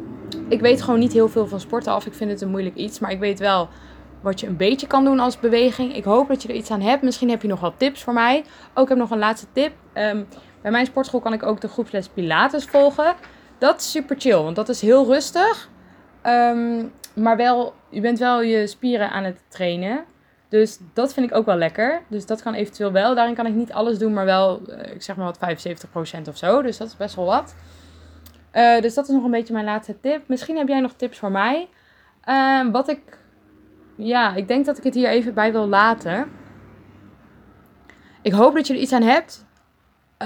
ik 0.48 0.60
weet 0.60 0.82
gewoon 0.82 1.00
niet 1.00 1.12
heel 1.12 1.28
veel 1.28 1.46
van 1.46 1.60
sporten 1.60 1.92
af. 1.92 2.06
Ik 2.06 2.14
vind 2.14 2.30
het 2.30 2.40
een 2.40 2.50
moeilijk 2.50 2.76
iets. 2.76 2.98
Maar 2.98 3.10
ik 3.10 3.18
weet 3.18 3.38
wel 3.38 3.68
wat 4.20 4.40
je 4.40 4.46
een 4.46 4.56
beetje 4.56 4.86
kan 4.86 5.04
doen 5.04 5.20
als 5.20 5.40
beweging. 5.40 5.96
Ik 5.96 6.04
hoop 6.04 6.28
dat 6.28 6.42
je 6.42 6.48
er 6.48 6.54
iets 6.54 6.70
aan 6.70 6.80
hebt. 6.80 7.02
Misschien 7.02 7.30
heb 7.30 7.42
je 7.42 7.48
nog 7.48 7.60
wat 7.60 7.74
tips 7.76 8.02
voor 8.02 8.12
mij. 8.12 8.44
Ook 8.74 8.88
heb 8.88 8.98
nog 8.98 9.10
een 9.10 9.18
laatste 9.18 9.46
tip. 9.52 9.72
Um, 9.94 10.26
bij 10.62 10.70
mijn 10.70 10.86
sportschool 10.86 11.20
kan 11.20 11.32
ik 11.32 11.42
ook 11.42 11.60
de 11.60 11.68
groepsles 11.68 12.08
Pilates 12.08 12.64
volgen. 12.64 13.14
Dat 13.58 13.80
is 13.80 13.90
super 13.90 14.16
chill, 14.18 14.42
want 14.42 14.56
dat 14.56 14.68
is 14.68 14.80
heel 14.80 15.06
rustig. 15.06 15.68
Um, 16.26 16.92
maar 17.14 17.36
wel, 17.36 17.74
je 17.88 18.00
bent 18.00 18.18
wel 18.18 18.42
je 18.42 18.66
spieren 18.66 19.10
aan 19.10 19.24
het 19.24 19.40
trainen. 19.48 20.04
Dus 20.48 20.78
dat 20.94 21.12
vind 21.12 21.30
ik 21.30 21.36
ook 21.36 21.46
wel 21.46 21.56
lekker. 21.56 22.02
Dus 22.08 22.26
dat 22.26 22.42
kan 22.42 22.54
eventueel 22.54 22.92
wel. 22.92 23.14
Daarin 23.14 23.34
kan 23.34 23.46
ik 23.46 23.54
niet 23.54 23.72
alles 23.72 23.98
doen, 23.98 24.12
maar 24.12 24.24
wel, 24.24 24.62
eh, 24.66 24.94
ik 24.94 25.02
zeg 25.02 25.16
maar 25.16 25.26
wat 25.26 25.38
75% 25.38 26.28
of 26.28 26.36
zo. 26.36 26.62
Dus 26.62 26.76
dat 26.76 26.88
is 26.88 26.96
best 26.96 27.14
wel 27.14 27.24
wat. 27.24 27.54
Uh, 28.54 28.80
dus 28.80 28.94
dat 28.94 29.08
is 29.08 29.14
nog 29.14 29.24
een 29.24 29.30
beetje 29.30 29.52
mijn 29.52 29.64
laatste 29.64 30.00
tip. 30.00 30.28
Misschien 30.28 30.56
heb 30.56 30.68
jij 30.68 30.80
nog 30.80 30.92
tips 30.92 31.18
voor 31.18 31.30
mij. 31.30 31.68
Uh, 32.28 32.70
wat 32.70 32.88
ik, 32.88 33.18
ja, 33.96 34.34
ik 34.34 34.48
denk 34.48 34.64
dat 34.64 34.78
ik 34.78 34.84
het 34.84 34.94
hier 34.94 35.08
even 35.08 35.34
bij 35.34 35.52
wil 35.52 35.66
laten. 35.66 36.30
Ik 38.22 38.32
hoop 38.32 38.54
dat 38.54 38.66
je 38.66 38.74
er 38.74 38.80
iets 38.80 38.92
aan 38.92 39.02
hebt. 39.02 39.46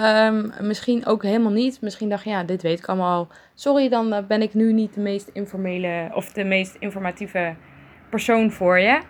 Um, 0.03 0.53
misschien 0.61 1.07
ook 1.07 1.23
helemaal 1.23 1.53
niet. 1.53 1.81
Misschien 1.81 2.09
dacht 2.09 2.25
je, 2.25 2.31
ja, 2.31 2.45
dit 2.45 2.62
weet 2.62 2.79
ik 2.79 2.87
allemaal. 2.87 3.29
Sorry, 3.55 3.89
dan 3.89 4.12
eh, 4.12 4.27
ben 4.27 4.43
ik 4.43 4.55
nu 4.55 4.73
niet 4.73 4.95
de 4.95 5.01
meest 5.01 5.29
informele 5.33 6.11
of 6.15 6.33
de 6.33 6.45
meest 6.45 6.77
informatieve 6.79 7.55
persoon 8.11 8.51
voor 8.51 8.79
je. 8.79 9.01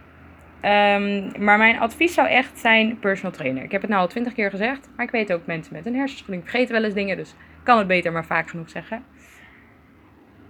Um, 0.62 1.44
maar 1.44 1.59
mijn 1.59 1.79
advies 1.79 2.14
zou 2.14 2.29
echt 2.29 2.59
zijn 2.59 2.98
personal 2.98 3.33
trainer. 3.33 3.62
Ik 3.62 3.72
heb 3.72 3.81
het 3.81 3.90
nou 3.90 4.02
al 4.02 4.09
twintig 4.09 4.33
keer 4.33 4.50
gezegd, 4.50 4.88
maar 4.96 5.07
ik 5.07 5.12
weet 5.12 5.33
ook 5.33 5.46
mensen 5.46 5.74
met 5.74 5.87
een 5.87 5.94
hersenschudding 5.94 6.42
vergeten 6.42 6.74
wel 6.74 6.85
eens 6.85 6.94
dingen, 6.94 7.16
dus 7.16 7.35
kan 7.66 7.79
het 7.79 7.87
beter 7.87 8.12
maar 8.12 8.24
vaak 8.24 8.50
genoeg 8.50 8.70
zeggen. 8.70 9.05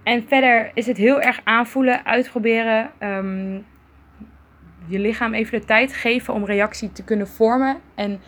En 0.03 0.27
verder 0.27 0.71
is 0.73 0.87
het 0.87 0.97
heel 0.97 1.21
erg 1.21 1.39
aanvoelen, 1.43 2.05
uitproberen, 2.05 2.91
um, 2.99 3.65
je 4.87 4.99
lichaam 4.99 5.33
even 5.33 5.59
de 5.59 5.65
tijd 5.65 5.93
geven 5.93 6.33
om 6.33 6.45
reactie 6.45 6.91
te 6.91 7.03
kunnen 7.03 7.27
vormen 7.27 7.77
en 7.95 8.19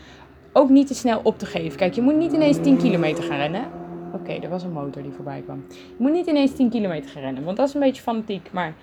ook 0.54 0.70
niet 0.70 0.88
te 0.88 0.94
snel 0.94 1.20
op 1.24 1.40
te 1.40 1.46
geven. 1.46 1.78
Kijk, 1.78 1.94
je 1.94 2.02
moet 2.02 2.16
niet 2.16 2.34
ineens 2.34 2.62
10 2.62 2.78
kilometer 2.78 3.24
gaan 3.24 3.38
rennen. 3.38 3.68
Oké, 4.14 4.32
er 4.32 4.50
was 4.50 4.64
een 4.64 4.72
motor 4.72 5.02
die 5.02 5.12
voorbij 5.12 5.42
kwam. 5.42 5.66
Je 5.70 5.96
moet 5.98 6.12
niet 6.12 6.28
ineens 6.28 6.56
10 6.56 6.70
kilometer 6.70 7.10
gaan 7.10 7.22
rennen, 7.22 7.44
want 7.44 7.58
dat 7.58 7.68
is 7.68 7.74
een 7.74 7.80
beetje 7.80 8.02
fanatiek, 8.02 8.50
maar 8.52 8.74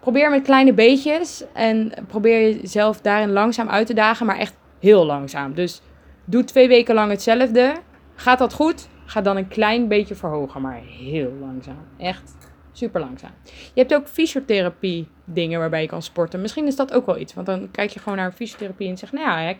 probeer 0.00 0.30
met 0.30 0.42
kleine 0.42 0.72
beetjes 0.72 1.44
en 1.52 1.92
probeer 2.06 2.56
jezelf 2.56 3.00
daarin 3.00 3.32
langzaam 3.32 3.68
uit 3.68 3.86
te 3.86 3.94
dagen, 3.94 4.26
maar 4.26 4.38
echt 4.38 4.56
heel 4.80 5.06
langzaam. 5.06 5.54
Dus 5.54 5.82
doe 6.24 6.44
twee 6.44 6.68
weken 6.68 6.94
lang 6.94 7.10
hetzelfde. 7.10 7.74
Gaat 8.14 8.38
dat 8.38 8.52
goed? 8.52 8.88
Ga 9.14 9.20
dan 9.20 9.36
een 9.36 9.48
klein 9.48 9.88
beetje 9.88 10.14
verhogen, 10.14 10.60
maar 10.60 10.80
heel 10.84 11.32
langzaam. 11.40 11.86
Echt 11.98 12.36
super 12.72 13.00
langzaam. 13.00 13.30
Je 13.44 13.80
hebt 13.80 13.94
ook 13.94 14.08
fysiotherapie 14.08 15.08
dingen 15.24 15.58
waarbij 15.58 15.80
je 15.80 15.88
kan 15.88 16.02
sporten. 16.02 16.40
Misschien 16.40 16.66
is 16.66 16.76
dat 16.76 16.92
ook 16.92 17.06
wel 17.06 17.18
iets, 17.18 17.34
want 17.34 17.46
dan 17.46 17.70
kijk 17.70 17.90
je 17.90 17.98
gewoon 18.00 18.18
naar 18.18 18.32
fysiotherapie 18.32 18.88
en 18.88 18.98
zegt, 18.98 19.12
nou 19.12 19.40
ja, 19.40 19.54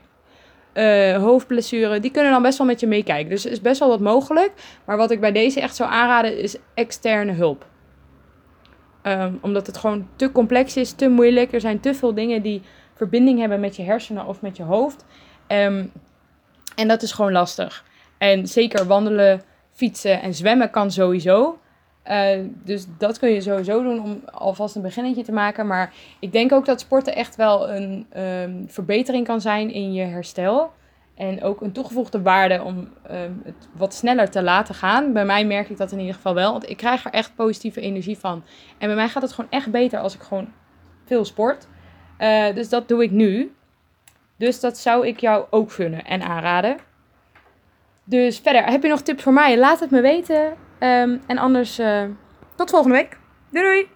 uh, 1.15 1.23
hoofdblessure, 1.23 2.01
die 2.01 2.11
kunnen 2.11 2.33
dan 2.33 2.43
best 2.43 2.59
wel 2.59 2.67
met 2.67 2.81
je 2.81 2.87
meekijken. 2.87 3.31
Dus 3.31 3.47
is 3.47 3.61
best 3.61 3.79
wel 3.79 3.89
wat 3.89 4.01
mogelijk. 4.01 4.53
Maar 4.85 4.97
wat 4.97 5.11
ik 5.11 5.21
bij 5.21 5.33
deze 5.33 5.61
echt 5.61 5.77
zou 5.77 5.91
aanraden 5.91 6.39
is 6.39 6.57
externe 6.75 7.33
hulp. 7.33 7.67
Um, 9.03 9.39
omdat 9.41 9.67
het 9.67 9.77
gewoon 9.77 10.09
te 10.17 10.33
complex 10.33 10.77
is, 10.77 10.93
te 10.93 11.09
moeilijk. 11.09 11.53
Er 11.53 11.61
zijn 11.61 11.81
te 11.81 11.95
veel 11.95 12.15
dingen 12.15 12.43
die 12.43 12.63
verbinding 12.95 13.39
hebben 13.39 13.61
met 13.61 13.77
je 13.77 13.83
hersenen 13.83 14.27
of 14.27 14.41
met 14.41 14.57
je 14.57 14.63
hoofd. 14.63 15.05
Um, 15.49 15.93
en 16.77 16.89
dat 16.89 17.03
is 17.03 17.13
gewoon 17.13 17.33
lastig. 17.33 17.85
En 18.25 18.47
zeker 18.47 18.87
wandelen, 18.87 19.43
fietsen 19.73 20.23
en 20.23 20.35
zwemmen 20.35 20.71
kan 20.71 20.91
sowieso. 20.91 21.59
Uh, 22.07 22.29
dus 22.65 22.87
dat 22.99 23.19
kun 23.19 23.31
je 23.31 23.41
sowieso 23.41 23.83
doen 23.83 24.03
om 24.03 24.23
alvast 24.33 24.77
een 24.77 24.83
beginnetje 24.83 25.23
te 25.23 25.33
maken. 25.33 25.67
Maar 25.67 25.93
ik 26.21 26.33
denk 26.33 26.53
ook 26.53 26.65
dat 26.65 26.81
sporten 26.81 27.15
echt 27.15 27.37
wel 27.37 27.71
een 27.71 28.07
um, 28.17 28.65
verbetering 28.69 29.27
kan 29.27 29.41
zijn 29.41 29.73
in 29.73 29.93
je 29.93 30.03
herstel. 30.03 30.73
En 31.15 31.43
ook 31.43 31.61
een 31.61 31.73
toegevoegde 31.73 32.23
waarde 32.23 32.63
om 32.63 32.89
um, 33.11 33.41
het 33.45 33.69
wat 33.77 33.95
sneller 33.95 34.31
te 34.31 34.43
laten 34.43 34.75
gaan. 34.75 35.13
Bij 35.13 35.25
mij 35.25 35.47
merk 35.47 35.69
ik 35.69 35.77
dat 35.77 35.93
in 35.93 35.99
ieder 35.99 36.15
geval 36.15 36.35
wel. 36.35 36.53
Want 36.53 36.71
ik 36.71 36.77
krijg 36.77 37.05
er 37.05 37.13
echt 37.13 37.35
positieve 37.35 37.81
energie 37.81 38.19
van. 38.19 38.45
En 38.79 38.87
bij 38.87 38.97
mij 38.97 39.09
gaat 39.09 39.23
het 39.23 39.33
gewoon 39.33 39.51
echt 39.51 39.71
beter 39.71 39.99
als 39.99 40.15
ik 40.15 40.23
gewoon 40.23 40.53
veel 41.05 41.25
sport. 41.25 41.67
Uh, 42.19 42.55
dus 42.55 42.69
dat 42.69 42.89
doe 42.89 43.03
ik 43.03 43.11
nu. 43.11 43.55
Dus 44.37 44.61
dat 44.61 44.79
zou 44.79 45.07
ik 45.07 45.21
jou 45.21 45.47
ook 45.51 45.73
gunnen 45.73 46.05
en 46.05 46.23
aanraden. 46.23 46.77
Dus 48.05 48.39
verder, 48.39 48.65
heb 48.65 48.83
je 48.83 48.89
nog 48.89 49.03
tips 49.03 49.23
voor 49.23 49.33
mij? 49.33 49.59
Laat 49.59 49.81
het 49.81 49.91
me 49.91 50.01
weten. 50.01 50.45
Um, 50.81 51.23
en 51.27 51.39
anders, 51.39 51.81
uh, 51.81 52.03
tot 52.57 52.71
volgende 52.71 52.97
week. 52.97 53.19
Doei 53.51 53.65
doei! 53.65 53.89